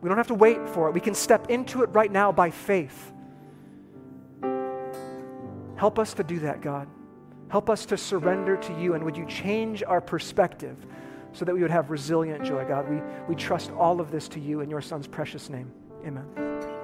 We 0.01 0.09
don't 0.09 0.17
have 0.17 0.29
to 0.29 0.35
wait 0.35 0.69
for 0.69 0.89
it. 0.89 0.95
We 0.95 1.01
can 1.01 1.15
step 1.15 1.51
into 1.51 1.83
it 1.83 1.89
right 1.89 2.11
now 2.11 2.33
by 2.33 2.51
faith. 2.51 3.13
Help 5.77 5.99
us 5.99 6.15
to 6.15 6.25
do 6.25 6.39
that, 6.41 6.61
God. 6.61 6.89
Help 7.49 7.69
us 7.69 7.85
to 7.87 7.97
surrender 7.97 8.57
to 8.57 8.81
you, 8.81 8.95
and 8.95 9.05
would 9.05 9.17
you 9.17 9.27
change 9.27 9.83
our 9.83 10.01
perspective 10.01 10.77
so 11.33 11.45
that 11.45 11.55
we 11.55 11.63
would 11.63 11.71
have 11.71 11.91
resilient 11.91 12.45
joy, 12.45 12.65
God? 12.65 12.89
We, 12.89 13.01
we 13.29 13.35
trust 13.35 13.71
all 13.73 14.01
of 14.01 14.11
this 14.11 14.29
to 14.29 14.41
you 14.41 14.61
in 14.61 14.71
your 14.71 14.81
Son's 14.81 15.07
precious 15.07 15.51
name. 15.51 15.71
Amen. 16.07 16.78